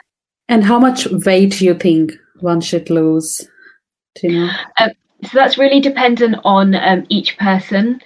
And 0.49 0.66
how 0.66 0.80
much 0.80 1.08
weight 1.08 1.54
do 1.54 1.66
you 1.66 1.76
think 1.76 2.14
one 2.41 2.60
should 2.60 2.89
lose? 2.89 3.47
Do 4.16 4.28
you 4.28 4.39
know? 4.45 4.52
Um, 4.80 4.89
so 5.24 5.30
that's 5.34 5.58
really 5.58 5.80
dependent 5.80 6.36
on 6.43 6.76
um, 6.76 7.06
each 7.10 7.38
person. 7.38 8.02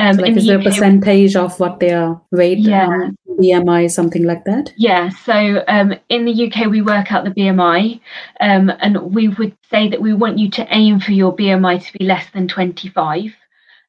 Um, 0.00 0.16
so 0.16 0.22
like 0.22 0.36
is 0.36 0.46
there 0.46 0.58
a 0.58 0.62
percentage 0.62 1.36
of 1.36 1.60
what 1.60 1.78
their 1.78 2.18
weight, 2.32 2.58
yeah. 2.58 2.86
um, 2.86 3.18
BMI, 3.38 3.90
something 3.90 4.24
like 4.24 4.44
that? 4.44 4.72
Yeah. 4.78 5.10
So 5.10 5.62
um, 5.68 5.92
in 6.08 6.24
the 6.24 6.46
UK, 6.46 6.70
we 6.70 6.80
work 6.80 7.12
out 7.12 7.24
the 7.24 7.30
BMI, 7.32 8.00
um, 8.40 8.72
and 8.80 9.14
we 9.14 9.28
would 9.28 9.54
say 9.70 9.90
that 9.90 10.00
we 10.00 10.14
want 10.14 10.38
you 10.38 10.48
to 10.52 10.66
aim 10.70 11.00
for 11.00 11.12
your 11.12 11.36
BMI 11.36 11.84
to 11.84 11.98
be 11.98 12.06
less 12.06 12.24
than 12.32 12.48
25, 12.48 13.36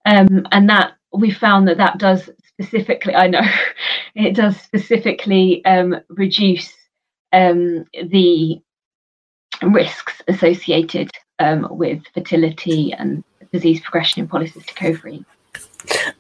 um, 0.05 0.45
and 0.51 0.70
that 0.70 0.95
we 1.14 1.32
found 1.32 1.70
that 1.70 1.78
that 1.78 1.97
does 1.97 2.30
specifically. 2.45 3.16
I 3.16 3.28
know 3.28 3.41
it 4.16 4.36
does 4.36 4.59
specifically 4.59 5.64
um, 5.64 5.95
reduce 6.09 6.74
the 7.32 8.62
risks 9.62 10.22
associated 10.28 11.09
with 11.39 12.03
fertility 12.14 12.91
and 12.91 13.24
disease 13.53 13.80
progression 13.80 14.24
in 14.24 14.28
polycystic 14.28 14.84
ovary. 14.84 15.24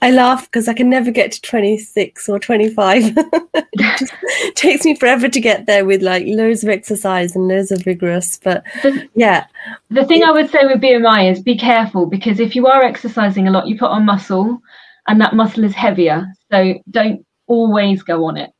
I 0.01 0.11
laugh 0.11 0.45
because 0.45 0.67
I 0.67 0.73
can 0.73 0.89
never 0.89 1.11
get 1.11 1.31
to 1.33 1.41
26 1.41 2.29
or 2.29 2.39
25. 2.39 3.13
it 3.15 3.65
just 3.97 4.13
takes 4.55 4.85
me 4.85 4.95
forever 4.95 5.29
to 5.29 5.39
get 5.39 5.65
there 5.65 5.85
with 5.85 6.01
like 6.01 6.23
loads 6.25 6.63
of 6.63 6.69
exercise 6.69 7.35
and 7.35 7.47
loads 7.47 7.71
of 7.71 7.83
vigorous. 7.83 8.39
But 8.43 8.63
the, 8.83 9.07
yeah. 9.15 9.45
The 9.89 10.05
thing 10.05 10.23
I 10.23 10.31
would 10.31 10.49
say 10.49 10.59
with 10.63 10.81
BMI 10.81 11.31
is 11.31 11.41
be 11.41 11.57
careful 11.57 12.05
because 12.05 12.39
if 12.39 12.55
you 12.55 12.67
are 12.67 12.83
exercising 12.83 13.47
a 13.47 13.51
lot, 13.51 13.67
you 13.67 13.77
put 13.77 13.91
on 13.91 14.05
muscle 14.05 14.59
and 15.07 15.19
that 15.21 15.35
muscle 15.35 15.63
is 15.63 15.73
heavier. 15.73 16.27
So 16.51 16.75
don't 16.89 17.25
always 17.47 18.03
go 18.03 18.25
on 18.25 18.37
it 18.37 18.51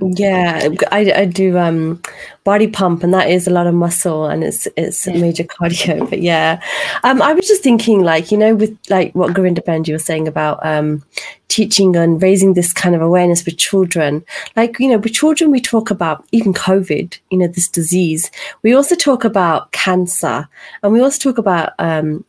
yeah 0.00 0.68
I, 0.92 1.12
I 1.14 1.24
do 1.24 1.58
um 1.58 2.02
body 2.44 2.66
pump 2.68 3.02
and 3.02 3.12
that 3.14 3.30
is 3.30 3.46
a 3.46 3.50
lot 3.50 3.66
of 3.66 3.74
muscle 3.74 4.26
and 4.26 4.44
it's 4.44 4.68
it's 4.76 5.06
yeah. 5.06 5.16
major 5.18 5.44
cardio 5.60 6.08
but 6.08 6.20
yeah. 6.20 6.60
Um 7.04 7.22
i 7.22 7.32
was 7.32 7.46
just 7.46 7.62
thinking 7.62 8.02
like 8.02 8.30
you 8.30 8.38
know 8.38 8.54
with 8.54 8.76
like 8.88 9.14
what 9.14 9.32
Gurinder 9.32 9.64
Benji 9.64 9.92
was 9.92 10.04
saying 10.04 10.28
about 10.28 10.64
um 10.64 11.04
teaching 11.48 11.96
and 11.96 12.20
raising 12.20 12.54
this 12.54 12.72
kind 12.72 12.94
of 12.94 13.00
awareness 13.00 13.44
with 13.44 13.56
children. 13.56 14.24
Like 14.56 14.78
you 14.78 14.88
know 14.88 14.98
with 14.98 15.14
children 15.14 15.50
we 15.50 15.60
talk 15.60 15.90
about 15.90 16.24
even 16.32 16.52
covid 16.52 17.18
you 17.30 17.38
know 17.38 17.48
this 17.48 17.68
disease. 17.68 18.30
We 18.62 18.74
also 18.74 18.94
talk 18.94 19.24
about 19.24 19.72
cancer 19.72 20.48
and 20.82 20.92
we 20.92 21.00
also 21.00 21.30
talk 21.30 21.38
about 21.38 21.72
um 21.78 22.24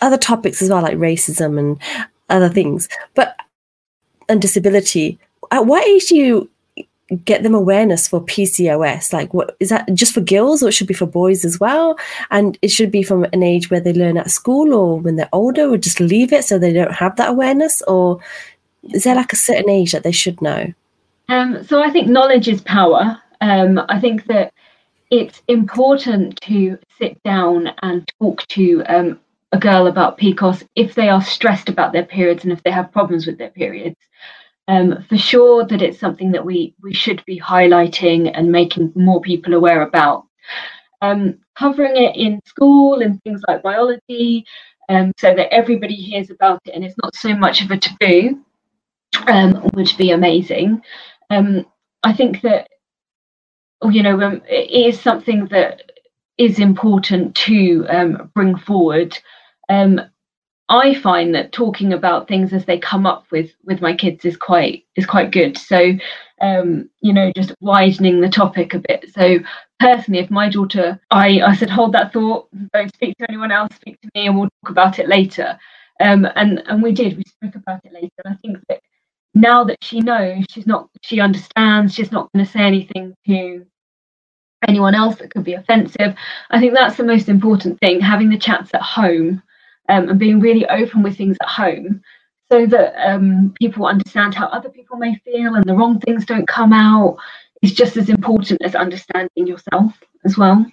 other 0.00 0.18
topics 0.18 0.60
as 0.60 0.70
well 0.70 0.82
like 0.82 0.98
racism 0.98 1.58
and 1.58 1.80
other 2.28 2.48
things. 2.48 2.88
But 3.14 3.36
and 4.28 4.40
disability. 4.42 5.18
At 5.50 5.66
what 5.66 5.86
age 5.86 6.06
do 6.06 6.16
you 6.16 6.50
get 7.24 7.42
them 7.42 7.54
awareness 7.54 8.08
for 8.08 8.20
PCOS? 8.20 9.12
Like, 9.12 9.32
what 9.32 9.56
is 9.60 9.68
that 9.68 9.92
just 9.94 10.14
for 10.14 10.20
girls 10.20 10.62
or 10.62 10.68
it 10.68 10.72
should 10.72 10.86
be 10.86 10.94
for 10.94 11.06
boys 11.06 11.44
as 11.44 11.60
well? 11.60 11.98
And 12.30 12.58
it 12.62 12.70
should 12.70 12.90
be 12.90 13.02
from 13.02 13.24
an 13.32 13.42
age 13.42 13.70
where 13.70 13.80
they 13.80 13.92
learn 13.92 14.16
at 14.16 14.30
school 14.30 14.74
or 14.74 14.98
when 14.98 15.16
they're 15.16 15.28
older, 15.32 15.68
or 15.68 15.76
just 15.76 16.00
leave 16.00 16.32
it 16.32 16.44
so 16.44 16.58
they 16.58 16.72
don't 16.72 16.92
have 16.92 17.16
that 17.16 17.30
awareness? 17.30 17.82
Or 17.82 18.20
is 18.92 19.04
there 19.04 19.14
like 19.14 19.32
a 19.32 19.36
certain 19.36 19.70
age 19.70 19.92
that 19.92 20.02
they 20.02 20.12
should 20.12 20.40
know? 20.42 20.72
Um, 21.28 21.64
so 21.64 21.82
I 21.82 21.90
think 21.90 22.08
knowledge 22.08 22.48
is 22.48 22.60
power. 22.60 23.20
Um, 23.40 23.80
I 23.88 24.00
think 24.00 24.26
that 24.26 24.52
it's 25.10 25.42
important 25.48 26.40
to 26.42 26.78
sit 26.98 27.22
down 27.22 27.70
and 27.82 28.10
talk 28.20 28.46
to 28.48 28.82
um, 28.88 29.20
a 29.52 29.58
girl 29.58 29.86
about 29.86 30.18
PCOS 30.18 30.66
if 30.74 30.94
they 30.94 31.08
are 31.08 31.22
stressed 31.22 31.68
about 31.68 31.92
their 31.92 32.04
periods 32.04 32.44
and 32.44 32.52
if 32.52 32.62
they 32.62 32.70
have 32.70 32.92
problems 32.92 33.26
with 33.26 33.38
their 33.38 33.50
periods 33.50 33.96
um, 34.68 35.04
for 35.08 35.16
sure 35.16 35.64
that 35.64 35.82
it's 35.82 35.98
something 35.98 36.32
that 36.32 36.44
we 36.44 36.74
we 36.82 36.92
should 36.92 37.24
be 37.24 37.40
highlighting 37.40 38.30
and 38.34 38.50
making 38.50 38.92
more 38.94 39.20
people 39.20 39.54
aware 39.54 39.82
about. 39.82 40.26
Um, 41.02 41.38
covering 41.56 41.96
it 41.96 42.16
in 42.16 42.40
school 42.46 43.02
and 43.02 43.22
things 43.22 43.42
like 43.46 43.62
biology, 43.62 44.44
um, 44.88 45.12
so 45.18 45.34
that 45.34 45.52
everybody 45.52 45.94
hears 45.94 46.30
about 46.30 46.60
it 46.64 46.74
and 46.74 46.84
it's 46.84 46.96
not 47.02 47.14
so 47.14 47.34
much 47.34 47.62
of 47.62 47.70
a 47.70 47.76
taboo, 47.76 48.40
um, 49.26 49.68
would 49.74 49.92
be 49.98 50.10
amazing. 50.10 50.82
Um, 51.30 51.66
I 52.02 52.12
think 52.12 52.40
that 52.42 52.68
you 53.90 54.02
know 54.02 54.20
um, 54.20 54.42
it 54.48 54.70
is 54.70 55.00
something 55.00 55.46
that 55.46 55.82
is 56.38 56.58
important 56.58 57.34
to 57.34 57.86
bring 58.34 58.56
forward. 58.56 59.16
Um, 59.68 60.00
I 60.68 60.94
find 60.94 61.34
that 61.34 61.52
talking 61.52 61.92
about 61.92 62.26
things 62.26 62.52
as 62.52 62.64
they 62.64 62.78
come 62.78 63.06
up 63.06 63.26
with 63.30 63.52
with 63.64 63.80
my 63.80 63.94
kids 63.94 64.24
is 64.24 64.36
quite 64.36 64.84
is 64.96 65.06
quite 65.06 65.30
good. 65.30 65.56
So 65.56 65.92
um, 66.40 66.90
you 67.00 67.12
know, 67.12 67.32
just 67.34 67.54
widening 67.60 68.20
the 68.20 68.28
topic 68.28 68.74
a 68.74 68.80
bit. 68.80 69.06
So 69.14 69.38
personally, 69.80 70.20
if 70.20 70.30
my 70.30 70.48
daughter, 70.48 71.00
I 71.10 71.40
I 71.40 71.54
said 71.54 71.70
hold 71.70 71.92
that 71.92 72.12
thought, 72.12 72.48
don't 72.72 72.94
speak 72.94 73.16
to 73.18 73.26
anyone 73.28 73.52
else, 73.52 73.74
speak 73.76 74.00
to 74.02 74.10
me, 74.14 74.26
and 74.26 74.38
we'll 74.38 74.50
talk 74.64 74.70
about 74.70 74.98
it 74.98 75.08
later. 75.08 75.58
Um, 76.00 76.26
and 76.36 76.62
and 76.66 76.82
we 76.82 76.92
did. 76.92 77.16
We 77.16 77.22
spoke 77.24 77.54
about 77.54 77.80
it 77.84 77.92
later. 77.92 78.10
And 78.24 78.34
I 78.34 78.36
think 78.38 78.58
that 78.68 78.80
now 79.34 79.64
that 79.64 79.78
she 79.82 80.00
knows, 80.00 80.44
she's 80.50 80.66
not, 80.66 80.88
she 81.02 81.20
understands. 81.20 81.94
She's 81.94 82.10
not 82.10 82.32
going 82.32 82.44
to 82.44 82.50
say 82.50 82.60
anything 82.60 83.14
to 83.26 83.66
anyone 84.66 84.94
else 84.94 85.16
that 85.16 85.30
could 85.30 85.44
be 85.44 85.54
offensive. 85.54 86.14
I 86.50 86.58
think 86.58 86.74
that's 86.74 86.96
the 86.96 87.04
most 87.04 87.28
important 87.28 87.78
thing. 87.80 88.00
Having 88.00 88.30
the 88.30 88.38
chats 88.38 88.70
at 88.74 88.82
home 88.82 89.42
um, 89.88 90.08
and 90.08 90.18
being 90.18 90.40
really 90.40 90.66
open 90.66 91.02
with 91.02 91.16
things 91.16 91.36
at 91.40 91.48
home 91.48 92.02
so 92.50 92.66
that 92.66 92.94
um, 93.04 93.54
people 93.58 93.86
understand 93.86 94.34
how 94.34 94.46
other 94.46 94.68
people 94.68 94.96
may 94.96 95.14
feel 95.24 95.54
and 95.54 95.64
the 95.64 95.74
wrong 95.74 95.98
things 96.00 96.24
don't 96.24 96.46
come 96.46 96.72
out 96.72 97.16
is 97.62 97.72
just 97.72 97.96
as 97.96 98.08
important 98.08 98.62
as 98.62 98.74
understanding 98.74 99.46
yourself 99.46 99.92
as 100.24 100.38
well. 100.38 100.64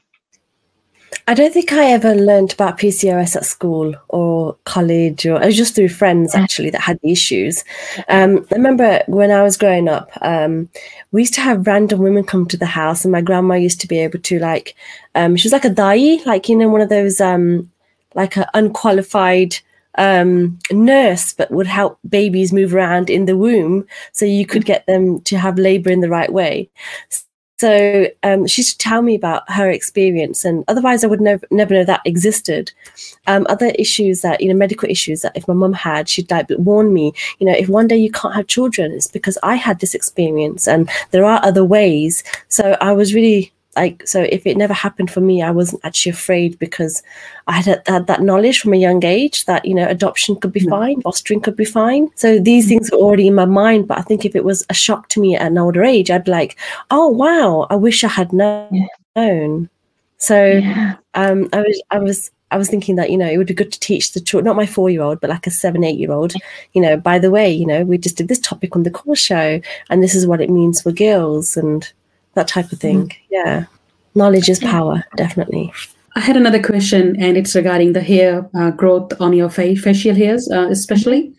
I 1.27 1.33
don't 1.35 1.53
think 1.53 1.71
I 1.71 1.91
ever 1.91 2.15
learned 2.15 2.53
about 2.53 2.77
PCOS 2.77 3.37
at 3.37 3.45
school 3.45 3.95
or 4.09 4.57
college, 4.65 5.25
or 5.25 5.41
it 5.41 5.45
was 5.45 5.55
just 5.55 5.73
through 5.73 5.89
friends 5.89 6.35
actually 6.35 6.69
that 6.71 6.81
had 6.81 6.99
the 7.01 7.11
issues. 7.11 7.63
Um, 8.09 8.45
I 8.51 8.55
remember 8.55 9.01
when 9.07 9.31
I 9.31 9.41
was 9.41 9.55
growing 9.55 9.87
up, 9.87 10.11
um, 10.21 10.69
we 11.11 11.21
used 11.21 11.33
to 11.35 11.41
have 11.41 11.65
random 11.65 11.99
women 11.99 12.25
come 12.25 12.45
to 12.47 12.57
the 12.57 12.65
house, 12.65 13.05
and 13.05 13.11
my 13.11 13.21
grandma 13.21 13.55
used 13.55 13.79
to 13.81 13.87
be 13.87 13.99
able 13.99 14.19
to 14.19 14.39
like, 14.39 14.75
um, 15.15 15.37
she 15.37 15.47
was 15.47 15.53
like 15.53 15.65
a 15.65 15.69
dai, 15.69 16.17
like 16.25 16.49
you 16.49 16.57
know, 16.57 16.67
one 16.67 16.81
of 16.81 16.89
those 16.89 17.21
um, 17.21 17.71
like 18.15 18.37
an 18.37 18.45
unqualified 18.53 19.57
um, 19.97 20.57
nurse, 20.71 21.33
but 21.33 21.51
would 21.51 21.67
help 21.67 21.99
babies 22.07 22.53
move 22.53 22.73
around 22.73 23.09
in 23.09 23.25
the 23.25 23.37
womb, 23.37 23.85
so 24.11 24.25
you 24.25 24.45
could 24.45 24.65
get 24.65 24.85
them 24.85 25.21
to 25.21 25.37
have 25.37 25.57
labor 25.57 25.89
in 25.89 26.01
the 26.01 26.09
right 26.09 26.31
way. 26.31 26.69
So 27.59 28.07
um, 28.23 28.45
she 28.45 28.61
should 28.61 28.79
tell 28.79 29.01
me 29.01 29.15
about 29.15 29.49
her 29.49 29.69
experience, 29.69 30.43
and 30.43 30.65
otherwise 30.67 31.03
I 31.03 31.07
would 31.07 31.21
never 31.21 31.47
never 31.49 31.73
know 31.73 31.85
that 31.85 32.01
existed. 32.03 32.73
Um, 33.27 33.45
other 33.47 33.67
issues 33.79 34.19
that 34.21 34.41
you 34.41 34.49
know, 34.49 34.55
medical 34.55 34.89
issues 34.89 35.21
that 35.21 35.37
if 35.37 35.47
my 35.47 35.53
mum 35.53 35.71
had, 35.71 36.09
she'd 36.09 36.29
like 36.29 36.47
warn 36.57 36.93
me. 36.93 37.13
You 37.39 37.47
know, 37.47 37.53
if 37.53 37.69
one 37.69 37.87
day 37.87 37.95
you 37.95 38.11
can't 38.11 38.35
have 38.35 38.47
children, 38.47 38.91
it's 38.91 39.07
because 39.07 39.37
I 39.43 39.55
had 39.55 39.79
this 39.79 39.95
experience, 39.95 40.67
and 40.67 40.89
there 41.11 41.23
are 41.23 41.39
other 41.41 41.63
ways. 41.63 42.23
So 42.49 42.75
I 42.81 42.91
was 42.91 43.13
really 43.13 43.52
like 43.75 44.07
so 44.07 44.21
if 44.21 44.45
it 44.45 44.57
never 44.57 44.73
happened 44.73 45.09
for 45.09 45.21
me 45.21 45.41
i 45.41 45.51
wasn't 45.51 45.83
actually 45.83 46.11
afraid 46.11 46.57
because 46.59 47.03
i 47.47 47.53
had, 47.53 47.81
had 47.85 48.07
that 48.07 48.21
knowledge 48.21 48.59
from 48.59 48.73
a 48.73 48.77
young 48.77 49.03
age 49.03 49.45
that 49.45 49.65
you 49.65 49.73
know 49.73 49.87
adoption 49.87 50.35
could 50.35 50.51
be 50.51 50.61
mm. 50.61 50.69
fine 50.69 51.01
fostering 51.01 51.41
could 51.41 51.55
be 51.55 51.65
fine 51.65 52.09
so 52.15 52.39
these 52.39 52.67
things 52.67 52.91
were 52.91 52.97
already 52.97 53.27
in 53.27 53.35
my 53.35 53.45
mind 53.45 53.87
but 53.87 53.97
i 53.97 54.01
think 54.01 54.25
if 54.25 54.35
it 54.35 54.43
was 54.43 54.65
a 54.69 54.73
shock 54.73 55.09
to 55.09 55.19
me 55.19 55.35
at 55.35 55.47
an 55.47 55.57
older 55.57 55.83
age 55.83 56.11
i'd 56.11 56.25
be 56.25 56.31
like 56.31 56.57
oh 56.91 57.07
wow 57.07 57.67
i 57.69 57.75
wish 57.75 58.03
i 58.03 58.07
had 58.07 58.31
known 58.33 58.87
yeah. 59.15 59.59
so 60.17 60.45
yeah. 60.45 60.95
um 61.13 61.49
i 61.53 61.61
was 61.61 61.81
i 61.91 61.99
was 61.99 62.31
I 62.51 62.57
was 62.57 62.69
thinking 62.69 62.97
that 62.97 63.09
you 63.09 63.17
know 63.17 63.27
it 63.27 63.39
would 63.39 63.47
be 63.47 63.55
good 63.55 63.71
to 63.71 63.79
teach 63.79 64.13
the 64.13 64.19
children, 64.19 64.45
not 64.45 64.55
my 64.55 64.67
four 64.67 64.87
year 64.87 65.01
old, 65.01 65.19
but 65.19 65.31
like 65.31 65.47
a 65.47 65.51
seven, 65.51 65.83
eight 65.83 65.97
year 65.97 66.11
old. 66.11 66.33
You 66.73 66.83
know, 66.83 66.97
by 66.97 67.17
the 67.17 67.31
way, 67.31 67.51
you 67.51 67.65
know, 67.65 67.83
we 67.83 67.97
just 67.97 68.15
did 68.15 68.27
this 68.27 68.39
topic 68.39 68.75
on 68.75 68.83
the 68.83 68.91
core 68.91 69.15
show, 69.15 69.59
and 69.89 70.03
this 70.03 70.13
is 70.13 70.27
what 70.27 70.39
it 70.39 70.51
means 70.51 70.79
for 70.79 70.91
girls, 70.91 71.57
and 71.57 71.91
that 72.35 72.47
type 72.47 72.71
of 72.71 72.79
thing. 72.79 73.09
Mm. 73.09 73.15
Yeah. 73.29 73.65
Knowledge 74.15 74.49
is 74.49 74.59
power, 74.59 75.03
definitely. 75.17 75.73
I 76.15 76.19
had 76.19 76.37
another 76.37 76.61
question, 76.61 77.15
and 77.19 77.37
it's 77.37 77.55
regarding 77.55 77.93
the 77.93 78.01
hair 78.01 78.47
uh, 78.55 78.69
growth 78.71 79.19
on 79.19 79.33
your 79.33 79.49
face, 79.49 79.81
facial 79.81 80.13
hairs, 80.13 80.49
uh, 80.51 80.67
especially. 80.69 81.33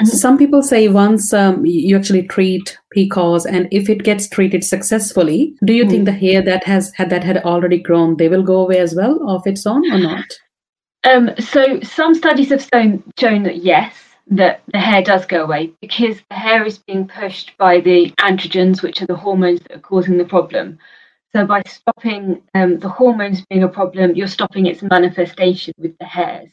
Mm-hmm. 0.00 0.06
Some 0.06 0.38
people 0.38 0.62
say 0.62 0.88
once 0.88 1.32
um, 1.32 1.64
you 1.64 1.96
actually 1.96 2.26
treat 2.26 2.76
PCOS, 2.96 3.46
and 3.46 3.68
if 3.70 3.88
it 3.88 4.02
gets 4.02 4.28
treated 4.28 4.64
successfully, 4.64 5.54
do 5.64 5.72
you 5.72 5.84
mm-hmm. 5.84 5.90
think 5.90 6.04
the 6.06 6.12
hair 6.12 6.42
that 6.42 6.64
has 6.64 6.92
had 6.94 7.10
that 7.10 7.22
had 7.22 7.38
already 7.38 7.78
grown, 7.78 8.16
they 8.16 8.28
will 8.28 8.42
go 8.42 8.60
away 8.60 8.78
as 8.78 8.94
well 8.94 9.28
of 9.28 9.46
its 9.46 9.66
own, 9.66 9.88
or 9.92 9.98
not? 9.98 10.24
Um, 11.04 11.30
so 11.38 11.80
some 11.80 12.14
studies 12.14 12.50
have 12.50 12.68
shown, 12.72 13.02
shown 13.18 13.44
that 13.44 13.58
yes, 13.58 13.94
that 14.30 14.62
the 14.72 14.78
hair 14.78 15.02
does 15.02 15.26
go 15.26 15.42
away 15.42 15.72
because 15.80 16.20
the 16.28 16.36
hair 16.36 16.64
is 16.64 16.78
being 16.78 17.08
pushed 17.08 17.56
by 17.56 17.80
the 17.80 18.12
androgens, 18.20 18.82
which 18.82 19.00
are 19.02 19.06
the 19.06 19.16
hormones 19.16 19.60
that 19.60 19.72
are 19.72 19.80
causing 19.80 20.18
the 20.18 20.24
problem. 20.24 20.78
So 21.34 21.46
by 21.46 21.62
stopping 21.66 22.42
um, 22.54 22.78
the 22.78 22.88
hormones 22.88 23.44
being 23.46 23.62
a 23.62 23.68
problem, 23.68 24.14
you're 24.14 24.28
stopping 24.28 24.66
its 24.66 24.82
manifestation 24.82 25.74
with 25.78 25.96
the 25.98 26.06
hairs. 26.06 26.50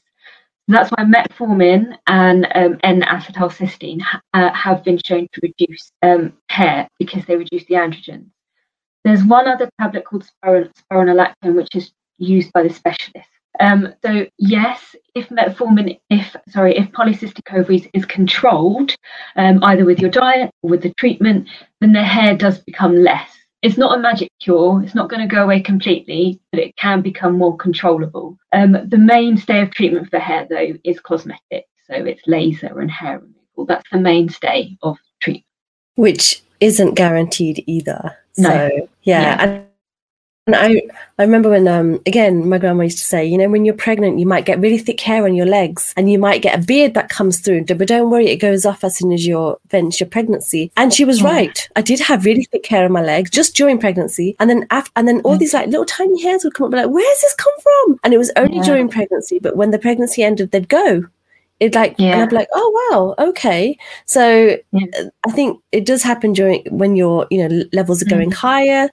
that's 0.68 0.90
why 0.92 1.04
metformin 1.04 1.98
and 2.08 2.48
um, 2.56 2.80
N-acetylcysteine 2.84 4.02
uh, 4.34 4.52
have 4.54 4.84
been 4.84 5.00
shown 5.06 5.28
to 5.34 5.42
reduce 5.42 5.92
um, 6.02 6.34
hair 6.50 6.88
because 7.00 7.26
they 7.26 7.36
reduce 7.36 7.66
the 7.66 7.76
androgens. 7.76 8.30
There's 9.04 9.24
one 9.24 9.48
other 9.48 9.70
tablet 9.80 10.06
called 10.06 10.28
spironolactone, 10.44 11.56
which 11.56 11.76
is 11.76 11.92
used 12.18 12.52
by 12.54 12.64
the 12.64 12.74
specialists 12.74 13.35
um, 13.60 13.93
so 14.03 14.26
yes, 14.38 14.95
if 15.14 15.30
metformin, 15.30 15.99
if 16.10 16.36
sorry, 16.49 16.78
if 16.78 16.91
polycystic 16.91 17.53
ovaries 17.53 17.88
is 17.93 18.06
controlled, 18.06 18.95
um, 19.36 19.64
either 19.64 19.86
with 19.86 19.99
your 19.99 20.10
diet 20.10 20.51
or 20.62 20.70
with 20.70 20.82
the 20.82 20.93
treatment, 20.95 21.47
then 21.82 21.93
the 21.93 22.03
hair 22.03 22.36
does 22.36 22.60
become 22.60 22.95
less. 22.95 23.30
It's 23.62 23.78
not 23.78 23.97
a 23.97 24.01
magic 24.01 24.30
cure. 24.39 24.84
It's 24.84 24.93
not 24.93 25.10
going 25.10 25.28
to 25.28 25.36
go 25.36 25.43
away 25.43 25.60
completely, 25.60 26.39
but 26.51 26.62
it 26.62 26.76
can 26.78 27.01
become 27.01 27.38
more 27.38 27.58
controllable. 27.58 28.38
Um, 28.53 28.78
the 28.88 28.97
mainstay 28.97 29.62
of 29.62 29.72
treatment 29.72 30.10
for 30.10 30.20
hair, 30.20 30.45
though, 30.47 30.74
is 30.84 30.99
cosmetic. 30.99 31.66
So 31.88 31.95
it's 31.95 32.22
laser 32.28 32.80
and 32.80 32.91
hair 32.91 33.20
removal. 33.20 33.66
That's 33.66 33.89
the 33.91 33.97
mainstay 33.97 34.78
of 34.84 34.97
treatment. 35.20 35.45
Which 35.95 36.43
isn't 36.60 36.93
guaranteed 36.93 37.64
either. 37.66 38.16
No. 38.38 38.49
So, 38.49 38.89
yeah. 39.03 39.45
yeah. 39.45 39.62
And 40.48 40.56
I, 40.56 40.80
I 41.18 41.24
remember 41.24 41.50
when, 41.50 41.68
um, 41.68 42.00
again, 42.06 42.48
my 42.48 42.60
grandma 42.60 42.84
used 42.84 43.00
to 43.00 43.04
say, 43.04 43.26
you 43.26 43.36
know, 43.36 43.50
when 43.50 43.66
you're 43.66 43.74
pregnant, 43.74 44.20
you 44.20 44.28
might 44.28 44.46
get 44.46 44.60
really 44.60 44.78
thick 44.78 45.02
hair 45.02 45.26
on 45.26 45.34
your 45.34 45.48
legs 45.48 45.91
and 45.98 46.12
you 46.12 46.20
might 46.20 46.43
get 46.43 46.60
a 46.60 46.64
beard 46.64 46.93
that 46.93 47.10
comes 47.10 47.39
through, 47.39 47.66
but 47.66 47.88
don't 47.88 48.12
worry, 48.12 48.28
it 48.28 48.38
goes 48.38 48.64
off 48.64 48.84
as 48.84 48.96
soon 48.96 49.12
as 49.12 49.26
you 49.26 49.60
finish 49.70 50.00
your 50.00 50.10
pregnancy. 50.10 50.72
And 50.78 50.93
she 50.93 51.04
was 51.04 51.24
right. 51.24 51.68
I 51.76 51.82
did 51.82 52.00
have 52.02 52.26
really 52.26 52.43
thick 52.43 52.68
hair 52.68 52.86
on 52.86 52.91
my 52.91 53.02
legs 53.02 53.32
just 53.32 53.56
during 53.56 53.80
pregnancy. 53.80 54.36
And 54.39 54.48
then 54.48 54.68
after, 54.70 54.91
and 54.96 55.08
then 55.08 55.22
all 55.22 55.36
these 55.36 55.54
like 55.56 55.68
little 55.68 55.86
tiny 55.86 56.22
hairs 56.22 56.43
would 56.43 56.54
come 56.54 56.68
up, 56.68 56.74
like, 56.74 56.93
where's 56.93 57.22
this 57.22 57.36
come 57.36 57.54
from? 57.64 58.00
And 58.04 58.14
it 58.14 58.20
was 58.20 58.32
only 58.36 58.58
yeah. 58.58 58.64
during 58.64 58.88
pregnancy, 58.88 59.39
but 59.39 59.58
when 59.58 59.72
the 59.72 59.80
pregnancy 59.80 60.22
ended, 60.22 60.52
they'd 60.52 60.70
go 60.70 61.06
it 61.60 61.74
like 61.74 61.95
yeah. 61.97 62.14
and 62.14 62.22
i'm 62.24 62.30
like 62.30 62.47
oh 62.53 63.16
wow 63.18 63.28
okay 63.28 63.78
so 64.06 64.58
yeah. 64.72 64.86
I 65.26 65.32
think 65.32 65.62
it 65.72 65.86
does 65.86 66.03
happen 66.03 66.34
during 66.34 66.64
when 66.70 66.95
your 66.95 67.28
you 67.32 67.47
know 67.47 67.64
levels 67.72 68.01
are 68.01 68.10
going 68.10 68.32
mm. 68.32 68.34
higher 68.34 68.89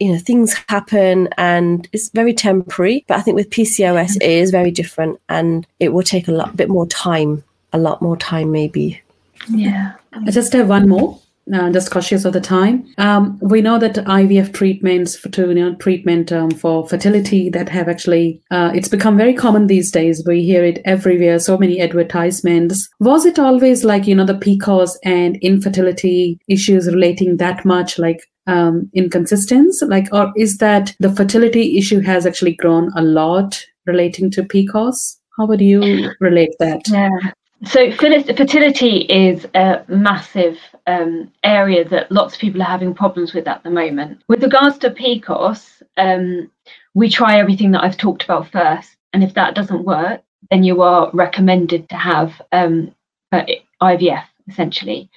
you 0.00 0.12
know 0.12 0.18
things 0.18 0.54
happen 0.68 1.28
and 1.36 1.88
it's 1.92 2.10
very 2.10 2.32
temporary 2.32 3.04
but 3.08 3.18
i 3.18 3.20
think 3.20 3.34
with 3.34 3.50
pcos 3.50 4.16
it 4.16 4.22
is 4.22 4.50
very 4.50 4.70
different 4.70 5.20
and 5.28 5.66
it 5.80 5.92
will 5.92 6.02
take 6.02 6.28
a 6.28 6.32
lot 6.32 6.56
bit 6.56 6.68
more 6.68 6.86
time 6.86 7.42
a 7.72 7.78
lot 7.78 8.00
more 8.00 8.16
time 8.16 8.52
maybe 8.52 9.00
yeah 9.48 9.94
i 10.12 10.30
just 10.30 10.52
have 10.52 10.68
one 10.68 10.88
more 10.88 11.18
uh, 11.52 11.70
just 11.70 11.90
cautious 11.90 12.24
of 12.24 12.32
the 12.32 12.40
time. 12.40 12.86
Um, 12.98 13.38
we 13.42 13.60
know 13.60 13.78
that 13.78 13.96
IVF 13.96 14.52
treatments 14.52 15.16
for 15.16 15.28
to, 15.30 15.48
you 15.48 15.54
know, 15.54 15.74
treatment 15.76 16.32
um, 16.32 16.50
for 16.50 16.88
fertility 16.88 17.50
that 17.50 17.68
have 17.68 17.88
actually 17.88 18.42
uh, 18.50 18.70
it's 18.74 18.88
become 18.88 19.16
very 19.16 19.34
common 19.34 19.66
these 19.66 19.90
days. 19.90 20.22
We 20.26 20.42
hear 20.42 20.64
it 20.64 20.80
everywhere. 20.84 21.38
So 21.38 21.58
many 21.58 21.80
advertisements. 21.80 22.88
Was 23.00 23.26
it 23.26 23.38
always 23.38 23.84
like 23.84 24.06
you 24.06 24.14
know 24.14 24.24
the 24.24 24.34
PCOS 24.34 24.96
and 25.04 25.36
infertility 25.36 26.38
issues 26.48 26.86
relating 26.86 27.36
that 27.38 27.64
much 27.64 27.98
like 27.98 28.20
um, 28.46 28.90
inconsistence? 28.94 29.82
Like, 29.82 30.08
or 30.12 30.32
is 30.36 30.58
that 30.58 30.94
the 31.00 31.14
fertility 31.14 31.76
issue 31.78 32.00
has 32.00 32.26
actually 32.26 32.54
grown 32.54 32.90
a 32.96 33.02
lot 33.02 33.62
relating 33.86 34.30
to 34.32 34.42
PCOS? 34.42 35.16
How 35.36 35.46
would 35.46 35.60
you 35.60 36.12
relate 36.20 36.54
that? 36.60 36.88
Yeah. 36.88 37.32
So 37.66 37.90
fertility 37.92 38.98
is 38.98 39.46
a 39.54 39.84
massive 39.88 40.58
um, 40.86 41.32
area 41.42 41.88
that 41.88 42.10
lots 42.12 42.34
of 42.34 42.40
people 42.40 42.60
are 42.62 42.66
having 42.66 42.94
problems 42.94 43.32
with 43.32 43.48
at 43.48 43.62
the 43.62 43.70
moment. 43.70 44.22
With 44.28 44.42
regards 44.42 44.78
to 44.78 44.90
PCOS, 44.90 45.82
um, 45.96 46.50
we 46.94 47.08
try 47.08 47.38
everything 47.38 47.70
that 47.72 47.82
I've 47.82 47.96
talked 47.96 48.24
about 48.24 48.50
first, 48.50 48.96
and 49.12 49.22
if 49.22 49.34
that 49.34 49.54
doesn't 49.54 49.84
work, 49.84 50.22
then 50.50 50.64
you 50.64 50.82
are 50.82 51.10
recommended 51.12 51.88
to 51.88 51.96
have 51.96 52.40
um, 52.52 52.94
IVF. 53.32 54.24
Essentially, 54.46 55.08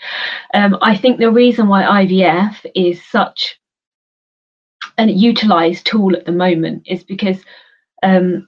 um, 0.54 0.78
I 0.82 0.96
think 0.96 1.20
the 1.20 1.30
reason 1.30 1.68
why 1.68 2.06
IVF 2.06 2.66
is 2.76 3.04
such 3.04 3.60
an 4.98 5.10
utilized 5.10 5.86
tool 5.86 6.16
at 6.16 6.26
the 6.26 6.32
moment 6.32 6.84
is 6.86 7.04
because 7.04 7.44
um, 8.04 8.48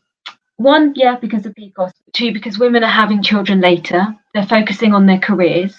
one, 0.59 0.91
yeah, 0.97 1.15
because 1.15 1.45
of 1.45 1.55
PCOS. 1.55 1.93
Two, 2.11 2.33
because 2.33 2.59
women 2.59 2.83
are 2.83 2.91
having 2.91 3.23
children 3.23 3.61
later. 3.61 4.05
They're 4.33 4.45
focusing 4.45 4.93
on 4.93 5.05
their 5.05 5.17
careers. 5.17 5.73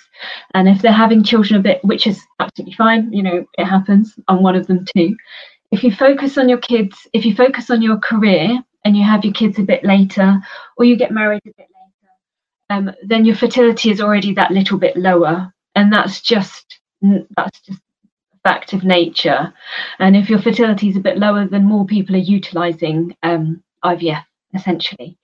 And 0.54 0.68
if 0.70 0.80
they're 0.80 0.90
having 0.90 1.22
children 1.22 1.60
a 1.60 1.62
bit, 1.62 1.84
which 1.84 2.06
is 2.06 2.24
absolutely 2.38 2.72
fine, 2.74 3.12
you 3.12 3.22
know, 3.22 3.44
it 3.58 3.66
happens. 3.66 4.18
I'm 4.26 4.42
one 4.42 4.56
of 4.56 4.66
them 4.66 4.86
too. 4.96 5.14
If 5.70 5.84
you 5.84 5.94
focus 5.94 6.38
on 6.38 6.48
your 6.48 6.58
kids, 6.58 7.06
if 7.12 7.26
you 7.26 7.34
focus 7.34 7.70
on 7.70 7.82
your 7.82 7.98
career 7.98 8.58
and 8.86 8.96
you 8.96 9.04
have 9.04 9.22
your 9.22 9.34
kids 9.34 9.58
a 9.58 9.64
bit 9.64 9.84
later, 9.84 10.40
or 10.78 10.86
you 10.86 10.96
get 10.96 11.12
married 11.12 11.42
a 11.44 11.52
bit 11.58 11.68
later, 12.70 12.88
um, 12.88 12.94
then 13.06 13.26
your 13.26 13.36
fertility 13.36 13.90
is 13.90 14.00
already 14.00 14.32
that 14.32 14.50
little 14.50 14.78
bit 14.78 14.96
lower. 14.96 15.52
And 15.74 15.92
that's 15.92 16.22
just 16.22 16.80
that's 17.36 17.60
just 17.60 17.80
a 18.32 18.48
fact 18.48 18.72
of 18.72 18.82
nature. 18.82 19.52
And 19.98 20.16
if 20.16 20.30
your 20.30 20.40
fertility 20.40 20.88
is 20.88 20.96
a 20.96 21.00
bit 21.00 21.18
lower, 21.18 21.46
then 21.46 21.64
more 21.64 21.84
people 21.84 22.16
are 22.16 22.18
utilizing 22.18 23.14
um, 23.22 23.62
IVF 23.84 24.24
essentially. 24.54 25.16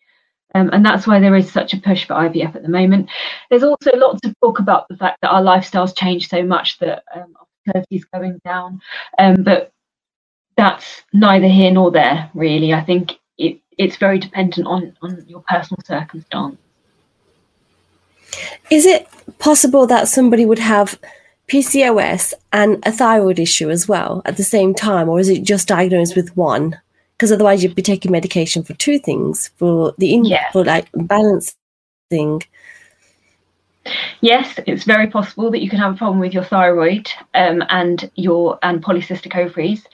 Um, 0.55 0.71
and 0.73 0.85
that's 0.85 1.07
why 1.07 1.19
there 1.19 1.35
is 1.35 1.51
such 1.51 1.75
a 1.75 1.81
push 1.81 2.07
for 2.07 2.15
IVF 2.15 2.55
at 2.55 2.63
the 2.63 2.69
moment. 2.69 3.11
There's 3.51 3.63
also 3.63 3.91
lots 3.97 4.21
of 4.25 4.35
talk 4.41 4.59
about 4.59 4.89
the 4.89 4.97
fact 4.97 5.19
that 5.21 5.31
our 5.31 5.43
lifestyles 5.43 5.97
change 5.97 6.29
so 6.29 6.43
much 6.43 6.79
that 6.79 7.03
um, 7.15 7.35
fertility 7.65 7.97
is 7.97 8.05
going 8.07 8.41
down. 8.45 8.81
Um, 9.19 9.43
but 9.43 9.73
that's 10.57 11.03
neither 11.13 11.49
here 11.49 11.71
nor 11.71 11.91
there, 11.91 12.31
really. 12.33 12.73
I 12.73 12.83
think 12.83 13.19
it, 13.37 13.61
it's 13.77 13.97
very 13.97 14.19
dependent 14.19 14.67
on, 14.67 14.97
on 15.03 15.25
your 15.29 15.43
personal 15.49 15.83
circumstance. 15.85 16.57
Is 18.71 18.87
it 18.87 19.09
possible 19.39 19.87
that 19.87 20.09
somebody 20.09 20.47
would 20.47 20.59
have 20.59 20.99
PCOS 21.49 22.35
and 22.53 22.83
a 22.85 22.93
thyroid 22.93 23.39
issue 23.39 23.71
as 23.71 23.87
well 23.87 24.23
at 24.25 24.37
the 24.37 24.45
same 24.45 24.75
time, 24.75 25.09
or 25.09 25.21
is 25.21 25.29
it 25.29 25.43
just 25.43 25.69
diagnosed 25.69 26.17
with 26.17 26.37
one? 26.37 26.81
Because 27.17 27.33
otherwise, 27.33 27.63
you'd 27.63 27.75
be 27.75 27.83
taking 27.83 28.13
medication 28.13 28.63
for 28.63 28.75
two 28.75 28.99
things 28.99 29.51
for 29.57 29.95
the 29.99 30.13
in- 30.13 30.25
yeah. 30.25 30.51
for 30.53 30.65
like 30.65 30.89
balancing. 30.95 32.43
Yes, 34.21 34.59
it's 34.67 34.85
very 34.85 35.07
possible 35.07 35.51
that 35.51 35.63
you 35.63 35.71
can 35.71 35.79
have 35.79 35.95
a 35.95 35.97
problem 35.97 36.19
with 36.19 36.35
your 36.35 36.45
thyroid 36.45 37.09
um, 37.35 37.63
and 37.69 38.11
your 38.17 38.59
and 38.63 38.83
polycystic 38.83 39.37
ovaries. 39.37 39.87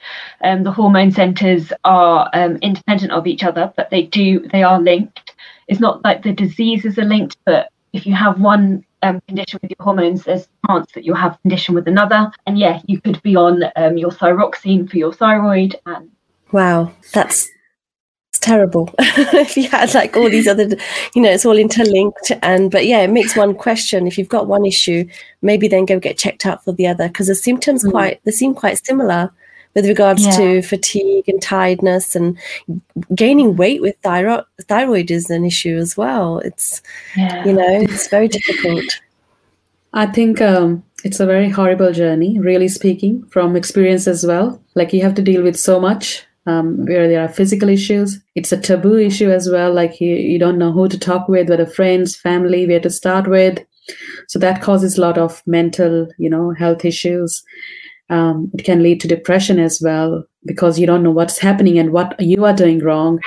Um, 0.43 0.63
the 0.63 0.73
hormone 0.73 1.13
centers 1.13 1.73
are 1.85 2.31
um, 2.33 2.57
independent 2.63 3.13
of 3.13 3.27
each 3.27 3.45
other, 3.45 3.73
but 3.77 3.91
they 3.91 4.03
do 4.03 4.49
they 4.49 4.63
are 4.63 4.81
linked. 4.81 5.35
It's 5.69 5.81
not 5.81 6.03
like 6.05 6.23
the 6.23 6.33
diseases 6.33 6.99
are 6.99 7.05
linked, 7.05 7.37
but 7.45 7.71
if 7.93 8.07
you 8.07 8.15
have 8.15 8.41
one 8.41 8.85
um, 9.03 9.21
condition 9.29 9.59
with 9.63 9.71
your 9.71 9.85
hormones, 9.85 10.25
there's 10.25 10.49
a 10.65 10.67
chance 10.69 10.93
that 10.93 11.05
you'll 11.05 11.17
have 11.17 11.41
condition 11.43 11.75
with 11.75 11.89
another. 11.89 12.31
And 12.47 12.59
yeah, 12.59 12.81
you 12.87 13.01
could 13.01 13.23
be 13.23 13.37
on 13.37 13.65
um, 13.77 13.99
your 13.99 14.11
thyroxine 14.11 14.89
for 14.91 14.97
your 14.97 15.13
thyroid. 15.13 15.77
And 15.87 16.11
wow, 16.53 16.93
that's 17.13 17.49
it's 18.31 18.39
terrible. 18.39 18.95
if 18.99 19.57
you 19.57 19.69
had 19.69 19.93
like 19.95 20.17
all 20.17 20.31
these 20.31 20.49
other, 20.49 20.69
you 21.15 21.21
know, 21.21 21.31
it's 21.31 21.45
all 21.45 21.59
interlinked. 21.59 22.33
And 22.43 22.71
but 22.71 22.87
yeah, 22.87 23.01
it 23.01 23.11
makes 23.11 23.37
one 23.37 23.55
question. 23.55 24.07
If 24.07 24.17
you've 24.17 24.29
got 24.29 24.47
one 24.47 24.65
issue, 24.65 25.07
maybe 25.43 25.69
then 25.69 25.85
go 25.85 25.99
get 25.99 26.17
checked 26.17 26.47
out 26.47 26.65
for 26.65 26.73
the 26.73 26.87
other 26.87 27.09
because 27.09 27.27
the 27.27 27.35
symptoms 27.35 27.85
mm. 27.85 27.91
quite 27.91 28.21
they 28.25 28.31
seem 28.31 28.55
quite 28.55 28.85
similar 28.85 29.31
with 29.75 29.87
regards 29.87 30.25
yeah. 30.25 30.37
to 30.37 30.63
fatigue 30.63 31.29
and 31.29 31.41
tiredness 31.41 32.15
and 32.15 32.39
gaining 33.15 33.57
weight 33.57 33.81
with 33.81 33.97
thyroid 34.03 34.45
thyroid 34.63 35.11
is 35.11 35.31
an 35.31 35.45
issue 35.45 35.77
as 35.77 35.97
well 35.97 36.39
it's 36.39 36.83
yeah. 37.17 37.45
you 37.45 37.53
know 37.53 37.81
it's 37.81 38.09
very 38.09 38.29
difficult 38.29 39.01
i 39.95 40.07
think 40.07 40.41
um, 40.41 40.83
it's 41.05 41.21
a 41.21 41.27
very 41.27 41.49
horrible 41.49 41.93
journey 41.93 42.39
really 42.39 42.69
speaking 42.69 43.25
from 43.27 43.57
experience 43.57 44.07
as 44.07 44.27
well 44.27 44.61
like 44.75 44.93
you 44.93 45.03
have 45.03 45.15
to 45.15 45.23
deal 45.23 45.43
with 45.43 45.59
so 45.59 45.81
much 45.81 46.25
um, 46.47 46.85
where 46.87 47.09
there 47.09 47.23
are 47.23 47.29
physical 47.29 47.69
issues. 47.69 48.19
It's 48.35 48.53
a 48.53 48.61
taboo 48.61 48.99
issue 48.99 49.31
as 49.31 49.49
well 49.49 49.73
like 49.73 50.01
you, 50.01 50.15
you 50.15 50.39
don't 50.39 50.59
know 50.59 50.73
who 50.73 50.89
to 50.89 50.99
talk 50.99 51.29
with 51.29 51.49
whether 51.49 51.67
friends 51.67 52.17
family 52.17 52.67
where 52.67 52.81
to 52.81 52.91
start 52.91 53.29
with. 53.29 53.59
So 54.29 54.39
that 54.39 54.63
causes 54.63 54.97
a 54.97 55.01
lot 55.01 55.19
of 55.19 55.43
mental 55.47 56.09
you 56.19 56.31
know 56.31 56.53
health 56.53 56.85
issues. 56.85 57.43
Um, 58.11 58.51
it 58.55 58.65
can 58.65 58.83
lead 58.83 59.01
to 59.01 59.09
depression 59.09 59.59
as 59.59 59.81
well 59.83 60.25
because 60.45 60.79
you 60.79 60.87
don't 60.87 61.03
know 61.03 61.11
what's 61.11 61.39
happening 61.39 61.79
and 61.79 61.93
what 61.93 62.15
you 62.21 62.45
are 62.45 62.53
doing 62.53 62.81
wrong 62.81 63.21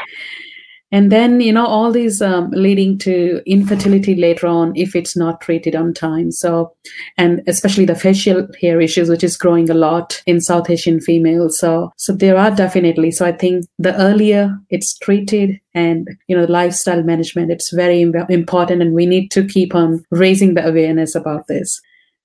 and 0.95 1.11
then 1.11 1.41
you 1.41 1.51
know 1.51 1.65
all 1.65 1.91
these 1.91 2.21
um, 2.21 2.49
leading 2.51 2.97
to 2.97 3.41
infertility 3.45 4.15
later 4.15 4.47
on 4.47 4.71
if 4.75 4.95
it's 4.95 5.15
not 5.17 5.41
treated 5.41 5.75
on 5.75 5.93
time 5.93 6.31
so 6.31 6.73
and 7.17 7.41
especially 7.47 7.83
the 7.85 7.95
facial 8.03 8.47
hair 8.61 8.79
issues 8.79 9.09
which 9.09 9.23
is 9.23 9.35
growing 9.35 9.69
a 9.69 9.73
lot 9.73 10.21
in 10.25 10.39
south 10.39 10.69
asian 10.69 11.01
females 11.01 11.59
so 11.59 11.91
so 11.97 12.13
there 12.13 12.37
are 12.37 12.51
definitely 12.51 13.11
so 13.11 13.25
i 13.25 13.31
think 13.31 13.65
the 13.77 13.93
earlier 14.01 14.57
it's 14.69 14.97
treated 14.99 15.59
and 15.73 16.07
you 16.29 16.37
know 16.37 16.45
lifestyle 16.45 17.03
management 17.03 17.51
it's 17.51 17.73
very 17.73 17.99
important 18.29 18.81
and 18.81 18.93
we 18.93 19.05
need 19.05 19.29
to 19.29 19.45
keep 19.45 19.75
on 19.75 20.01
raising 20.11 20.53
the 20.53 20.65
awareness 20.65 21.13
about 21.13 21.47
this 21.47 21.81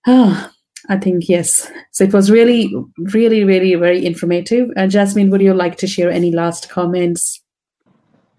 ah 0.06 0.50
I 0.88 0.96
think 0.96 1.28
yes. 1.28 1.70
So 1.92 2.04
it 2.04 2.14
was 2.14 2.30
really, 2.30 2.74
really, 3.12 3.44
really 3.44 3.74
very 3.74 4.04
informative. 4.04 4.70
And 4.76 4.90
Jasmine, 4.90 5.30
would 5.30 5.42
you 5.42 5.52
like 5.52 5.76
to 5.76 5.86
share 5.86 6.10
any 6.10 6.32
last 6.32 6.70
comments 6.70 7.40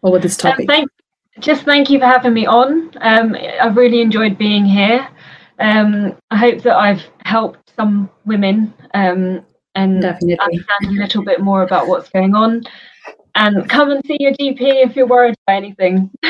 over 0.04 0.20
this 0.20 0.44
um, 0.44 0.52
topic? 0.52 0.70
Um, 0.70 0.76
thank, 0.76 0.90
just 1.40 1.64
thank 1.64 1.90
you 1.90 2.00
for 2.00 2.06
having 2.06 2.34
me 2.34 2.46
on. 2.46 2.92
Um, 3.02 3.36
I've 3.62 3.78
really 3.78 4.02
enjoyed 4.02 4.38
being 4.38 4.66
here. 4.66 5.08
Um, 5.60 6.16
I 6.32 6.38
hope 6.38 6.62
that 6.64 6.76
I've 6.76 7.04
helped 7.24 7.72
some 7.76 8.10
women 8.26 8.74
um, 8.94 9.46
and 9.76 10.02
Definitely. 10.02 10.40
understand 10.40 10.98
a 10.98 11.02
little 11.02 11.24
bit 11.24 11.40
more 11.42 11.64
about 11.64 11.88
what's 11.88 12.10
going 12.10 12.36
on. 12.36 12.64
And 13.36 13.70
come 13.70 13.92
and 13.92 14.06
see 14.06 14.18
your 14.20 14.34
GP 14.34 14.60
if 14.60 14.96
you're 14.96 15.08
worried 15.08 15.36
about 15.48 15.56
anything. 15.56 16.10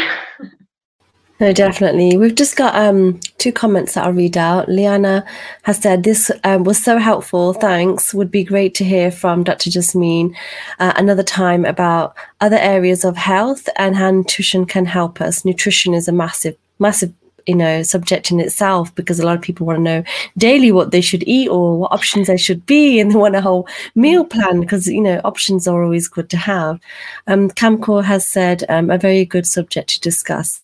No, 1.42 1.52
definitely. 1.52 2.18
We've 2.18 2.36
just 2.36 2.56
got 2.56 2.76
um, 2.76 3.20
two 3.40 3.52
comments 3.52 3.96
that 3.96 4.06
I'll 4.06 4.14
read 4.14 4.38
out. 4.38 4.70
Liana 4.70 5.26
has 5.64 5.80
said, 5.80 6.04
This 6.04 6.30
um, 6.44 6.66
was 6.66 6.78
so 6.78 7.00
helpful. 7.00 7.54
Thanks. 7.54 8.14
Would 8.14 8.30
be 8.30 8.44
great 8.44 8.76
to 8.76 8.84
hear 8.84 9.10
from 9.10 9.44
Dr. 9.44 9.72
Jasmine 9.72 10.36
uh, 10.78 10.94
another 10.98 11.24
time 11.24 11.66
about 11.66 12.16
other 12.42 12.58
areas 12.58 13.04
of 13.04 13.18
health 13.18 13.68
and 13.78 13.96
how 13.96 14.12
nutrition 14.12 14.68
can 14.68 14.86
help 14.86 15.20
us. 15.20 15.44
Nutrition 15.44 15.96
is 15.96 16.08
a 16.08 16.12
massive, 16.12 16.56
massive 16.78 17.12
you 17.48 17.56
know 17.56 17.82
subject 17.82 18.30
in 18.30 18.40
itself 18.40 18.94
because 18.94 19.20
a 19.20 19.26
lot 19.26 19.36
of 19.36 19.42
people 19.42 19.66
want 19.66 19.78
to 19.78 19.84
know 19.84 20.04
daily 20.38 20.72
what 20.72 20.92
they 20.92 21.02
should 21.02 21.24
eat 21.26 21.48
or 21.50 21.76
what 21.76 21.92
options 21.92 22.28
they 22.28 22.38
should 22.38 22.64
be 22.68 23.00
and 23.00 23.12
they 23.12 23.16
want 23.16 23.36
a 23.36 23.42
whole 23.42 23.68
meal 23.96 24.24
plan 24.24 24.60
because 24.60 24.86
you 24.86 25.02
know 25.02 25.20
options 25.24 25.68
are 25.68 25.82
always 25.82 26.08
good 26.08 26.30
to 26.30 26.38
have 26.38 26.80
um 27.26 27.50
camcor 27.50 28.04
has 28.04 28.24
said 28.28 28.64
um, 28.70 28.92
a 28.92 28.98
very 29.00 29.26
good 29.26 29.48
subject 29.48 29.90
to 29.90 30.00
discuss 30.02 30.62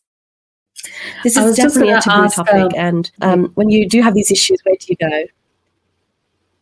this 1.23 1.37
is 1.37 1.55
definitely 1.55 1.91
a 1.91 2.01
taboo 2.01 2.25
ask, 2.25 2.35
topic. 2.35 2.53
Um, 2.53 2.71
and 2.75 3.11
um, 3.21 3.51
when 3.55 3.69
you 3.69 3.87
do 3.87 4.01
have 4.01 4.13
these 4.13 4.31
issues, 4.31 4.59
where 4.63 4.75
do 4.75 4.85
you 4.89 4.95
go? 4.95 5.23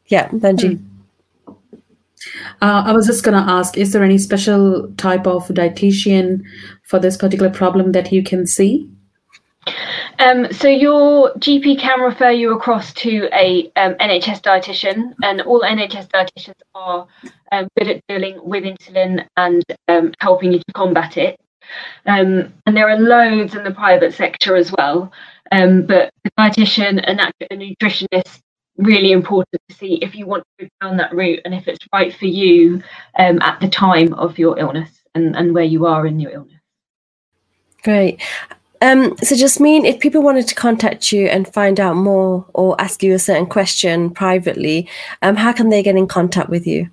Yeah, 0.08 0.30
Benji. 0.30 0.78
Hmm. 0.80 0.86
Uh, 2.62 2.84
I 2.86 2.92
was 2.92 3.06
just 3.06 3.24
going 3.24 3.36
to 3.36 3.52
ask 3.52 3.78
Is 3.78 3.94
there 3.94 4.04
any 4.04 4.18
special 4.18 4.92
type 4.98 5.28
of 5.28 5.48
dietitian 5.50 6.44
for 6.84 7.00
this 7.00 7.18
particular 7.18 7.52
problem 7.52 7.92
that 7.92 8.12
you 8.12 8.24
can 8.24 8.48
see? 8.48 8.90
Um, 10.20 10.52
so 10.52 10.68
your 10.68 11.34
GP 11.34 11.80
can 11.80 12.00
refer 12.00 12.32
you 12.32 12.54
across 12.54 12.94
to 12.94 13.28
a 13.34 13.72
um, 13.76 13.96
NHS 13.96 14.42
dietitian, 14.42 15.14
and 15.24 15.42
all 15.42 15.62
NHS 15.62 16.08
dietitians 16.10 16.62
are 16.74 17.08
um, 17.52 17.68
good 17.78 17.90
at 17.90 18.02
dealing 18.08 18.40
with 18.44 18.64
insulin 18.64 19.26
and 19.38 19.64
um, 19.88 20.14
helping 20.20 20.54
you 20.54 20.60
to 20.60 20.74
combat 20.74 21.18
it. 21.18 21.40
Um, 22.06 22.54
and 22.66 22.76
there 22.76 22.90
are 22.90 23.00
loads 23.00 23.56
in 23.56 23.64
the 23.64 23.72
private 23.72 24.14
sector 24.14 24.56
as 24.56 24.72
well. 24.72 25.12
Um, 25.52 25.84
but 25.84 26.12
a 26.26 26.30
dietitian, 26.40 27.04
and 27.06 27.22
a 27.22 27.56
nutritionist, 27.56 28.42
really 28.78 29.12
important 29.12 29.62
to 29.70 29.76
see 29.76 29.96
if 30.02 30.16
you 30.16 30.26
want 30.26 30.44
to 30.60 30.66
go 30.66 30.70
down 30.82 30.98
that 30.98 31.14
route 31.14 31.40
and 31.46 31.54
if 31.54 31.68
it's 31.68 31.86
right 31.94 32.14
for 32.14 32.26
you 32.26 32.82
um, 33.18 33.42
at 33.42 33.60
the 33.60 33.70
time 33.70 34.14
of 34.16 34.38
your 34.38 34.58
illness 34.60 34.90
and, 35.14 35.36
and 35.36 35.54
where 35.54 35.64
you 35.64 35.86
are 35.86 36.06
in 36.06 36.20
your 36.20 36.32
illness. 36.32 36.60
Great. 37.84 38.22
Um, 38.82 39.16
so, 39.18 39.36
Jasmine, 39.36 39.86
if 39.86 40.00
people 40.00 40.22
wanted 40.22 40.48
to 40.48 40.56
contact 40.56 41.12
you 41.12 41.28
and 41.28 41.52
find 41.52 41.80
out 41.80 41.96
more 41.96 42.46
or 42.54 42.80
ask 42.82 43.02
you 43.02 43.14
a 43.14 43.20
certain 43.20 43.46
question 43.46 44.10
privately, 44.10 44.90
um, 45.22 45.36
how 45.36 45.54
can 45.54 45.70
they 45.70 45.82
get 45.82 45.96
in 45.96 46.08
contact 46.08 46.50
with 46.50 46.68
you? 46.68 46.90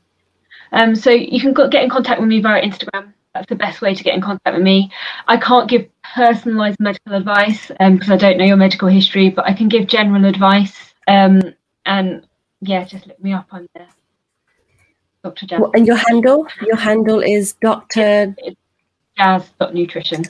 Um, 0.70 0.94
so, 0.94 1.10
you 1.10 1.40
can 1.40 1.52
get 1.70 1.82
in 1.82 1.90
contact 1.90 2.20
with 2.20 2.28
me 2.28 2.40
via 2.40 2.62
Instagram 2.62 3.12
that's 3.34 3.48
the 3.48 3.54
best 3.54 3.80
way 3.80 3.94
to 3.94 4.04
get 4.04 4.14
in 4.14 4.20
contact 4.20 4.54
with 4.54 4.62
me. 4.62 4.90
I 5.26 5.36
can't 5.36 5.68
give 5.68 5.88
personalised 6.14 6.76
medical 6.78 7.14
advice 7.14 7.68
because 7.68 8.08
um, 8.08 8.12
I 8.12 8.16
don't 8.16 8.38
know 8.38 8.44
your 8.44 8.56
medical 8.56 8.88
history, 8.88 9.30
but 9.30 9.46
I 9.46 9.54
can 9.54 9.68
give 9.68 9.86
general 9.86 10.24
advice. 10.24 10.94
Um, 11.08 11.40
and 11.86 12.26
yeah, 12.60 12.84
just 12.84 13.06
look 13.06 13.22
me 13.22 13.32
up 13.32 13.48
on 13.52 13.68
there. 13.74 13.88
Dr. 15.24 15.46
Jazz. 15.46 15.60
And 15.74 15.86
your 15.86 15.96
handle? 15.96 16.46
Your 16.60 16.76
handle 16.76 17.20
is 17.20 17.54
Dr. 17.54 18.34
Jazz.nutrition. 19.16 20.24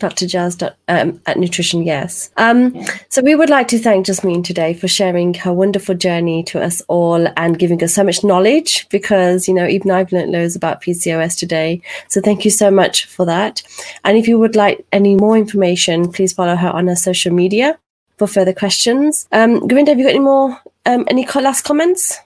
Dr. 0.00 0.26
Jazz 0.26 0.58
um, 0.88 1.20
at 1.26 1.38
Nutrition 1.38 1.82
Yes. 1.82 2.30
Um. 2.36 2.84
So 3.08 3.22
we 3.22 3.34
would 3.34 3.50
like 3.50 3.68
to 3.68 3.78
thank 3.78 4.06
Jasmine 4.06 4.42
today 4.42 4.74
for 4.74 4.88
sharing 4.88 5.34
her 5.34 5.52
wonderful 5.52 5.94
journey 5.94 6.42
to 6.44 6.60
us 6.62 6.82
all 6.88 7.28
and 7.36 7.58
giving 7.58 7.82
us 7.84 7.94
so 7.94 8.02
much 8.02 8.24
knowledge 8.24 8.88
because, 8.88 9.46
you 9.46 9.54
know, 9.54 9.66
even 9.66 9.90
I've 9.90 10.12
learned 10.12 10.32
loads 10.32 10.56
about 10.56 10.82
PCOS 10.82 11.38
today. 11.38 11.82
So 12.08 12.20
thank 12.20 12.44
you 12.44 12.50
so 12.50 12.70
much 12.70 13.06
for 13.06 13.24
that. 13.26 13.62
And 14.04 14.18
if 14.18 14.26
you 14.26 14.38
would 14.38 14.56
like 14.56 14.84
any 14.92 15.14
more 15.14 15.36
information, 15.36 16.10
please 16.10 16.32
follow 16.32 16.56
her 16.56 16.70
on 16.70 16.88
her 16.88 16.96
social 16.96 17.32
media 17.32 17.78
for 18.18 18.26
further 18.26 18.52
questions. 18.52 19.26
Um, 19.32 19.68
have 19.68 19.98
you 19.98 20.04
got 20.04 20.10
any 20.10 20.18
more, 20.18 20.60
um, 20.86 21.04
any 21.08 21.26
last 21.26 21.62
comments? 21.62 22.18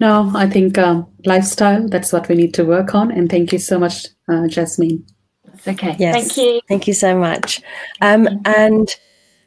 No, 0.00 0.32
I 0.34 0.48
think 0.48 0.78
um, 0.78 1.06
lifestyle, 1.26 1.86
that's 1.86 2.12
what 2.12 2.28
we 2.28 2.34
need 2.34 2.54
to 2.54 2.64
work 2.64 2.94
on. 2.94 3.10
And 3.10 3.28
thank 3.28 3.52
you 3.52 3.58
so 3.58 3.78
much, 3.78 4.06
uh, 4.28 4.48
Jasmine. 4.48 5.04
Okay. 5.66 5.96
Yes. 5.98 6.14
Thank 6.14 6.36
you. 6.36 6.60
Thank 6.68 6.86
you 6.86 6.94
so 6.94 7.16
much. 7.16 7.62
Um, 8.00 8.28
and 8.44 8.96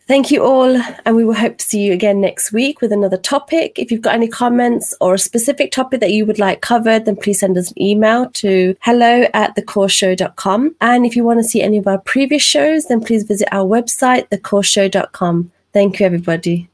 thank 0.08 0.32
you 0.32 0.44
all. 0.44 0.76
And 1.06 1.16
we 1.16 1.26
will 1.26 1.34
hope 1.34 1.58
to 1.58 1.66
see 1.66 1.82
you 1.82 1.94
again 1.94 2.22
next 2.22 2.52
week 2.52 2.82
with 2.82 2.92
another 2.92 3.18
topic. 3.18 3.80
If 3.80 3.92
you've 3.92 4.02
got 4.02 4.16
any 4.16 4.28
comments 4.28 4.94
or 5.02 5.14
a 5.14 5.20
specific 5.20 5.72
topic 5.72 6.00
that 6.02 6.12
you 6.12 6.26
would 6.26 6.40
like 6.40 6.62
covered, 6.62 7.06
then 7.06 7.16
please 7.16 7.40
send 7.40 7.58
us 7.58 7.72
an 7.72 7.82
email 7.82 8.30
to 8.32 8.76
hello 8.82 9.26
at 9.34 9.56
thecourseshow.com. 9.56 10.76
And 10.82 11.06
if 11.06 11.16
you 11.16 11.24
want 11.24 11.40
to 11.40 11.44
see 11.44 11.62
any 11.62 11.78
of 11.78 11.88
our 11.88 12.00
previous 12.00 12.44
shows, 12.44 12.88
then 12.88 13.02
please 13.02 13.24
visit 13.24 13.48
our 13.52 13.66
website, 13.66 14.30
thecourseshow.com. 14.30 15.52
Thank 15.74 16.00
you, 16.00 16.06
everybody. 16.06 16.70